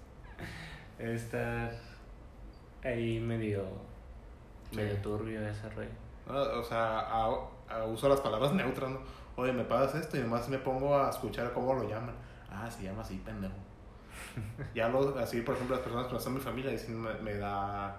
Estar 0.99 1.71
ahí 2.83 3.19
medio 3.19 3.63
medio 4.75 4.95
turbio 4.97 5.47
ese 5.47 5.69
rollo. 5.69 5.89
O 6.59 6.63
sea, 6.63 6.99
a- 7.01 7.37
a- 7.69 7.85
uso 7.85 8.09
las 8.09 8.21
palabras 8.21 8.53
neutras, 8.53 8.89
¿no? 8.91 8.99
Oye, 9.35 9.51
me 9.53 9.63
pagas 9.63 9.93
esto 9.95 10.17
y 10.17 10.21
además 10.21 10.47
me 10.49 10.57
pongo 10.57 10.97
a 10.97 11.09
escuchar 11.09 11.51
cómo 11.53 11.73
lo 11.73 11.87
llaman. 11.87 12.15
Ah, 12.49 12.69
se 12.69 12.83
llama 12.83 13.01
así, 13.01 13.17
pendejo. 13.25 13.53
ya 14.75 14.89
lo, 14.89 15.17
así, 15.19 15.41
por 15.41 15.55
ejemplo, 15.55 15.75
las 15.75 15.83
personas 15.83 16.07
que 16.07 16.13
no 16.13 16.19
son 16.19 16.33
mi 16.35 16.39
familia 16.39 16.71
dicen, 16.71 16.99
me, 16.99 17.13
me 17.15 17.35
da, 17.35 17.95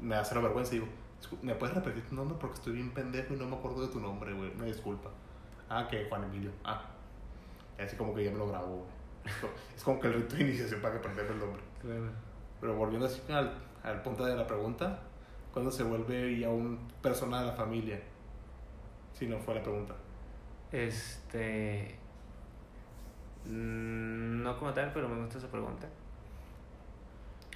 me 0.00 0.14
da 0.14 0.24
cero 0.24 0.42
vergüenza 0.42 0.72
digo, 0.72 0.86
"Discul- 0.86 1.01
¿me 1.42 1.54
puedes 1.54 1.74
repetir 1.74 2.06
tu 2.08 2.14
nombre? 2.14 2.36
Porque 2.40 2.54
estoy 2.56 2.74
bien 2.74 2.90
pendejo 2.92 3.34
y 3.34 3.36
no 3.36 3.46
me 3.46 3.56
acuerdo 3.56 3.86
de 3.86 3.92
tu 3.92 4.00
nombre, 4.00 4.32
güey. 4.32 4.52
Me 4.54 4.66
disculpa. 4.66 5.10
Ah, 5.68 5.86
que 5.88 6.04
Juan 6.06 6.24
Emilio. 6.24 6.50
Ah. 6.64 6.82
Y 7.78 7.82
así 7.82 7.96
como 7.96 8.14
que 8.14 8.24
ya 8.24 8.30
me 8.30 8.38
lo 8.38 8.48
grabo, 8.48 8.76
güey. 8.76 8.88
Es 9.76 9.84
como 9.84 10.00
que 10.00 10.08
el 10.08 10.14
rito 10.14 10.36
de 10.36 10.42
iniciación 10.42 10.80
para 10.80 10.94
que 10.94 10.98
aprenderme 10.98 11.32
el 11.32 11.38
nombre. 11.38 11.62
Claro. 11.80 12.10
Pero 12.60 12.76
volviendo 12.76 13.06
así 13.06 13.20
al, 13.32 13.54
al 13.82 14.02
punto 14.02 14.24
de 14.24 14.36
la 14.36 14.46
pregunta, 14.46 15.00
¿cuándo 15.52 15.70
se 15.70 15.82
vuelve 15.84 16.38
ya 16.38 16.48
un 16.48 16.78
persona 17.00 17.40
de 17.40 17.46
la 17.46 17.52
familia? 17.52 18.00
Si 19.12 19.26
no 19.26 19.38
fue 19.38 19.54
la 19.54 19.62
pregunta. 19.62 19.94
Este. 20.70 21.98
mm, 23.46 24.42
No 24.42 24.58
como 24.58 24.72
tal, 24.72 24.90
pero 24.92 25.08
me 25.08 25.20
gusta 25.20 25.38
esa 25.38 25.48
pregunta. 25.48 25.88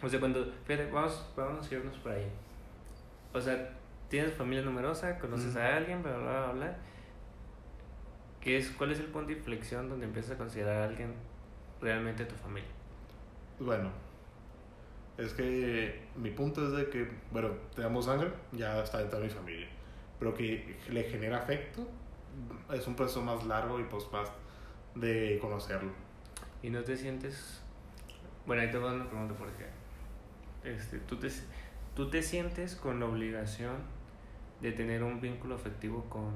O 0.03 0.09
sea, 0.09 0.21
cuando. 0.21 0.45
Fíjate, 0.65 0.91
vamos, 0.91 1.33
vamos 1.37 1.71
a 1.71 1.75
irnos 1.75 1.97
por 1.99 2.13
ahí. 2.13 2.31
O 3.37 3.41
sea, 3.41 3.71
tienes 4.09 4.33
familia 4.33 4.65
numerosa, 4.65 5.19
conoces 5.19 5.51
Ujú. 5.51 5.59
a 5.59 5.77
alguien, 5.77 6.03
bla, 6.03 6.17
bla, 6.17 6.31
bla, 6.31 6.53
bla. 6.53 6.77
¿Qué 8.41 8.57
es, 8.57 8.71
¿Cuál 8.71 8.93
es 8.93 9.01
el 9.01 9.07
punto 9.07 9.29
de 9.29 9.35
inflexión 9.35 9.91
donde 9.91 10.07
empiezas 10.07 10.33
a 10.33 10.39
considerar 10.39 10.83
a 10.83 10.85
alguien 10.87 11.13
realmente 11.81 12.25
tu 12.25 12.35
familia? 12.37 12.71
Bueno, 13.59 13.91
es 15.19 15.35
que 15.35 16.01
mi 16.17 16.31
punto 16.31 16.65
es 16.67 16.73
de 16.73 16.89
que, 16.89 17.11
bueno, 17.31 17.51
tenemos 17.75 18.07
sangre, 18.07 18.33
ya 18.53 18.83
está 18.83 18.99
dentro 18.99 19.19
de 19.19 19.27
mi 19.27 19.31
familia. 19.31 19.69
Pero 20.19 20.33
que 20.33 20.79
le 20.89 21.05
genera 21.05 21.39
afecto, 21.39 21.87
es 22.73 22.87
un 22.87 22.97
proceso 22.97 23.21
más 23.23 23.45
largo 23.45 23.79
y 23.81 23.85
pues 23.85 24.11
más 24.13 24.31
de 24.95 25.39
conocerlo. 25.43 25.93
Y 26.63 26.71
no 26.71 26.83
te 26.83 26.97
sientes. 26.97 27.61
Bueno, 28.47 28.63
ahí 28.63 28.71
te 28.71 28.79
voy 28.79 28.89
a 28.89 28.93
dar 28.93 29.01
una 29.01 29.11
pregunta 29.11 29.35
porque. 29.37 29.67
Este, 30.65 30.99
¿tú, 31.01 31.17
te, 31.17 31.29
¿Tú 31.97 32.11
te 32.11 32.23
sientes 32.23 32.77
con 32.77 33.01
la 33.01 33.07
obligación 33.07 33.77
de 34.61 34.71
tener 34.73 35.03
un 35.03 35.19
vínculo 35.19 35.55
afectivo 35.55 36.05
con 36.11 36.31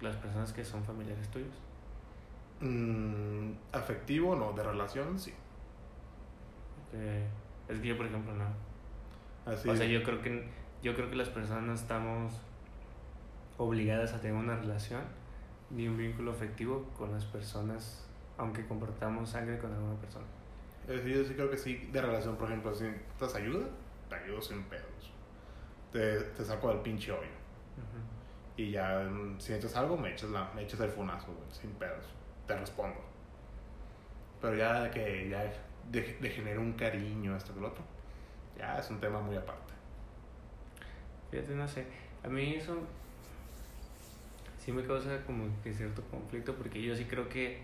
las 0.00 0.14
personas 0.14 0.52
que 0.52 0.64
son 0.64 0.84
familiares 0.84 1.28
tuyos? 1.30 1.52
Mm, 2.60 3.50
afectivo, 3.72 4.36
no, 4.36 4.52
de 4.52 4.62
relación, 4.62 5.18
sí. 5.18 5.34
Eh, 6.92 7.26
es 7.68 7.80
que 7.80 7.88
yo, 7.88 7.96
por 7.96 8.06
ejemplo, 8.06 8.32
no. 8.34 8.44
Así 9.50 9.68
O 9.68 9.74
sea, 9.74 9.86
yo 9.86 10.04
creo 10.04 10.22
que 10.22 10.48
yo 10.82 10.94
creo 10.94 11.10
que 11.10 11.16
las 11.16 11.28
personas 11.28 11.64
no 11.64 11.74
estamos 11.74 12.40
obligadas 13.58 14.14
a 14.14 14.20
tener 14.20 14.36
una 14.36 14.56
relación 14.56 15.02
ni 15.70 15.88
un 15.88 15.96
vínculo 15.96 16.30
afectivo 16.30 16.88
con 16.96 17.10
las 17.12 17.24
personas, 17.24 18.06
aunque 18.38 18.64
compartamos 18.66 19.30
sangre 19.30 19.58
con 19.58 19.72
alguna 19.72 19.94
persona. 19.96 20.24
Yo 20.88 21.24
sí 21.24 21.34
creo 21.34 21.50
que 21.50 21.56
sí, 21.56 21.88
de 21.92 22.00
relación, 22.00 22.36
por 22.36 22.48
ejemplo, 22.48 22.72
si 22.74 22.84
necesitas 22.84 23.34
ayuda, 23.34 23.66
te 24.10 24.16
ayudo 24.16 24.42
sin 24.42 24.62
pedos. 24.64 25.12
Te, 25.90 26.20
te 26.20 26.44
saco 26.44 26.68
del 26.68 26.80
pinche 26.80 27.10
hoyo. 27.10 27.40
Y 28.56 28.72
ya, 28.72 28.98
mm, 28.98 29.40
si 29.40 29.52
necesitas 29.52 29.76
algo, 29.76 29.96
me 29.96 30.12
echas, 30.12 30.28
la, 30.28 30.50
me 30.54 30.62
echas 30.62 30.80
el 30.80 30.90
funazo, 30.90 31.32
güey, 31.32 31.50
sin 31.50 31.70
pedos. 31.72 32.04
Te 32.46 32.54
respondo. 32.54 33.00
Pero 34.42 34.56
ya 34.56 34.82
de 34.82 34.90
que 34.90 35.28
ya 35.30 35.50
de, 35.90 36.18
de 36.20 36.28
generar 36.28 36.58
un 36.58 36.74
cariño, 36.74 37.34
esto 37.34 37.54
que 37.54 37.60
lo 37.60 37.68
otro, 37.68 37.82
ya 38.58 38.78
es 38.78 38.90
un 38.90 39.00
tema 39.00 39.20
muy 39.20 39.36
aparte. 39.36 39.72
Fíjate, 41.30 41.54
no 41.54 41.66
sé. 41.66 41.86
A 42.22 42.28
mí 42.28 42.54
eso 42.56 42.76
sí 44.58 44.72
me 44.72 44.84
causa 44.84 45.24
como 45.24 45.48
que 45.62 45.72
cierto 45.72 46.02
conflicto 46.10 46.54
porque 46.54 46.82
yo 46.82 46.94
sí 46.94 47.06
creo 47.06 47.28
que 47.28 47.62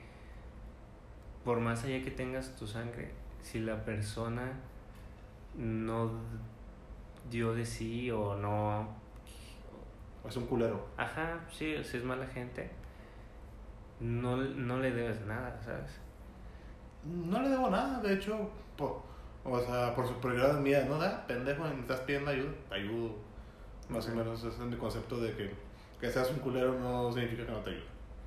por 1.44 1.60
más 1.60 1.84
allá 1.84 2.02
que 2.02 2.10
tengas 2.10 2.56
tu 2.56 2.66
sangre, 2.66 3.10
si 3.42 3.60
la 3.60 3.84
persona 3.84 4.54
no 5.56 6.10
dio 7.30 7.54
de 7.54 7.64
sí 7.64 8.10
o 8.10 8.36
no... 8.36 8.88
Es 10.28 10.36
un 10.36 10.46
culero. 10.46 10.86
Ajá, 10.96 11.40
sí, 11.50 11.76
si 11.84 11.96
es 11.98 12.04
mala 12.04 12.26
gente, 12.26 12.68
no, 14.00 14.36
no 14.36 14.78
le 14.78 14.90
debes 14.90 15.20
nada, 15.22 15.60
¿sabes? 15.62 16.00
No 17.04 17.40
le 17.40 17.48
debo 17.48 17.70
nada, 17.70 18.00
de 18.00 18.14
hecho, 18.14 18.50
po- 18.76 19.04
o 19.44 19.60
sea, 19.60 19.94
por 19.94 20.06
superioridad 20.08 20.58
mía, 20.58 20.84
no 20.88 20.98
da, 20.98 21.24
pendejo, 21.26 21.62
me 21.64 21.80
estás 21.80 22.00
pidiendo 22.00 22.30
ayuda, 22.32 22.50
te 22.68 22.74
ayudo. 22.74 23.14
Más 23.88 24.08
o 24.08 24.14
menos 24.16 24.40
ese 24.42 24.48
es 24.48 24.58
mi 24.58 24.76
concepto 24.76 25.18
de 25.20 25.32
que 25.36 25.66
que 26.00 26.10
seas 26.10 26.30
un 26.30 26.40
culero 26.40 26.78
no 26.78 27.10
significa 27.10 27.46
que 27.46 27.52
no 27.52 27.60
te 27.60 27.70
ayude. 27.70 27.84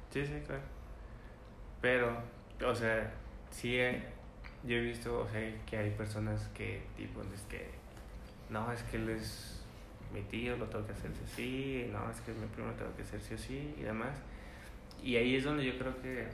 Sí, 0.09 0.25
sí, 0.25 0.41
claro. 0.45 0.61
Pero, 1.81 2.17
o 2.65 2.73
sea, 2.75 3.11
sí, 3.49 3.77
yo 4.63 4.75
he 4.75 4.81
visto, 4.81 5.21
o 5.21 5.29
sea, 5.29 5.41
que 5.65 5.77
hay 5.77 5.91
personas 5.91 6.47
que, 6.53 6.81
tipo, 6.97 7.21
es 7.33 7.41
que, 7.43 7.69
no, 8.49 8.71
es 8.71 8.83
que 8.83 8.97
él 8.97 9.09
es 9.09 9.63
mi 10.13 10.21
tío, 10.21 10.57
lo 10.57 10.65
tengo 10.65 10.85
que 10.85 10.93
hacer 10.93 11.11
sí 11.11 11.21
o 11.23 11.35
sí, 11.35 11.89
no, 11.91 12.09
es 12.11 12.19
que 12.21 12.31
es 12.31 12.37
mi 12.37 12.47
primo, 12.47 12.69
lo 12.69 12.73
tengo 12.73 12.95
que 12.95 13.03
hacer 13.03 13.21
sí 13.21 13.33
o 13.33 13.37
sí, 13.37 13.75
y 13.77 13.83
demás. 13.83 14.17
Y 15.01 15.15
ahí 15.15 15.35
es 15.35 15.43
donde 15.43 15.65
yo 15.65 15.77
creo 15.77 16.01
que, 16.01 16.27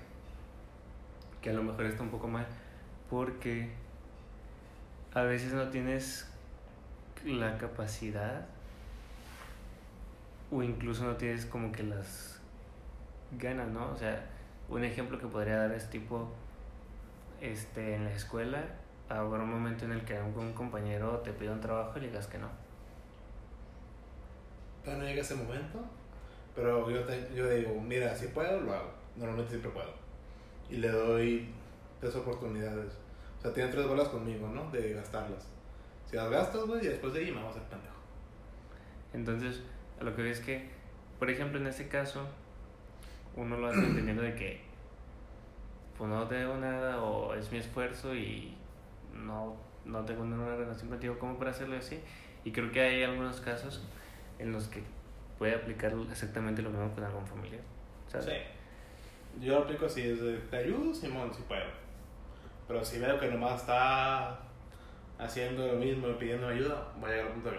que 1.42 1.50
a 1.50 1.54
lo 1.54 1.64
mejor 1.64 1.86
está 1.86 2.04
un 2.04 2.10
poco 2.10 2.28
mal, 2.28 2.48
porque 3.10 3.70
a 5.14 5.22
veces 5.24 5.54
no 5.54 5.70
tienes 5.70 6.30
la 7.24 7.58
capacidad 7.58 8.46
o 10.52 10.62
incluso 10.62 11.06
no 11.06 11.16
tienes 11.16 11.46
como 11.46 11.72
que 11.72 11.84
las 11.84 12.40
ganas, 13.38 13.68
¿no? 13.70 13.92
O 13.92 13.98
sea, 13.98 14.26
un 14.70 14.84
ejemplo 14.84 15.20
que 15.20 15.28
podría 15.28 15.58
dar 15.58 15.72
es 15.72 15.90
tipo, 15.90 16.32
este, 17.42 17.96
en 17.96 18.06
la 18.06 18.12
escuela, 18.12 18.64
habrá 19.10 19.44
un 19.44 19.50
momento 19.50 19.86
en 19.86 19.92
el 19.94 20.04
que 20.06 20.20
un, 20.20 20.38
un 20.38 20.54
compañero 20.54 21.20
te 21.20 21.32
pide 21.34 21.50
un 21.52 21.62
trabajo 21.62 21.98
y 21.98 22.02
le 22.02 22.08
digas 22.08 22.28
que 22.28 22.38
no. 22.38 22.50
Todavía 24.84 25.04
no 25.04 25.10
llega 25.10 25.22
ese 25.22 25.36
momento, 25.36 25.84
pero 26.56 26.90
yo, 26.90 27.04
te- 27.06 27.34
yo 27.36 27.50
digo, 27.50 27.80
mira, 27.82 28.16
si 28.16 28.28
puedo, 28.28 28.62
lo 28.62 28.74
hago. 28.74 28.92
Normalmente 29.16 29.52
siempre 29.52 29.72
puedo. 29.72 29.90
Y 30.70 30.78
le 30.78 30.90
doy 30.90 31.50
tres 32.00 32.16
oportunidades. 32.16 32.94
O 33.40 33.42
sea, 33.42 33.54
tienen 33.54 33.72
tres 33.72 33.88
bolas 33.88 34.10
conmigo, 34.10 34.48
¿no? 34.50 34.70
De 34.72 34.94
gastarlas. 34.94 35.48
Si 36.10 36.16
las 36.16 36.30
gastas, 36.30 36.66
güey, 36.66 36.84
y 36.86 36.90
después 36.90 37.14
de 37.14 37.20
ahí 37.20 37.32
me 37.32 37.38
vamos 37.38 37.56
a 37.56 37.60
hacer 37.60 37.70
pendejo. 37.70 37.96
Entonces, 39.14 39.64
a 40.00 40.04
lo 40.04 40.16
que 40.16 40.22
veo 40.22 40.32
es 40.32 40.40
que, 40.40 40.70
por 41.20 41.30
ejemplo, 41.30 41.60
en 41.60 41.68
este 41.68 41.88
caso, 41.88 42.28
uno 43.36 43.58
lo 43.58 43.68
hace 43.68 43.80
entendiendo 43.80 44.22
de 44.22 44.36
que, 44.36 44.62
pues 45.98 46.10
no 46.10 46.28
te 46.28 46.36
debo 46.36 46.58
nada 46.58 47.02
o 47.02 47.34
es 47.34 47.52
mi 47.52 47.58
esfuerzo 47.58 48.14
y 48.16 48.56
no, 49.14 49.56
no 49.86 50.04
tengo 50.04 50.24
una 50.24 50.56
relación 50.56 50.90
contigo 50.90 51.18
como 51.18 51.38
para 51.38 51.52
hacerlo 51.52 51.78
así. 51.78 52.00
Y 52.44 52.52
creo 52.52 52.72
que 52.72 52.82
hay 52.82 53.04
algunos 53.04 53.42
casos 53.42 53.84
en 54.40 54.52
los 54.52 54.68
que 54.68 54.84
puede 55.38 55.56
aplicar 55.56 55.94
exactamente 56.12 56.62
lo 56.62 56.70
mismo 56.70 56.92
con 56.94 57.04
algún 57.04 57.26
familiar. 57.26 57.62
¿sabes? 58.08 58.26
Sí. 58.26 59.46
Yo 59.46 59.56
lo 59.56 59.64
aplico 59.64 59.86
así, 59.86 60.02
es 60.02 60.22
de, 60.22 60.38
te 60.38 60.58
ayudo, 60.58 60.94
Simón, 60.94 61.34
si 61.34 61.42
puedo. 61.44 61.66
Pero 62.68 62.84
si 62.84 63.00
veo 63.00 63.20
que 63.20 63.28
nomás 63.28 63.62
está 63.62 64.40
haciendo 65.18 65.68
lo 65.68 65.74
mismo 65.74 66.10
y 66.10 66.14
pidiendo 66.14 66.48
ayuda, 66.48 66.88
voy 67.00 67.10
a 67.10 67.14
llegar 67.14 67.28
al 67.28 67.34
punto 67.34 67.52
de, 67.52 67.58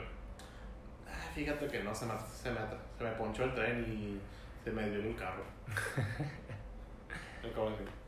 ah, 1.07 1.31
fíjate 1.35 1.67
que 1.67 1.83
no, 1.83 1.95
se 1.95 2.07
me, 2.07 2.13
se 2.19 2.51
me, 2.51 2.61
se 2.97 3.05
me 3.05 3.11
ponchó 3.13 3.45
el 3.45 3.55
tren 3.55 3.85
y 3.85 4.19
se 4.65 4.71
me 4.71 4.89
dio 4.89 5.01
el 5.01 5.15
carro. 5.17 5.45
Lo 7.43 7.49
acabo 7.51 7.71
de 7.71 7.77
decir. 7.77 8.06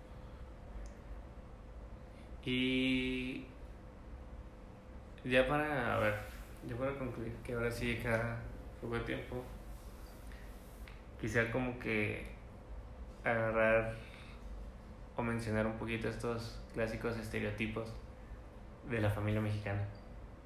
Y 2.51 3.45
ya 5.23 5.47
para, 5.47 5.97
a 5.97 5.99
ver, 5.99 6.15
ya 6.67 6.75
para 6.77 6.99
concluir, 6.99 7.35
que 7.45 7.53
ahora 7.53 7.71
sí 7.71 8.01
cada 8.03 8.41
poco 8.81 8.99
tiempo, 9.03 9.45
quisiera 11.21 11.51
como 11.51 11.79
que 11.79 12.27
agarrar 13.23 13.95
o 15.15 15.23
mencionar 15.23 15.67
un 15.67 15.77
poquito 15.77 16.09
estos 16.09 16.59
clásicos 16.73 17.19
estereotipos 17.19 17.93
de 18.89 19.03
la 19.03 19.11
familia 19.11 19.43
mexicana, 19.43 19.87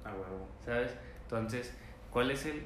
Ah, 0.03 0.11
huevo. 0.11 0.45
¿sabes? 0.65 0.93
Entonces, 1.21 1.73
¿cuál 2.11 2.31
es 2.31 2.45
el... 2.45 2.65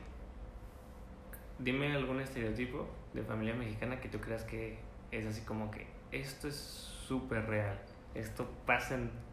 Dime 1.60 1.94
algún 1.94 2.22
estereotipo 2.22 2.88
de 3.14 3.22
familia 3.22 3.54
mexicana 3.54 4.02
que 4.02 4.10
tú 4.10 4.20
creas 4.20 4.44
que 4.46 4.80
es 5.12 5.28
así 5.28 5.42
como 5.42 5.70
que 5.70 5.86
esto 6.12 6.48
es 6.48 6.56
súper 6.56 7.46
real, 7.46 7.80
esto 8.16 8.50
pasa 8.66 8.96
en 8.96 9.27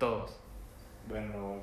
todos. 0.00 0.40
Bueno, 1.08 1.58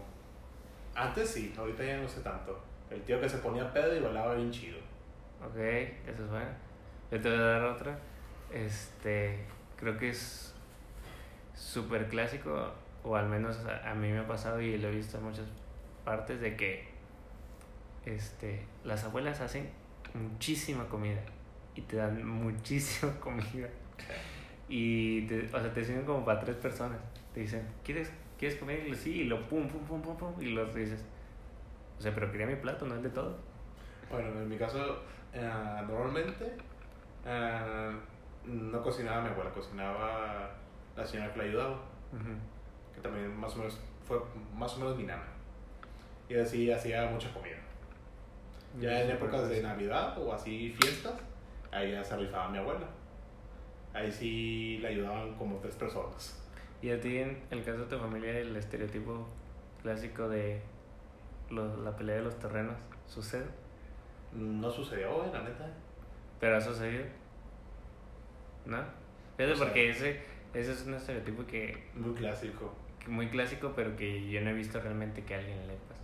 antes 0.96 1.30
sí, 1.30 1.54
ahorita 1.58 1.84
ya 1.84 1.98
no 1.98 2.08
sé 2.08 2.22
tanto. 2.22 2.58
El 2.90 3.02
tío 3.02 3.20
que 3.20 3.28
se 3.28 3.40
ponía 3.40 3.74
pedo 3.74 3.94
y 3.94 4.00
bailaba 4.00 4.36
bien 4.36 4.50
chido. 4.50 4.78
Ok, 5.46 5.58
eso 5.58 6.24
es 6.24 6.30
bueno. 6.30 6.50
Yo 7.12 7.20
te 7.20 7.30
voy 7.30 7.38
a 7.38 7.42
dar 7.42 7.64
otra. 7.64 8.00
Este, 8.54 9.46
creo 9.76 9.98
que 9.98 10.10
es 10.10 10.56
súper 11.54 12.08
clásico, 12.08 12.72
o 13.04 13.16
al 13.18 13.28
menos 13.28 13.58
a, 13.66 13.92
a 13.92 13.94
mí 13.94 14.10
me 14.10 14.20
ha 14.20 14.28
pasado 14.28 14.62
y 14.62 14.78
lo 14.78 14.88
he 14.88 14.92
visto 14.92 15.18
en 15.18 15.26
muchas 15.26 15.46
partes, 16.06 16.40
de 16.40 16.56
que 16.56 16.88
este, 18.06 18.66
las 18.86 19.04
abuelas 19.04 19.42
hacen 19.42 19.70
muchísima 20.14 20.88
comida 20.88 21.22
y 21.76 21.82
te 21.82 21.98
dan 21.98 22.26
muchísima 22.26 23.12
comida. 23.20 23.68
Y 24.70 25.22
te, 25.28 25.46
o 25.46 25.60
sea, 25.60 25.74
te 25.74 25.84
sirven 25.84 26.06
como 26.06 26.24
para 26.26 26.40
tres 26.40 26.56
personas. 26.58 27.00
Te 27.34 27.42
dicen, 27.42 27.66
¿quieres, 27.84 28.12
¿quieres 28.38 28.58
comer? 28.58 28.86
Y 28.86 28.90
lo, 28.90 28.96
sí, 28.96 29.22
y 29.22 29.24
lo 29.26 29.48
pum, 29.48 29.68
pum, 29.68 29.84
pum, 29.86 30.02
pum, 30.02 30.18
pum. 30.18 30.34
Y 30.42 30.50
los 30.50 30.74
dices, 30.74 31.04
o 31.98 32.02
sea, 32.02 32.14
pero 32.14 32.32
quería 32.32 32.46
mi 32.48 32.56
plato, 32.56 32.86
no 32.86 32.96
el 32.96 33.04
de 33.04 33.10
todo. 33.10 33.38
Bueno, 34.12 34.28
en 34.30 34.48
mi 34.48 34.58
caso, 34.58 35.02
eh, 35.34 35.50
normalmente 35.88 36.56
eh, 37.26 37.92
no 38.46 38.82
cocinaba 38.82 39.22
mi 39.22 39.30
abuela, 39.30 39.52
cocinaba 39.52 40.52
la 40.96 41.06
señora 41.06 41.32
que 41.34 41.40
la 41.40 41.44
ayudaba, 41.46 41.72
Ujú. 42.14 42.96
que 42.96 43.02
también 43.02 43.36
más 43.38 43.54
o 43.56 43.58
menos 43.58 43.80
fue 44.08 44.20
más 44.56 44.76
o 44.76 44.80
menos 44.80 44.98
mi 44.98 45.04
nana. 45.04 45.24
Y 46.30 46.36
así 46.36 46.72
hacía 46.72 47.06
mucha 47.10 47.34
comida. 47.34 47.58
Ya 48.80 49.02
en 49.02 49.12
épocas 49.12 49.50
de 49.50 49.62
Navidad 49.64 50.18
o 50.20 50.32
así 50.34 50.76
fiestas, 50.80 51.14
ahí 51.72 51.92
ya 51.94 52.04
se 52.04 52.16
rifaba 52.18 52.50
mi 52.50 52.58
abuela. 52.60 52.86
Ahí 53.94 54.12
sí 54.12 54.78
le 54.82 54.90
ayudaban 54.90 55.34
como 55.36 55.58
tres 55.58 55.76
personas. 55.76 56.44
Y 56.82 56.92
a 56.92 57.00
ti, 57.02 57.18
en 57.18 57.42
el 57.52 57.64
caso 57.64 57.80
de 57.80 57.86
tu 57.86 57.98
familia, 57.98 58.38
el 58.38 58.56
estereotipo 58.56 59.28
clásico 59.82 60.30
de 60.30 60.62
lo- 61.50 61.78
la 61.84 61.96
pelea 61.96 62.18
de 62.18 62.24
los 62.24 62.38
terrenos 62.40 62.76
sucede, 63.08 63.46
No 64.34 64.70
sucedió, 64.70 65.24
la 65.34 65.42
neta. 65.42 65.70
pero 66.40 66.58
ha 66.58 66.62
sucedido. 66.62 67.06
¿No? 68.66 68.78
Fíjate, 69.38 69.54
O 69.54 69.56
sea- 69.56 69.66
porque 69.68 69.90
ese, 69.90 70.22
ese 70.54 70.72
es 70.74 70.86
un 70.86 70.94
estereotipo 70.96 71.46
que, 71.46 71.88
Muy 71.96 72.14
clásico. 72.14 72.74
que 73.00 73.10
muy 73.10 73.30
clásico, 73.30 73.74
pero 73.76 73.96
que 73.96 74.30
yo 74.30 74.42
no 74.42 74.50
he 74.50 74.54
visto 74.54 74.80
realmente 74.80 75.24
que 75.24 75.36
a 75.36 75.40
alguien 75.40 75.66
le 75.68 75.74
pase. 75.76 76.02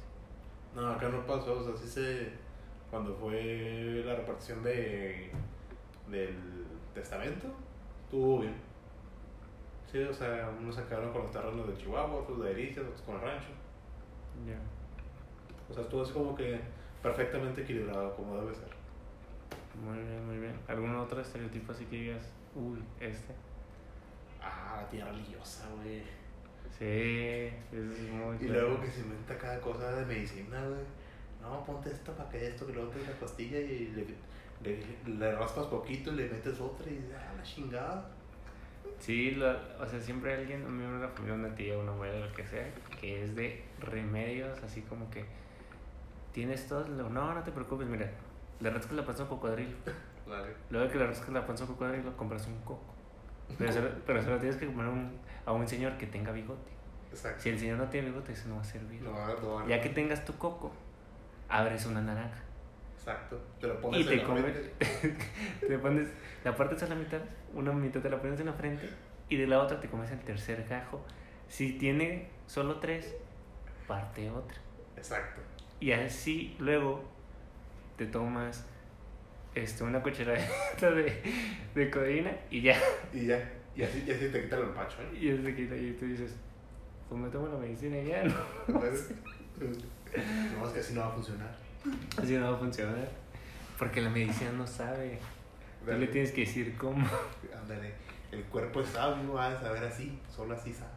No, 0.76 0.88
acá 0.93 1.09
no 1.09 1.26
pasó, 1.26 1.59
o 1.59 1.63
sea, 1.63 1.76
sí 1.76 1.88
se... 1.88 2.30
Cuando 2.89 3.15
fue 3.15 4.03
la 4.05 4.15
repartición 4.15 4.61
de, 4.63 5.32
del 6.09 6.36
testamento, 6.93 7.47
estuvo 8.05 8.41
bien. 8.41 8.53
Sí, 9.94 10.02
o 10.02 10.12
sea, 10.12 10.50
unos 10.60 10.74
se 10.76 10.84
quedaron 10.86 11.14
con 11.14 11.22
los 11.22 11.32
terrenos 11.32 11.68
de 11.68 11.78
Chihuahua, 11.78 12.22
otros 12.22 12.41
de 12.41 12.50
Delicias, 12.56 12.84
otros 12.84 13.04
con 13.04 13.14
el 13.14 13.22
rancho. 13.22 13.50
Ya. 14.44 14.58
O 15.70 15.72
sea, 15.72 15.84
estuvo 15.84 16.02
así 16.02 16.14
como 16.14 16.34
que 16.36 16.60
perfectamente 17.04 17.62
equilibrado, 17.62 18.16
como 18.16 18.36
debe 18.41 18.56
ser. 18.56 18.70
Muy 19.86 20.00
bien, 20.00 20.26
muy 20.26 20.38
bien. 20.39 20.56
¿Algún 20.68 20.96
otro 20.96 21.22
estereotipo 21.22 21.74
así 21.74 21.86
que 21.86 21.96
digas, 21.98 22.24
uy, 22.56 22.80
este? 23.00 23.36
Ah, 24.41 24.80
la 24.82 24.89
tía 24.89 25.06
religiosa, 25.06 25.68
güey. 25.76 26.02
Sí, 26.80 27.54
eso 27.72 27.91
es 27.94 28.10
muy 28.10 28.36
Y 28.38 28.48
claro. 28.48 28.62
luego 28.70 28.82
que 28.82 28.89
se 28.89 29.02
inventa 29.02 29.38
cada 29.38 29.62
cosa 29.62 29.91
de 29.91 30.08
medicina, 30.08 30.60
güey. 30.66 30.82
No, 31.39 31.64
ponte 31.64 31.91
esto 31.91 32.14
para 32.14 32.30
que 32.30 32.48
esto, 32.48 32.66
que 32.66 32.74
lo 32.74 32.86
otro, 32.86 33.00
y 33.00 33.06
la 33.06 33.14
pastilla 33.14 33.60
y 33.60 33.89
le, 33.89 34.08
le, 34.64 35.20
le 35.20 35.36
raspas 35.36 35.68
poquito 35.68 36.12
y 36.14 36.16
le 36.16 36.30
metes 36.30 36.60
otra 36.60 36.89
y 36.89 37.12
ah, 37.16 37.34
la 37.38 37.44
chingada. 37.44 38.10
Sí, 39.00 39.32
lo- 39.32 39.58
o 39.80 39.86
sea, 39.86 40.00
siempre 40.00 40.34
alguien, 40.34 40.66
un 40.66 40.78
miembro 40.78 41.00
de 41.00 41.06
la 41.08 41.12
familia, 41.12 41.36
una 41.36 41.56
tía, 41.56 41.78
una 41.78 41.91
abuela, 41.91 42.26
lo 42.26 42.34
que 42.34 42.46
sea, 42.46 42.66
que 43.00 43.24
es 43.24 43.36
de 43.36 43.64
remedios, 43.80 44.62
así 44.64 44.82
como 44.82 45.10
que 45.10 45.26
tienes 46.32 46.68
todo, 46.68 46.86
no, 46.88 47.34
no 47.34 47.44
te 47.44 47.52
preocupes, 47.52 47.88
mira, 47.88 48.10
le 48.60 48.70
rascas 48.70 48.94
la 48.94 49.06
panza 49.06 49.24
a 49.24 49.26
un 49.26 49.30
cocodrilo, 49.30 49.76
Vale. 50.28 50.54
luego 50.70 50.89
que 50.91 50.98
le 50.98 51.08
rascas 51.08 51.30
la 51.30 51.46
panza 51.46 51.64
a 51.64 51.68
un 51.68 51.74
cocodrilo, 51.74 52.16
compras 52.18 52.48
un 52.48 52.58
coco, 52.62 52.94
pero 53.58 53.72
solo, 53.72 53.89
pero 54.06 54.22
solo 54.24 54.38
tienes 54.38 54.58
que 54.58 54.66
comprar 54.68 54.88
un- 54.89 55.18
a 55.46 55.52
un 55.52 55.68
señor 55.68 55.98
que 55.98 56.08
tenga 56.08 56.32
bigote. 56.32 56.72
Exacto. 57.12 57.41
Si 57.44 57.50
el 57.50 57.60
señor 57.60 57.78
no 57.78 57.86
tiene 57.89 58.08
bigote, 58.10 58.32
eso 58.32 58.48
no 58.50 58.56
va 58.56 58.62
a 58.62 58.64
servir. 58.66 59.02
No, 59.02 59.12
no, 59.12 59.60
no. 59.60 59.68
Ya 59.68 59.82
que 59.82 59.89
tengas 59.89 60.24
tu 60.26 60.34
coco, 60.38 60.72
abres 61.50 61.86
una 61.86 62.02
naranja 62.02 62.41
Exacto. 63.04 63.38
Te 63.60 63.68
lo 63.68 63.82
pones 63.82 63.99
y 63.99 64.04
en 64.04 64.10
te 64.10 64.16
la 64.16 64.24
comes, 64.24 64.56
te 65.68 65.78
pones, 65.78 66.08
la 66.45 66.56
parte 66.56 66.86
a 66.86 66.88
la 66.88 66.95
mitad, 66.95 67.20
una 67.54 67.74
mitad 67.74 67.99
te 67.99 68.10
la 68.10 68.22
pones 68.22 68.39
en 68.39 68.45
la 68.45 68.54
frente 68.54 68.89
y 69.28 69.36
de 69.36 69.45
la 69.45 69.60
otra 69.60 69.82
te 69.82 69.89
comes 69.89 70.10
el 70.12 70.20
tercer 70.20 70.66
gajo. 70.70 71.04
Si 71.49 71.74
tiene 71.74 72.30
solo 72.47 72.80
tres, 72.80 73.14
parte 73.89 74.30
otra. 74.32 74.58
Exacto. 74.95 75.41
Y 75.82 75.91
así 75.91 76.56
luego 76.60 77.04
te 77.97 78.06
tomas 78.06 78.66
este, 79.54 79.84
una 79.84 80.01
cucharadita 80.01 80.91
de, 80.91 81.22
de 81.76 81.91
codeína 81.91 82.32
y 82.49 82.62
ya. 82.62 82.78
Y 83.12 83.26
ya. 83.26 83.51
Y 83.76 83.84
así, 83.84 84.06
y 84.08 84.12
así 84.12 84.30
te 84.30 84.43
quita 84.43 84.56
el 84.56 84.64
empacho, 84.64 85.01
¿eh? 85.01 85.18
Y 85.20 85.30
es 85.30 85.43
de 85.43 85.54
que 85.54 85.64
y 85.64 85.97
tú 85.99 86.06
dices, 86.06 86.38
pues 87.10 87.20
me 87.20 87.28
tomo 87.30 87.49
la 87.49 87.58
medicina 87.58 87.97
y 87.97 88.08
ya, 88.08 88.24
¿no? 88.24 88.36
Entonces, 88.68 89.14
No, 90.58 90.68
es 90.68 90.74
que 90.74 90.80
así 90.80 90.93
no 90.93 91.01
va 91.01 91.08
a 91.08 91.12
funcionar. 91.12 91.62
Así 92.18 92.36
no 92.36 92.52
va 92.52 92.58
a 92.58 92.60
funcionar. 92.60 93.10
Porque 93.78 94.02
la 94.02 94.10
medicina 94.10 94.52
no 94.52 94.66
sabe. 94.68 95.20
Tú 95.86 95.92
le 95.92 96.08
tienes 96.08 96.32
que 96.32 96.42
decir 96.42 96.76
cómo. 96.78 97.06
Ándale. 97.62 97.94
El 98.32 98.44
cuerpo 98.46 98.82
es 98.82 98.90
sabio, 98.90 99.34
va 99.34 99.48
a 99.48 99.60
saber 99.60 99.84
así. 99.84 100.20
Solo 100.30 100.56
así 100.56 100.74
sabe. 100.74 100.92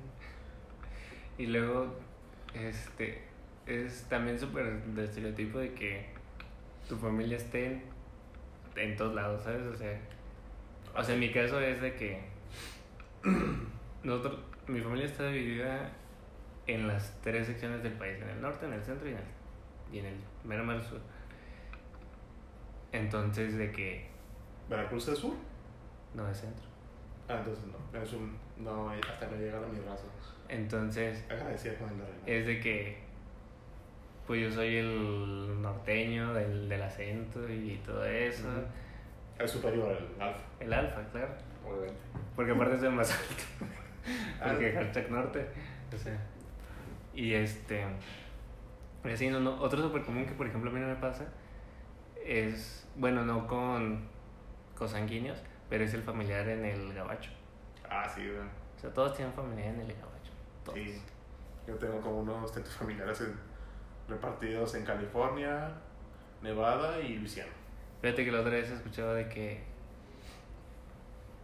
Y 1.38 1.46
luego, 1.46 1.94
este, 2.54 3.22
es 3.66 4.06
también 4.08 4.38
súper 4.38 4.82
de 4.82 5.04
estereotipo 5.04 5.58
de 5.58 5.74
que 5.74 6.06
tu 6.88 6.96
familia 6.96 7.36
esté 7.36 7.66
en, 7.66 7.82
en 8.76 8.96
todos 8.96 9.14
lados, 9.14 9.42
¿sabes? 9.42 9.66
O 9.66 9.76
sea, 9.76 9.98
o 10.96 11.02
sea, 11.02 11.14
en 11.14 11.20
mi 11.20 11.30
caso 11.30 11.60
es 11.60 11.80
de 11.82 11.94
que 11.94 12.20
nosotros, 14.02 14.40
mi 14.66 14.80
familia 14.80 15.06
está 15.06 15.28
dividida 15.28 15.90
en 16.66 16.88
las 16.88 17.20
tres 17.22 17.46
secciones 17.46 17.82
del 17.82 17.92
país, 17.92 18.20
en 18.22 18.30
el 18.30 18.40
norte, 18.40 18.66
en 18.66 18.72
el 18.72 18.82
centro 18.82 19.08
y 19.08 19.12
en 19.12 19.18
el, 19.18 19.24
y 19.92 19.98
en 19.98 20.06
el 20.06 20.16
mero, 20.44 20.64
mero 20.64 20.80
sur. 20.80 21.00
Entonces, 22.92 23.56
de 23.58 23.70
que, 23.72 24.06
¿Veracruz 24.68 25.08
es 25.08 25.18
sur? 25.18 25.34
no 26.14 26.28
es 26.30 26.38
centro. 26.38 26.64
Ah, 27.28 27.36
entonces 27.38 27.64
no. 27.66 28.00
Es 28.00 28.12
un, 28.12 28.36
no, 28.56 28.90
hasta 28.90 29.26
no 29.26 29.36
llegar 29.36 29.62
a 29.62 29.66
mi 29.66 29.78
raza. 29.80 30.04
Entonces, 30.48 31.24
Agradecida 31.28 31.74
con 31.76 31.88
el 31.88 32.00
arreglo. 32.00 32.22
es 32.26 32.46
de 32.46 32.60
que 32.60 33.06
pues 34.26 34.40
yo 34.42 34.50
soy 34.50 34.76
el 34.78 35.62
norteño 35.62 36.34
del, 36.34 36.68
del 36.68 36.82
acento 36.82 37.48
y 37.48 37.80
todo 37.84 38.04
eso. 38.04 38.48
Es 39.38 39.50
superior 39.50 39.96
al 40.18 40.28
alfa, 40.28 40.42
El 40.58 40.72
alfa, 40.72 41.04
claro. 41.12 41.32
obviamente. 41.64 42.00
Porque 42.34 42.52
aparte 42.52 42.76
soy 42.78 42.88
el 42.88 42.94
más 42.94 43.10
alto. 43.12 43.74
Porque 44.44 44.72
hashtag 44.72 45.10
norte. 45.10 45.46
O 45.94 45.96
sea. 45.98 46.18
Y 47.14 47.34
este. 47.34 47.84
Y 49.04 49.10
así, 49.10 49.28
no, 49.30 49.40
no. 49.40 49.60
Otro 49.60 49.80
súper 49.82 50.02
común 50.04 50.26
que 50.26 50.32
por 50.32 50.46
ejemplo 50.46 50.70
a 50.70 50.74
mí 50.74 50.80
no 50.80 50.86
me 50.88 50.96
pasa 50.96 51.26
es. 52.24 52.86
Bueno, 52.96 53.24
no 53.24 53.46
con 53.46 54.08
cosanguíneos, 54.74 55.38
pero 55.68 55.84
es 55.84 55.94
el 55.94 56.02
familiar 56.02 56.48
en 56.48 56.64
el 56.64 56.92
gabacho. 56.94 57.30
Ah, 57.88 58.08
sí, 58.08 58.22
güey. 58.26 58.40
O 58.40 58.78
sea, 58.80 58.92
todos 58.92 59.14
tienen 59.14 59.32
familiar 59.34 59.68
en 59.74 59.80
el 59.80 59.86
gabacho. 59.94 60.32
Todos. 60.64 60.78
Sí. 60.78 61.02
Yo 61.66 61.74
tengo 61.76 62.00
como 62.00 62.20
unos 62.20 62.50
centros 62.52 62.74
familiares 62.76 63.20
en- 63.20 63.38
repartidos 64.08 64.74
en 64.76 64.84
California, 64.84 65.68
Nevada 66.42 66.98
y 67.00 67.16
Luisiana. 67.16 67.50
Fíjate 68.00 68.24
que 68.24 68.30
la 68.32 68.40
otra 68.40 68.52
vez 68.52 68.70
escuchaba 68.70 69.14
de 69.14 69.28
que 69.28 69.62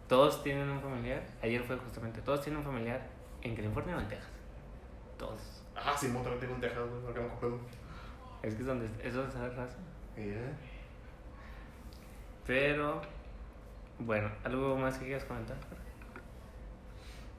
todos 0.09 0.43
tienen 0.43 0.69
un 0.69 0.81
familiar, 0.81 1.23
ayer 1.43 1.63
fue 1.63 1.77
justamente, 1.77 2.21
todos 2.21 2.43
tienen 2.43 2.59
un 2.59 2.65
familiar 2.65 3.01
en 3.41 3.57
California 3.57 3.97
o 3.97 4.01
en 4.01 4.09
Texas. 4.09 4.29
Todos. 5.19 5.62
Ah, 5.75 5.97
sí, 5.99 6.09
también 6.09 6.39
tengo 6.39 6.55
un 6.55 6.61
Texas, 6.61 6.89
güey, 6.89 7.13
acá 7.13 7.21
me 7.21 7.27
acuerdo. 7.27 7.59
Es 8.43 8.55
que 8.55 8.61
es 8.61 8.67
donde, 8.67 8.87
es 9.03 9.15
donde 9.15 9.29
está 9.29 9.49
la 9.49 9.55
raza. 9.55 9.79
Yeah. 10.17 10.57
Pero, 12.47 13.01
bueno, 13.99 14.31
¿algo 14.45 14.77
más 14.77 14.99
que 14.99 15.07
quieras 15.07 15.25
comentar? 15.25 15.57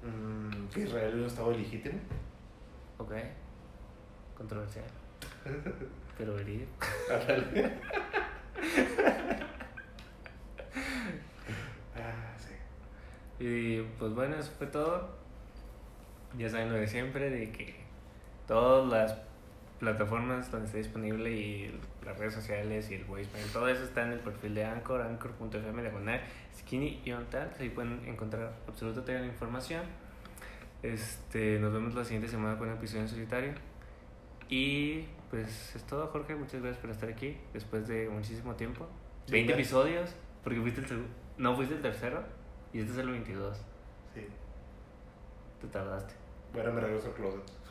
Mm, 0.02 0.68
que 0.68 0.82
Israel 0.82 1.10
es 1.10 1.16
un 1.16 1.26
estado 1.26 1.52
ilegítimo. 1.52 2.00
Ok. 2.98 3.14
Controversial. 4.38 4.86
Pero 6.18 6.36
verídico. 6.36 6.72
Ah, 11.96 12.34
sí. 12.40 12.56
Y 13.40 13.82
pues 14.00 14.14
bueno, 14.14 14.36
eso 14.36 14.52
fue 14.58 14.68
todo. 14.68 15.16
Ya 16.38 16.50
saben 16.50 16.72
lo 16.72 16.80
de 16.80 16.88
siempre, 16.88 17.30
de 17.30 17.52
que 17.52 17.84
todas 18.48 18.90
las 18.90 19.18
plataformas 19.80 20.50
donde 20.50 20.68
esté 20.68 20.78
disponible 20.78 21.32
y 21.32 21.80
las 22.06 22.18
redes 22.18 22.34
sociales 22.34 22.90
y 22.90 22.96
el 22.96 23.04
voicemail, 23.06 23.52
todo 23.52 23.68
eso 23.68 23.84
está 23.84 24.04
en 24.04 24.14
el 24.14 24.20
perfil 24.20 24.56
de 24.56 24.66
Anchor, 24.66 25.02
anchor.fm 25.02 25.82
diagonal, 25.82 26.22
skinny 26.58 27.02
y 27.04 27.12
on 27.12 27.26
tal, 27.26 27.52
ahí 27.60 27.70
pueden 27.70 28.02
encontrar 28.06 28.54
absolutamente 28.68 29.12
toda 29.12 29.26
la 29.26 29.28
información. 29.28 29.84
Este, 30.82 31.60
nos 31.60 31.72
vemos 31.74 31.96
la 31.96 32.04
siguiente 32.04 32.28
semana 32.28 32.58
con 32.58 32.68
un 32.68 32.76
episodio 32.76 33.02
en 33.02 33.10
solitario. 33.10 33.54
Y 34.50 35.06
pues 35.30 35.76
es 35.76 35.84
todo, 35.84 36.08
Jorge, 36.08 36.36
muchas 36.36 36.62
gracias 36.62 36.80
por 36.80 36.90
estar 36.90 37.10
aquí 37.10 37.38
después 37.54 37.88
de 37.88 38.10
muchísimo 38.10 38.54
tiempo. 38.56 38.88
Sí, 39.26 39.32
20 39.32 39.54
gracias. 39.54 39.68
episodios, 39.72 40.16
porque 40.44 40.60
fuiste 40.62 40.82
el 40.82 40.88
segundo, 40.88 41.10
no 41.38 41.56
fuiste 41.56 41.76
el 41.76 41.82
tercero 41.82 42.24
y 42.74 42.80
este 42.80 42.92
es 42.92 42.98
el 43.00 43.10
22. 43.10 43.58
Sí. 44.14 44.28
Te 45.62 45.68
tardaste. 45.68 46.14
Bueno, 46.54 46.74
me 46.74 46.82
regreso 46.82 47.08
al 47.08 47.14
closet. 47.14 47.63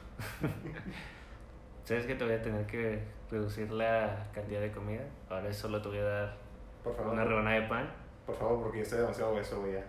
¿Sabes 1.85 2.07
que 2.07 2.15
te 2.15 2.25
voy 2.25 2.35
a 2.35 2.43
tener 2.43 2.67
que 2.67 3.03
reducir 3.31 3.71
la 3.73 4.29
cantidad 4.33 4.61
de 4.61 4.71
comida? 4.71 5.03
Ahora 5.29 5.53
solo 5.53 5.83
te 5.83 5.89
voy 5.89 5.99
a 5.99 6.05
dar 6.05 6.37
Por 6.85 6.95
favor. 6.95 7.13
una 7.13 7.25
rebanada 7.25 7.61
de 7.61 7.69
pan. 7.69 7.91
Por 8.27 8.37
favor, 8.37 8.63
porque 8.63 8.79
ya 8.79 8.83
estoy 8.85 8.99
demasiado 9.01 9.35
hueso, 9.35 9.61
güey, 9.61 9.73
ya. 9.75 9.85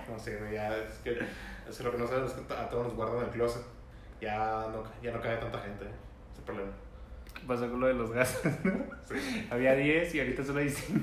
No 0.08 0.18
sé, 0.18 0.36
güey, 0.38 0.54
ya 0.54 0.76
es 0.76 0.92
que... 0.98 1.18
Es 1.68 1.76
que 1.76 1.82
lo 1.84 1.90
que 1.90 1.98
no 1.98 2.06
sabes 2.06 2.30
es 2.32 2.38
que 2.40 2.54
a 2.54 2.68
todos 2.68 2.84
nos 2.86 2.94
guardan 2.94 3.18
en 3.18 3.24
el 3.24 3.30
closet. 3.30 3.62
Ya 4.20 4.66
no, 4.72 4.82
ya 5.02 5.12
no 5.12 5.20
cabe 5.20 5.36
tanta 5.36 5.58
gente, 5.60 5.84
¿eh? 5.84 5.90
Es 6.32 6.38
el 6.38 6.44
problema. 6.44 6.70
Pasó 7.46 7.70
con 7.70 7.80
lo 7.80 7.86
de 7.88 7.94
los 7.94 8.10
gatos, 8.10 8.42
¿no? 8.64 8.72
Sí. 9.08 9.48
Había 9.50 9.74
10 9.74 10.14
y 10.14 10.20
ahorita 10.20 10.44
solo 10.44 10.60
hay 10.60 10.68
5. 10.70 11.00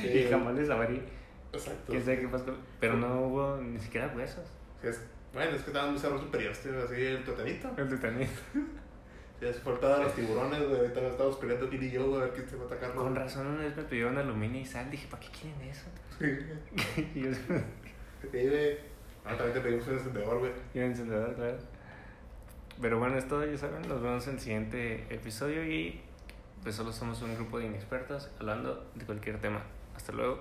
Sí, 0.00 0.06
Y 0.08 0.28
jamás 0.30 0.54
les 0.54 0.70
abrí. 0.70 1.02
Exacto. 1.52 1.82
¿Quién 1.88 2.02
sabe 2.04 2.20
qué 2.20 2.28
pasó? 2.28 2.56
Pero 2.80 2.94
no 2.94 3.22
hubo 3.26 3.56
ni 3.58 3.78
siquiera 3.78 4.12
huesos. 4.16 4.46
Es- 4.82 5.04
bueno, 5.32 5.56
es 5.56 5.62
que 5.62 5.70
estaban 5.70 5.90
muy 5.92 5.98
cerros 5.98 6.20
superiores, 6.20 6.58
así 6.58 7.04
el 7.04 7.24
totanito. 7.24 7.70
El 7.76 7.88
Titanic. 7.88 8.28
Ya 9.40 9.52
se 9.52 9.58
faltaban 9.58 10.04
los 10.04 10.14
tiburones, 10.14 10.60
güey. 10.68 10.82
Ahorita 10.82 11.00
nos 11.00 11.10
estamos 11.10 11.36
peleando 11.38 11.68
Kiri 11.68 11.86
y 11.88 11.90
yo, 11.90 12.06
güey, 12.06 12.20
a 12.20 12.24
ver 12.26 12.32
quién 12.32 12.48
se 12.48 12.54
va 12.54 12.62
a 12.62 12.66
atacar. 12.66 12.94
Con 12.94 13.12
razón 13.16 13.48
una 13.48 13.62
vez 13.64 13.76
me 13.76 13.82
pidieron 13.82 14.16
aluminio 14.16 14.60
y 14.60 14.64
sal. 14.64 14.88
Dije, 14.88 15.08
¿para 15.10 15.20
qué 15.20 15.28
quieren 15.30 15.60
eso? 15.62 15.86
Sí, 16.16 17.10
y 17.16 17.22
yo, 17.24 17.30
Sí, 17.32 18.48
güey. 18.48 18.78
Ah, 19.24 19.36
también 19.36 19.52
te 19.54 19.60
pedimos 19.60 19.88
un 19.88 19.94
encendedor, 19.94 20.38
güey. 20.38 20.52
y 20.72 20.78
un 20.78 20.84
encendedor, 20.84 21.34
claro. 21.34 21.58
Pero 22.80 22.98
bueno, 23.00 23.18
es 23.18 23.26
todo, 23.26 23.44
ya 23.44 23.58
saben. 23.58 23.82
Nos 23.88 24.00
vemos 24.00 24.24
en 24.28 24.34
el 24.34 24.40
siguiente 24.40 25.06
episodio 25.12 25.64
y 25.66 26.00
pues 26.62 26.76
solo 26.76 26.92
somos 26.92 27.20
un 27.22 27.34
grupo 27.34 27.58
de 27.58 27.66
inexpertos 27.66 28.30
hablando 28.38 28.88
de 28.94 29.04
cualquier 29.04 29.40
tema. 29.40 29.64
Hasta 29.96 30.12
luego. 30.12 30.38